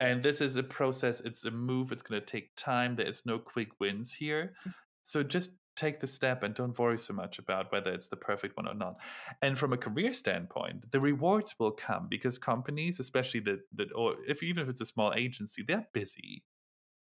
And 0.00 0.22
this 0.22 0.40
is 0.40 0.56
a 0.56 0.62
process, 0.62 1.20
it's 1.20 1.44
a 1.44 1.50
move, 1.50 1.92
it's 1.92 2.02
going 2.02 2.20
to 2.20 2.26
take 2.26 2.54
time. 2.56 2.96
There 2.96 3.06
is 3.06 3.24
no 3.24 3.38
quick 3.38 3.68
wins 3.80 4.12
here. 4.12 4.54
Mm. 4.66 4.72
So 5.04 5.22
just 5.22 5.50
take 5.76 6.00
the 6.00 6.06
step 6.06 6.42
and 6.42 6.54
don't 6.54 6.78
worry 6.78 6.98
so 6.98 7.12
much 7.12 7.38
about 7.38 7.70
whether 7.72 7.92
it's 7.92 8.06
the 8.06 8.16
perfect 8.16 8.56
one 8.56 8.68
or 8.68 8.74
not. 8.74 8.96
And 9.42 9.56
from 9.56 9.72
a 9.72 9.76
career 9.76 10.14
standpoint, 10.14 10.90
the 10.90 11.00
rewards 11.00 11.54
will 11.58 11.72
come 11.72 12.06
because 12.08 12.38
companies, 12.38 13.00
especially 13.00 13.40
the, 13.40 13.60
the 13.74 13.86
or 13.94 14.14
if 14.26 14.42
even 14.42 14.62
if 14.62 14.68
it's 14.68 14.80
a 14.80 14.86
small 14.86 15.12
agency, 15.14 15.64
they're 15.66 15.86
busy. 15.92 16.44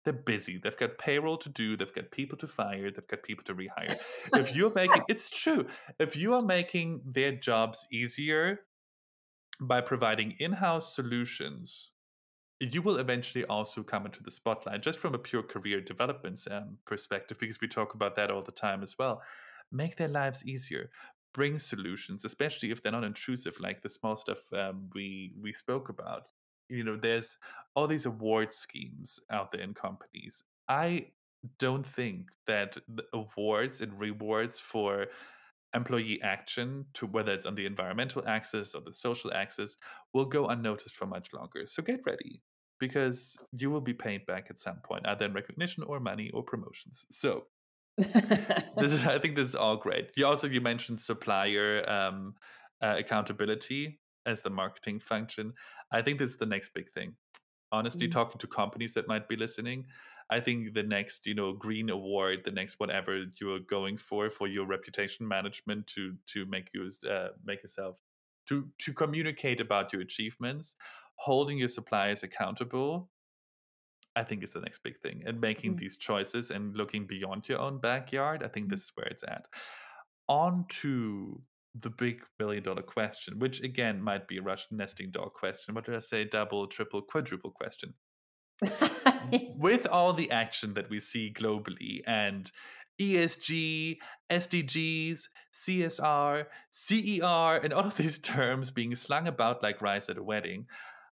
They're 0.05 0.15
busy. 0.15 0.59
They've 0.63 0.77
got 0.77 0.97
payroll 0.99 1.37
to 1.39 1.51
do. 1.51 1.77
They've 1.77 1.93
got 1.93 2.11
people 2.11 2.39
to 2.39 2.47
fire. 2.47 2.91
They've 2.91 3.07
got 3.07 3.23
people 3.23 3.45
to 3.45 3.55
rehire. 3.55 3.95
if 4.35 4.57
you're 4.57 4.73
making, 4.75 5.03
it's 5.09 5.29
true. 5.29 5.67
If 5.99 6.17
you 6.17 6.33
are 6.35 6.43
making 6.43 7.03
their 7.05 7.33
jobs 7.33 7.87
easier 7.93 8.61
by 9.61 9.83
providing 9.83 10.37
in-house 10.39 10.95
solutions 10.95 11.91
you 12.61 12.83
will 12.83 12.99
eventually 12.99 13.45
also 13.47 13.83
come 13.83 14.05
into 14.05 14.23
the 14.23 14.31
spotlight 14.31 14.83
just 14.83 14.99
from 14.99 15.15
a 15.15 15.19
pure 15.19 15.43
career 15.43 15.81
development 15.81 16.39
um, 16.51 16.77
perspective 16.85 17.39
because 17.41 17.61
we 17.61 17.67
talk 17.67 17.95
about 17.95 18.15
that 18.17 18.31
all 18.31 18.43
the 18.43 18.53
time 18.53 18.83
as 18.83 18.99
well. 18.99 19.23
Make 19.73 19.97
their 19.97 20.09
lives 20.09 20.45
easier. 20.45 20.91
Bring 21.33 21.59
solutions 21.59 22.25
especially 22.25 22.71
if 22.71 22.83
they're 22.83 22.93
not 22.93 23.05
intrusive 23.05 23.59
like 23.61 23.83
the 23.83 23.89
small 23.89 24.15
stuff 24.15 24.41
um, 24.53 24.91
we 24.95 25.33
we 25.41 25.53
spoke 25.53 25.89
about. 25.89 26.25
You 26.69 26.85
know 26.85 26.97
there's 26.97 27.39
all 27.75 27.87
these 27.87 28.07
award 28.07 28.53
schemes 28.53 29.19
out 29.31 29.53
there 29.53 29.63
in 29.63 29.73
companies. 29.73 30.45
I 30.69 31.07
don't 31.59 31.87
think 31.87 32.27
that 32.47 32.77
awards 33.15 33.81
and 33.81 33.99
rewards 33.99 34.61
for 34.61 35.07
employee 35.75 36.21
action 36.23 36.85
to 36.93 37.07
whether 37.07 37.33
it's 37.33 37.47
on 37.47 37.55
the 37.55 37.65
environmental 37.65 38.23
axis 38.27 38.75
or 38.75 38.83
the 38.83 38.93
social 38.93 39.33
axis 39.33 39.77
will 40.13 40.27
go 40.27 40.49
unnoticed 40.49 40.97
for 40.97 41.07
much 41.07 41.33
longer. 41.33 41.65
So 41.65 41.83
get 41.83 42.01
ready 42.05 42.43
because 42.81 43.37
you 43.57 43.71
will 43.71 43.81
be 43.81 43.93
paid 43.93 44.27
back 44.27 44.47
at 44.51 44.59
some 44.59 44.79
point, 44.83 45.07
either 45.07 45.27
in 45.27 45.33
recognition 45.33 45.85
or 45.85 46.01
money 46.01 46.31
or 46.33 46.43
promotions. 46.43 47.05
So 47.11 47.45
this 47.97 48.93
is, 48.93 49.05
I 49.07 49.19
think, 49.19 49.37
this 49.37 49.49
is 49.49 49.55
all 49.55 49.77
great. 49.77 50.11
You 50.17 50.27
also 50.27 50.49
you 50.49 50.61
mentioned 50.61 50.99
supplier 50.99 51.89
um, 51.89 52.35
uh, 52.83 52.97
accountability 52.99 54.01
as 54.27 54.41
the 54.41 54.51
marketing 54.51 55.01
function. 55.01 55.53
I 55.93 56.03
think 56.03 56.19
this 56.19 56.31
is 56.31 56.37
the 56.39 56.47
next 56.47 56.75
big 56.75 56.91
thing. 56.91 57.15
Honestly, 57.73 58.09
mm 58.09 58.11
talking 58.11 58.39
to 58.39 58.49
companies 58.49 58.95
that 58.95 59.07
might 59.07 59.29
be 59.29 59.37
listening, 59.37 59.85
I 60.29 60.41
think 60.41 60.75
the 60.75 60.83
next, 60.83 61.27
you 61.27 61.35
know, 61.35 61.53
green 61.53 61.91
award, 61.91 62.41
the 62.45 62.51
next 62.51 62.81
whatever 62.81 63.25
you 63.41 63.53
are 63.53 63.61
going 63.61 63.97
for 63.97 64.31
for 64.31 64.49
your 64.49 64.67
reputation 64.67 65.29
management 65.29 65.87
to 65.89 66.17
to 66.33 66.47
make 66.47 66.71
you 66.73 66.91
uh, 67.09 67.29
make 67.45 67.63
yourself 67.63 67.97
to 68.49 68.69
to 68.79 68.93
communicate 68.93 69.61
about 69.61 69.93
your 69.93 70.03
achievements 70.03 70.75
holding 71.21 71.59
your 71.59 71.69
suppliers 71.69 72.23
accountable 72.23 73.11
i 74.17 74.23
think 74.23 74.43
is 74.43 74.53
the 74.53 74.61
next 74.61 74.83
big 74.83 74.99
thing 75.01 75.23
and 75.27 75.41
making 75.41 75.73
mm-hmm. 75.73 75.81
these 75.81 75.97
choices 75.97 76.51
and 76.51 76.77
looking 76.77 77.07
beyond 77.07 77.49
your 77.49 77.59
own 77.59 77.79
backyard 77.79 78.43
i 78.43 78.49
think 78.49 78.67
mm-hmm. 78.67 78.73
this 78.73 78.85
is 78.85 78.93
where 78.95 79.07
it's 79.07 79.23
at 79.25 79.47
on 80.29 80.65
to 80.69 81.41
the 81.79 81.91
big 81.91 82.23
million 82.39 82.63
dollar 82.63 82.83
question, 82.83 83.39
which 83.39 83.61
again 83.63 84.01
might 84.03 84.27
be 84.27 84.39
a 84.39 84.43
Russian 84.43 84.77
nesting 84.77 85.11
dog 85.11 85.35
question. 85.35 85.75
What 85.75 85.85
did 85.85 85.95
I 85.95 86.01
say? 86.01 86.25
Double, 86.25 86.67
triple, 86.67 87.03
quadruple 87.03 87.51
question. 87.51 87.95
With 89.57 89.87
all 89.87 90.13
the 90.13 90.31
action 90.31 90.75
that 90.75 90.91
we 90.91 91.01
see 91.01 91.33
globally 91.33 92.03
and 92.07 92.51
ESG, 93.01 93.97
SDGs, 94.31 95.23
CSR, 95.55 96.47
CER, 96.71 97.61
and 97.63 97.73
all 97.73 97.85
of 97.85 97.97
these 97.97 98.19
terms 98.37 98.71
being 98.71 98.95
slung 98.95 99.27
about 99.27 99.63
like 99.63 99.81
rice 99.81 100.09
at 100.09 100.19
a 100.19 100.23
wedding, 100.23 100.67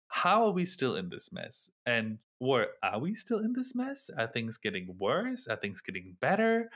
how 0.09 0.47
are 0.47 0.53
we 0.53 0.65
still 0.65 0.97
in 0.97 1.09
this 1.09 1.33
mess? 1.33 1.71
And 1.87 2.19
or 2.41 2.69
are 2.83 2.99
we 2.99 3.15
still 3.15 3.41
in 3.41 3.53
this 3.53 3.75
mess? 3.75 4.11
Are 4.17 4.27
things 4.27 4.57
getting 4.57 4.95
worse? 4.99 5.47
Are 5.49 5.57
things 5.57 5.81
getting 5.81 6.17
better? 6.21 6.71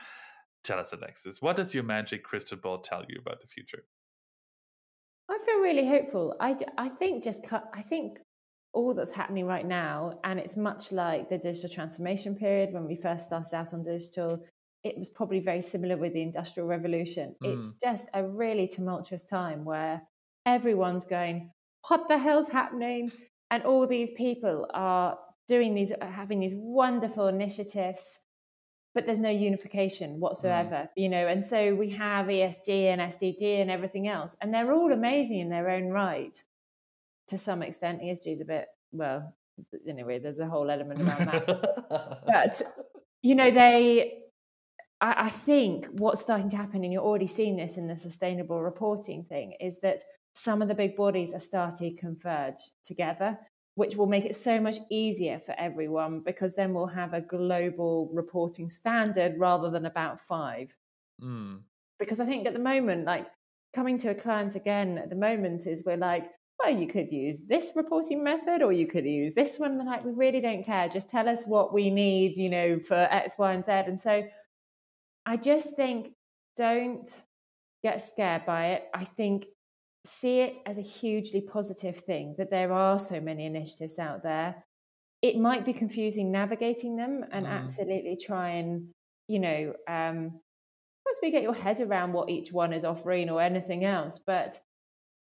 Tell 0.63 0.79
us, 0.79 0.93
Alexis, 0.93 1.41
what 1.41 1.55
does 1.55 1.73
your 1.73 1.83
magic 1.83 2.23
crystal 2.23 2.57
ball 2.57 2.79
tell 2.79 3.03
you 3.07 3.17
about 3.19 3.41
the 3.41 3.47
future? 3.47 3.83
I 5.29 5.37
feel 5.45 5.59
really 5.59 5.87
hopeful. 5.87 6.35
I, 6.39 6.55
I 6.77 6.89
think 6.89 7.23
just 7.23 7.41
I 7.51 7.81
think 7.81 8.19
all 8.73 8.93
that's 8.93 9.11
happening 9.11 9.45
right 9.45 9.65
now, 9.65 10.19
and 10.23 10.39
it's 10.39 10.57
much 10.57 10.91
like 10.91 11.29
the 11.29 11.37
digital 11.37 11.69
transformation 11.69 12.35
period 12.35 12.73
when 12.73 12.85
we 12.85 12.95
first 12.95 13.25
started 13.25 13.55
out 13.55 13.73
on 13.73 13.83
digital. 13.83 14.43
It 14.83 14.97
was 14.97 15.09
probably 15.09 15.39
very 15.39 15.61
similar 15.61 15.95
with 15.95 16.13
the 16.13 16.21
industrial 16.21 16.67
revolution. 16.67 17.35
Mm. 17.41 17.57
It's 17.57 17.73
just 17.81 18.09
a 18.13 18.25
really 18.25 18.67
tumultuous 18.67 19.23
time 19.23 19.63
where 19.63 20.01
everyone's 20.45 21.05
going, 21.05 21.51
"What 21.87 22.07
the 22.07 22.17
hell's 22.17 22.49
happening?" 22.49 23.11
And 23.51 23.63
all 23.63 23.85
these 23.85 24.11
people 24.11 24.67
are 24.73 25.17
doing 25.47 25.75
these, 25.75 25.91
having 26.01 26.39
these 26.39 26.55
wonderful 26.55 27.27
initiatives 27.27 28.19
but 28.93 29.05
there's 29.05 29.19
no 29.19 29.29
unification 29.29 30.15
mm. 30.15 30.19
whatsoever, 30.19 30.75
mm. 30.75 30.89
you 30.95 31.09
know. 31.09 31.27
And 31.27 31.43
so 31.43 31.75
we 31.75 31.89
have 31.91 32.27
ESG 32.27 32.69
and 32.69 33.01
SDG 33.01 33.61
and 33.61 33.71
everything 33.71 34.07
else, 34.07 34.35
and 34.41 34.53
they're 34.53 34.71
all 34.71 34.91
amazing 34.91 35.39
in 35.39 35.49
their 35.49 35.69
own 35.69 35.89
right. 35.89 36.41
To 37.29 37.37
some 37.37 37.63
extent, 37.63 38.01
ESG 38.01 38.33
is 38.33 38.41
a 38.41 38.45
bit 38.45 38.67
well. 38.91 39.33
Anyway, 39.87 40.19
there's 40.19 40.39
a 40.39 40.47
whole 40.47 40.69
element 40.69 41.01
around 41.01 41.25
that. 41.27 42.21
but 42.25 42.61
you 43.21 43.35
know, 43.35 43.51
they. 43.51 44.19
I 45.05 45.31
think 45.31 45.87
what's 45.87 46.21
starting 46.21 46.49
to 46.51 46.55
happen, 46.55 46.85
and 46.85 46.93
you're 46.93 47.03
already 47.03 47.27
seeing 47.27 47.57
this 47.57 47.77
in 47.77 47.87
the 47.87 47.97
sustainable 47.97 48.61
reporting 48.61 49.25
thing, 49.25 49.53
is 49.59 49.79
that 49.81 50.01
some 50.33 50.61
of 50.61 50.67
the 50.67 50.75
big 50.75 50.95
bodies 50.95 51.33
are 51.33 51.39
starting 51.39 51.95
to 51.95 52.01
converge 52.01 52.57
together 52.83 53.37
which 53.75 53.95
will 53.95 54.05
make 54.05 54.25
it 54.25 54.35
so 54.35 54.59
much 54.59 54.77
easier 54.91 55.39
for 55.39 55.55
everyone 55.57 56.19
because 56.19 56.55
then 56.55 56.73
we'll 56.73 56.87
have 56.87 57.13
a 57.13 57.21
global 57.21 58.09
reporting 58.13 58.69
standard 58.69 59.33
rather 59.39 59.69
than 59.69 59.85
about 59.85 60.19
five. 60.19 60.75
Mm. 61.21 61.61
Because 61.97 62.19
I 62.19 62.25
think 62.25 62.45
at 62.45 62.53
the 62.53 62.59
moment, 62.59 63.05
like 63.05 63.25
coming 63.73 63.97
to 63.99 64.09
a 64.09 64.15
client 64.15 64.55
again 64.55 64.97
at 64.99 65.09
the 65.09 65.15
moment 65.15 65.65
is 65.65 65.83
we're 65.85 65.97
like, 65.97 66.29
well, 66.59 66.77
you 66.77 66.85
could 66.85 67.11
use 67.11 67.41
this 67.47 67.71
reporting 67.75 68.23
method 68.23 68.61
or 68.61 68.71
you 68.71 68.85
could 68.85 69.05
use 69.05 69.33
this 69.33 69.57
one. 69.57 69.77
They're 69.77 69.87
like, 69.87 70.05
we 70.05 70.11
really 70.11 70.39
don't 70.39 70.63
care. 70.63 70.87
Just 70.87 71.09
tell 71.09 71.27
us 71.27 71.45
what 71.45 71.73
we 71.73 71.89
need, 71.89 72.37
you 72.37 72.49
know, 72.49 72.79
for 72.79 73.07
X, 73.09 73.35
Y, 73.39 73.53
and 73.53 73.65
Z. 73.65 73.71
And 73.71 73.99
so 73.99 74.23
I 75.25 75.37
just 75.37 75.75
think 75.75 76.11
don't 76.55 77.09
get 77.81 78.01
scared 78.01 78.45
by 78.45 78.67
it. 78.67 78.83
I 78.93 79.03
think 79.03 79.47
see 80.05 80.41
it 80.41 80.59
as 80.65 80.77
a 80.77 80.81
hugely 80.81 81.41
positive 81.41 81.97
thing 81.97 82.35
that 82.37 82.49
there 82.49 82.73
are 82.73 82.99
so 82.99 83.21
many 83.21 83.45
initiatives 83.45 83.99
out 83.99 84.23
there. 84.23 84.65
It 85.21 85.37
might 85.37 85.65
be 85.65 85.73
confusing 85.73 86.31
navigating 86.31 86.97
them 86.97 87.25
and 87.31 87.45
mm. 87.45 87.49
absolutely 87.49 88.17
try 88.17 88.49
and, 88.49 88.89
you 89.27 89.39
know, 89.39 89.73
um, 89.87 90.41
possibly 91.07 91.31
get 91.31 91.43
your 91.43 91.53
head 91.53 91.79
around 91.79 92.11
what 92.11 92.29
each 92.29 92.51
one 92.51 92.73
is 92.73 92.83
offering 92.83 93.29
or 93.29 93.41
anything 93.41 93.85
else. 93.85 94.19
But 94.19 94.59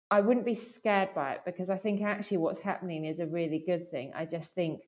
I 0.09 0.21
wouldn't 0.21 0.45
be 0.45 0.55
scared 0.55 1.13
by 1.13 1.33
it 1.33 1.41
because 1.45 1.69
I 1.69 1.77
think 1.77 2.01
actually 2.01 2.37
what's 2.37 2.59
happening 2.59 3.05
is 3.05 3.19
a 3.19 3.27
really 3.27 3.63
good 3.65 3.89
thing. 3.91 4.11
I 4.15 4.25
just 4.25 4.55
think 4.55 4.81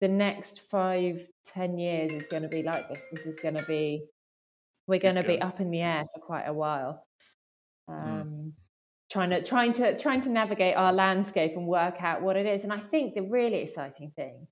the 0.00 0.08
next 0.08 0.62
five, 0.68 1.28
ten 1.46 1.78
years 1.78 2.12
is 2.12 2.26
going 2.26 2.42
to 2.42 2.48
be 2.48 2.64
like 2.64 2.88
this. 2.88 3.06
This 3.12 3.26
is 3.26 3.38
going 3.38 3.56
to 3.56 3.64
be, 3.66 4.06
we're 4.88 4.98
going 4.98 5.14
to 5.14 5.22
be 5.22 5.40
up 5.40 5.60
in 5.60 5.70
the 5.70 5.82
air 5.82 6.06
for 6.12 6.20
quite 6.20 6.46
a 6.46 6.52
while. 6.52 7.06
Mm. 7.88 8.02
Um, 8.02 8.26
mm 8.26 8.52
trying 9.12 9.28
to 9.28 9.42
trying 9.42 9.74
to 9.74 9.96
trying 9.98 10.22
to 10.22 10.30
navigate 10.30 10.74
our 10.74 10.92
landscape 10.92 11.52
and 11.54 11.66
work 11.66 12.02
out 12.02 12.22
what 12.22 12.36
it 12.36 12.46
is. 12.46 12.64
And 12.64 12.72
i 12.72 12.78
think 12.78 13.14
the 13.14 13.22
really 13.22 13.58
exciting 13.58 14.10
thing 14.16 14.46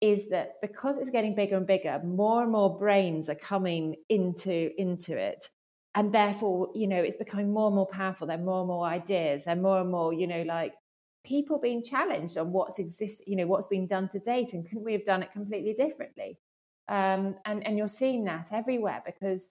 is 0.00 0.30
that 0.30 0.54
because 0.60 0.98
it's 0.98 1.10
getting 1.10 1.36
bigger 1.36 1.56
and 1.56 1.66
bigger 1.66 2.00
more 2.04 2.42
and 2.42 2.50
more 2.50 2.76
brains 2.76 3.28
are 3.28 3.36
coming 3.36 3.94
into 4.08 4.70
into 4.76 5.16
it. 5.16 5.48
And 5.94 6.12
therefore 6.12 6.70
you 6.74 6.88
know 6.88 7.00
it's 7.00 7.16
becoming 7.16 7.52
more 7.52 7.68
and 7.68 7.76
more 7.76 7.86
powerful. 7.86 8.26
There 8.26 8.38
are 8.38 8.42
more 8.42 8.60
and 8.60 8.68
more 8.68 8.86
ideas. 8.86 9.44
There 9.44 9.56
are 9.56 9.60
more 9.60 9.80
and 9.80 9.90
more 9.90 10.12
you 10.12 10.26
know 10.26 10.42
like 10.42 10.74
people 11.24 11.60
being 11.60 11.84
challenged 11.84 12.36
on 12.36 12.50
what's 12.50 12.80
exist 12.80 13.22
you 13.28 13.36
know 13.36 13.46
what's 13.46 13.68
been 13.68 13.86
done 13.86 14.08
to 14.08 14.18
date 14.18 14.52
and 14.52 14.66
couldn't 14.66 14.82
we 14.82 14.94
have 14.94 15.04
done 15.04 15.22
it 15.22 15.30
completely 15.32 15.74
differently? 15.74 16.38
Um, 16.88 17.36
and 17.44 17.64
and 17.64 17.78
you're 17.78 17.86
seeing 17.86 18.24
that 18.24 18.46
everywhere 18.52 19.00
because 19.06 19.50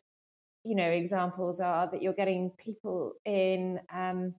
you 0.66 0.76
know 0.76 0.90
examples 0.90 1.62
are 1.62 1.90
that 1.90 2.02
you're 2.02 2.14
getting 2.14 2.52
people 2.58 3.14
in 3.26 3.80
um, 3.94 4.36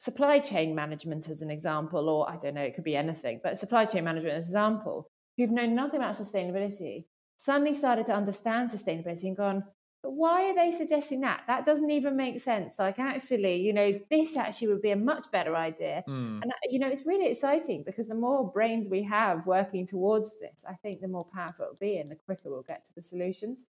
supply 0.00 0.38
chain 0.38 0.74
management 0.74 1.28
as 1.28 1.42
an 1.42 1.50
example, 1.50 2.08
or 2.08 2.28
I 2.28 2.38
don't 2.38 2.54
know, 2.54 2.62
it 2.62 2.74
could 2.74 2.84
be 2.84 2.96
anything, 2.96 3.38
but 3.44 3.58
supply 3.58 3.84
chain 3.84 4.02
management 4.04 4.34
as 4.34 4.46
an 4.46 4.56
example, 4.56 5.06
who've 5.36 5.50
known 5.50 5.74
nothing 5.74 6.00
about 6.00 6.14
sustainability, 6.14 7.04
suddenly 7.36 7.74
started 7.74 8.06
to 8.06 8.14
understand 8.14 8.70
sustainability 8.70 9.24
and 9.24 9.36
gone, 9.36 9.64
but 10.02 10.12
why 10.12 10.48
are 10.48 10.54
they 10.54 10.72
suggesting 10.72 11.20
that? 11.20 11.42
That 11.46 11.66
doesn't 11.66 11.90
even 11.90 12.16
make 12.16 12.40
sense. 12.40 12.78
Like, 12.78 12.98
actually, 12.98 13.56
you 13.56 13.74
know, 13.74 14.00
this 14.10 14.38
actually 14.38 14.68
would 14.68 14.80
be 14.80 14.92
a 14.92 14.96
much 14.96 15.30
better 15.30 15.54
idea. 15.54 16.02
Mm. 16.08 16.40
And, 16.42 16.52
you 16.70 16.78
know, 16.78 16.88
it's 16.88 17.04
really 17.04 17.26
exciting 17.26 17.82
because 17.84 18.08
the 18.08 18.14
more 18.14 18.50
brains 18.50 18.88
we 18.88 19.02
have 19.02 19.46
working 19.46 19.86
towards 19.86 20.40
this, 20.40 20.64
I 20.66 20.72
think 20.72 21.02
the 21.02 21.08
more 21.08 21.26
powerful 21.34 21.66
it'll 21.66 21.76
be 21.76 21.98
and 21.98 22.10
the 22.10 22.16
quicker 22.16 22.48
we'll 22.48 22.62
get 22.62 22.84
to 22.84 22.94
the 22.94 23.02
solutions. 23.02 23.66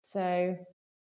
So, 0.00 0.56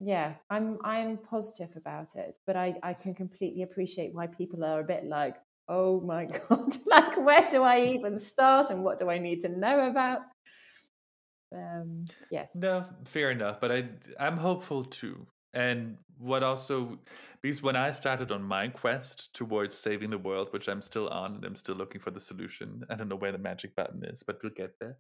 yeah 0.04 0.34
i'm 0.50 0.78
i'm 0.84 1.18
positive 1.18 1.70
about 1.76 2.16
it 2.16 2.36
but 2.48 2.56
i 2.56 2.74
i 2.82 2.94
can 2.94 3.14
completely 3.14 3.62
appreciate 3.62 4.14
why 4.14 4.26
people 4.26 4.64
are 4.64 4.80
a 4.80 4.84
bit 4.84 5.06
like 5.06 5.36
oh 5.70 6.02
my 6.02 6.26
god 6.50 6.76
like 6.88 7.18
where 7.24 7.48
do 7.52 7.62
i 7.64 7.80
even 7.82 8.18
start 8.18 8.72
and 8.72 8.84
what 8.84 9.00
do 9.00 9.10
i 9.10 9.18
need 9.18 9.42
to 9.42 9.50
know 9.50 9.88
about? 9.88 10.22
Um 11.54 12.06
yes. 12.32 12.52
No 12.56 12.86
fair 13.06 13.32
enough 13.32 13.60
but 13.60 13.72
i 13.72 13.90
i'm 14.20 14.38
hopeful 14.38 14.86
too 14.86 15.28
and 15.54 15.98
what 16.18 16.44
also 16.44 16.98
because 17.42 17.62
when 17.62 17.76
i 17.76 17.92
started 17.92 18.32
on 18.32 18.42
my 18.42 18.68
quest 18.68 19.34
towards 19.34 19.78
saving 19.78 20.10
the 20.10 20.18
world 20.18 20.48
which 20.52 20.70
i'm 20.70 20.82
still 20.82 21.10
on 21.10 21.36
and 21.36 21.44
i'm 21.44 21.56
still 21.56 21.76
looking 21.76 22.00
for 22.00 22.12
the 22.12 22.20
solution 22.20 22.86
i 22.90 22.96
don't 22.96 23.10
know 23.10 23.16
where 23.18 23.34
the 23.34 23.38
magic 23.38 23.76
button 23.76 24.02
is 24.06 24.24
but 24.24 24.38
we'll 24.42 24.54
get 24.54 24.72
there 24.80 24.98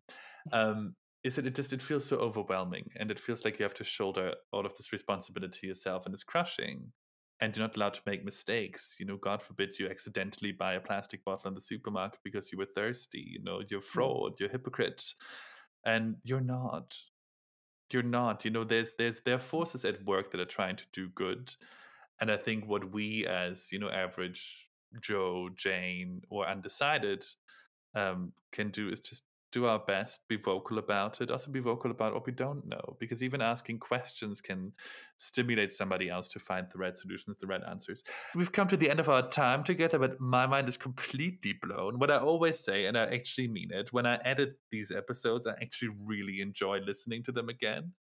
um 0.52 0.94
is 1.24 1.36
that 1.36 1.46
it 1.46 1.56
just 1.56 1.74
it 1.74 1.82
feels 1.82 2.06
so 2.06 2.18
overwhelming 2.18 2.90
and 2.98 3.12
it 3.12 3.20
feels 3.20 3.46
like 3.46 3.60
you 3.60 3.64
have 3.64 3.74
to 3.76 3.84
shoulder 3.84 4.34
all 4.52 4.66
of 4.66 4.76
this 4.76 4.92
responsibility 4.92 5.68
yourself 5.68 6.06
and 6.06 6.14
it's 6.14 6.24
crushing. 6.24 6.92
And 7.40 7.58
you're 7.58 7.66
not 7.66 7.76
allowed 7.76 7.96
to 7.96 8.02
make 8.06 8.24
mistakes 8.24 8.98
you 9.00 9.06
know 9.08 9.18
god 9.18 9.42
forbid 9.42 9.80
you 9.80 9.90
accidentally 9.90 10.52
buy 10.52 10.74
a 10.74 10.80
plastic 10.80 11.26
bottle 11.26 11.48
in 11.48 11.56
the 11.56 11.62
supermarket 11.62 12.20
because 12.24 12.52
you 12.52 12.58
were 12.60 12.68
thirsty 12.76 13.26
you 13.32 13.42
know 13.42 13.64
you're 13.68 13.80
mm. 13.80 13.84
fraud 13.84 14.34
you're 14.40 14.48
hypocrite 14.48 15.04
and 15.86 16.16
you're 16.24 16.42
not. 16.42 16.96
You're 17.92 18.04
not 18.04 18.46
you 18.46 18.52
know 18.52 18.64
there's 18.64 18.94
there's 18.98 19.20
there 19.26 19.36
are 19.36 19.40
forces 19.40 19.84
at 19.84 20.06
work 20.06 20.32
that 20.32 20.40
are 20.40 20.46
trying 20.46 20.78
to 20.78 20.86
do 20.94 21.10
good. 21.10 21.54
And 22.22 22.32
i 22.32 22.38
think 22.38 22.68
what 22.68 22.92
we 22.92 23.26
as 23.26 23.68
you 23.72 23.80
know 23.80 23.90
average 23.90 24.70
joe 25.02 25.50
jane 25.56 26.22
or 26.30 26.48
undecided 26.48 27.26
um, 27.96 28.32
can 28.52 28.70
do 28.70 28.90
is 28.90 29.00
just 29.00 29.24
do 29.52 29.66
our 29.66 29.80
best, 29.80 30.28
be 30.28 30.38
vocal 30.38 30.78
about 30.78 31.22
it, 31.22 31.30
also 31.30 31.52
be 31.52 31.60
vocal 31.60 31.92
about 31.92 32.14
what 32.14 32.26
we 32.26 32.32
don't 32.32 32.66
know, 32.68 32.96
because 33.00 33.22
even 33.22 33.42
asking 33.42 33.80
questions 33.80 34.42
can 34.42 34.72
stimulate 35.18 35.72
somebody 35.72 36.10
else 36.10 36.28
to 36.30 36.40
find 36.40 36.68
the 36.72 36.78
right 36.78 36.96
solutions, 36.96 37.38
the 37.38 37.48
right 37.48 37.62
answers. 37.70 38.04
We've 38.36 38.52
come 38.52 38.68
to 38.70 38.78
the 38.78 38.90
end 38.90 39.00
of 39.00 39.10
our 39.10 39.28
time 39.30 39.64
together, 39.64 40.00
but 40.00 40.20
my 40.20 40.48
mind 40.48 40.70
is 40.70 40.78
completely 40.78 41.58
blown. 41.62 42.00
What 42.00 42.12
I 42.12 42.18
always 42.18 42.60
say, 42.60 42.86
and 42.86 42.98
I 42.98 43.06
actually 43.06 43.48
mean 43.48 43.72
it, 43.72 43.92
when 43.92 44.06
I 44.06 44.20
edit 44.24 44.58
these 44.72 44.92
episodes, 44.92 45.48
I 45.48 45.52
actually 45.62 45.92
really 46.04 46.42
enjoy 46.42 46.80
listening 46.80 47.24
to 47.24 47.32
them 47.32 47.50
again. 47.50 47.94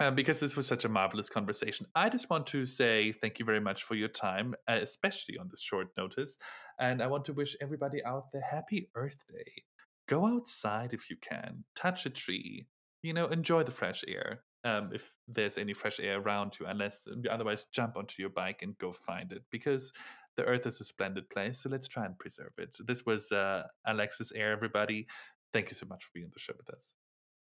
Um, 0.00 0.16
because 0.16 0.40
this 0.40 0.56
was 0.56 0.66
such 0.66 0.84
a 0.84 0.88
marvelous 0.88 1.30
conversation. 1.30 1.86
I 1.94 2.08
just 2.08 2.28
want 2.28 2.48
to 2.48 2.66
say 2.66 3.12
thank 3.12 3.38
you 3.38 3.44
very 3.44 3.60
much 3.60 3.84
for 3.84 3.94
your 3.94 4.08
time, 4.08 4.56
uh, 4.66 4.78
especially 4.82 5.38
on 5.38 5.46
this 5.48 5.60
short 5.60 5.86
notice. 5.96 6.36
And 6.80 7.00
I 7.00 7.06
want 7.06 7.24
to 7.26 7.32
wish 7.32 7.56
everybody 7.62 8.04
out 8.04 8.32
there 8.32 8.42
happy 8.42 8.90
Earth 8.96 9.24
Day 9.32 9.62
go 10.08 10.26
outside 10.26 10.92
if 10.92 11.10
you 11.10 11.16
can, 11.20 11.64
touch 11.74 12.06
a 12.06 12.10
tree, 12.10 12.66
you 13.02 13.12
know, 13.12 13.26
enjoy 13.26 13.62
the 13.62 13.70
fresh 13.70 14.04
air. 14.08 14.42
Um, 14.64 14.90
if 14.94 15.12
there's 15.28 15.58
any 15.58 15.74
fresh 15.74 16.00
air 16.00 16.20
around 16.20 16.54
you, 16.58 16.66
unless 16.66 17.06
otherwise, 17.30 17.66
jump 17.72 17.96
onto 17.96 18.14
your 18.18 18.30
bike 18.30 18.60
and 18.62 18.76
go 18.78 18.92
find 18.92 19.30
it 19.32 19.42
because 19.50 19.92
the 20.36 20.44
earth 20.44 20.66
is 20.66 20.80
a 20.80 20.84
splendid 20.84 21.28
place. 21.28 21.60
So 21.60 21.68
let's 21.68 21.86
try 21.86 22.06
and 22.06 22.18
preserve 22.18 22.52
it. 22.58 22.76
This 22.86 23.04
was 23.04 23.30
uh, 23.30 23.64
Alexis 23.86 24.32
Air, 24.32 24.52
everybody. 24.52 25.06
Thank 25.52 25.68
you 25.68 25.74
so 25.74 25.86
much 25.86 26.04
for 26.04 26.10
being 26.14 26.24
on 26.24 26.30
the 26.32 26.40
show 26.40 26.54
with 26.56 26.74
us. 26.74 26.94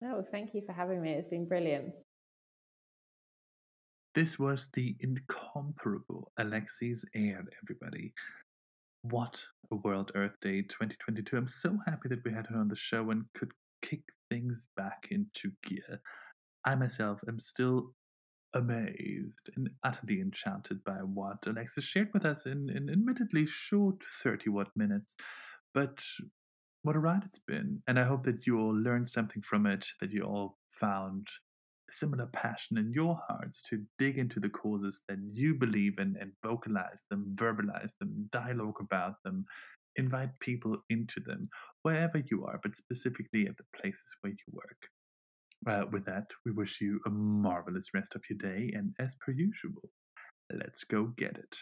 No, 0.02 0.24
thank 0.32 0.54
you 0.54 0.62
for 0.66 0.72
having 0.72 1.02
me. 1.02 1.12
It's 1.12 1.28
been 1.28 1.46
brilliant. 1.46 1.94
This 4.16 4.40
was 4.40 4.70
the 4.74 4.96
incomparable 5.02 6.32
Alexis 6.38 7.06
Air, 7.14 7.44
everybody. 7.64 8.14
What 9.02 9.42
a 9.72 9.78
World 9.78 10.12
Earth 10.14 10.42
Day 10.42 10.62
2022. 10.62 11.38
I'm 11.38 11.48
so 11.48 11.78
happy 11.86 12.10
that 12.10 12.24
we 12.26 12.34
had 12.34 12.48
her 12.48 12.58
on 12.58 12.68
the 12.68 12.76
show 12.76 13.12
and 13.12 13.24
could 13.34 13.54
kick 13.82 14.02
things 14.30 14.68
back 14.76 15.08
into 15.10 15.54
gear. 15.64 16.02
I 16.66 16.76
myself 16.76 17.22
am 17.26 17.40
still 17.40 17.94
amazed 18.54 19.50
and 19.56 19.70
utterly 19.84 20.20
enchanted 20.20 20.84
by 20.84 20.98
what 20.98 21.48
Alexis 21.48 21.86
shared 21.86 22.10
with 22.14 22.26
us 22.26 22.46
in, 22.46 22.70
in 22.70 22.90
admittedly 22.90 23.46
short 23.46 24.04
30 24.22 24.50
what 24.50 24.68
minutes. 24.76 25.16
But 25.74 26.04
what 26.82 26.98
a 26.98 27.00
ride 27.00 27.24
it's 27.24 27.40
been. 27.40 27.82
And 27.88 27.98
I 27.98 28.04
hope 28.04 28.26
that 28.26 28.46
you 28.46 28.60
all 28.60 28.76
learned 28.76 29.08
something 29.08 29.42
from 29.42 29.66
it, 29.66 29.86
that 30.02 30.12
you 30.12 30.24
all 30.24 30.58
found 30.70 31.28
similar 31.92 32.28
passion 32.28 32.78
in 32.78 32.92
your 32.94 33.20
hearts 33.28 33.62
to 33.64 33.84
dig 33.98 34.18
into 34.18 34.40
the 34.40 34.50
causes 34.50 35.04
that 35.08 35.18
you 35.32 35.56
believe 35.56 36.00
in 36.00 36.16
and 36.20 36.32
vocalize 36.44 37.06
them, 37.10 37.34
verbalize 37.36 37.98
them, 38.00 38.28
dialogue 38.32 38.78
about 38.80 39.16
them, 39.24 39.46
invite 39.96 40.40
people 40.40 40.78
into 40.90 41.20
them, 41.20 41.50
wherever 41.84 42.22
you 42.30 42.46
are, 42.46 42.60
but 42.62 42.76
specifically 42.76 43.48
at 43.48 43.58
the 43.58 43.80
places 43.80 44.16
where 44.22 44.34
you 44.34 44.54
work. 44.54 44.90
Uh, 45.68 45.86
with 45.92 46.06
that, 46.06 46.32
we 46.46 46.52
wish 46.52 46.80
you 46.80 47.00
a 47.06 47.10
marvelous 47.10 47.90
rest 47.94 48.16
of 48.16 48.24
your 48.30 48.38
day, 48.38 48.72
and 48.74 48.94
as 49.00 49.16
per 49.16 49.32
usual, 49.32 49.90
let's 50.54 50.84
go 50.84 51.06
get 51.18 51.38
it. 51.38 51.58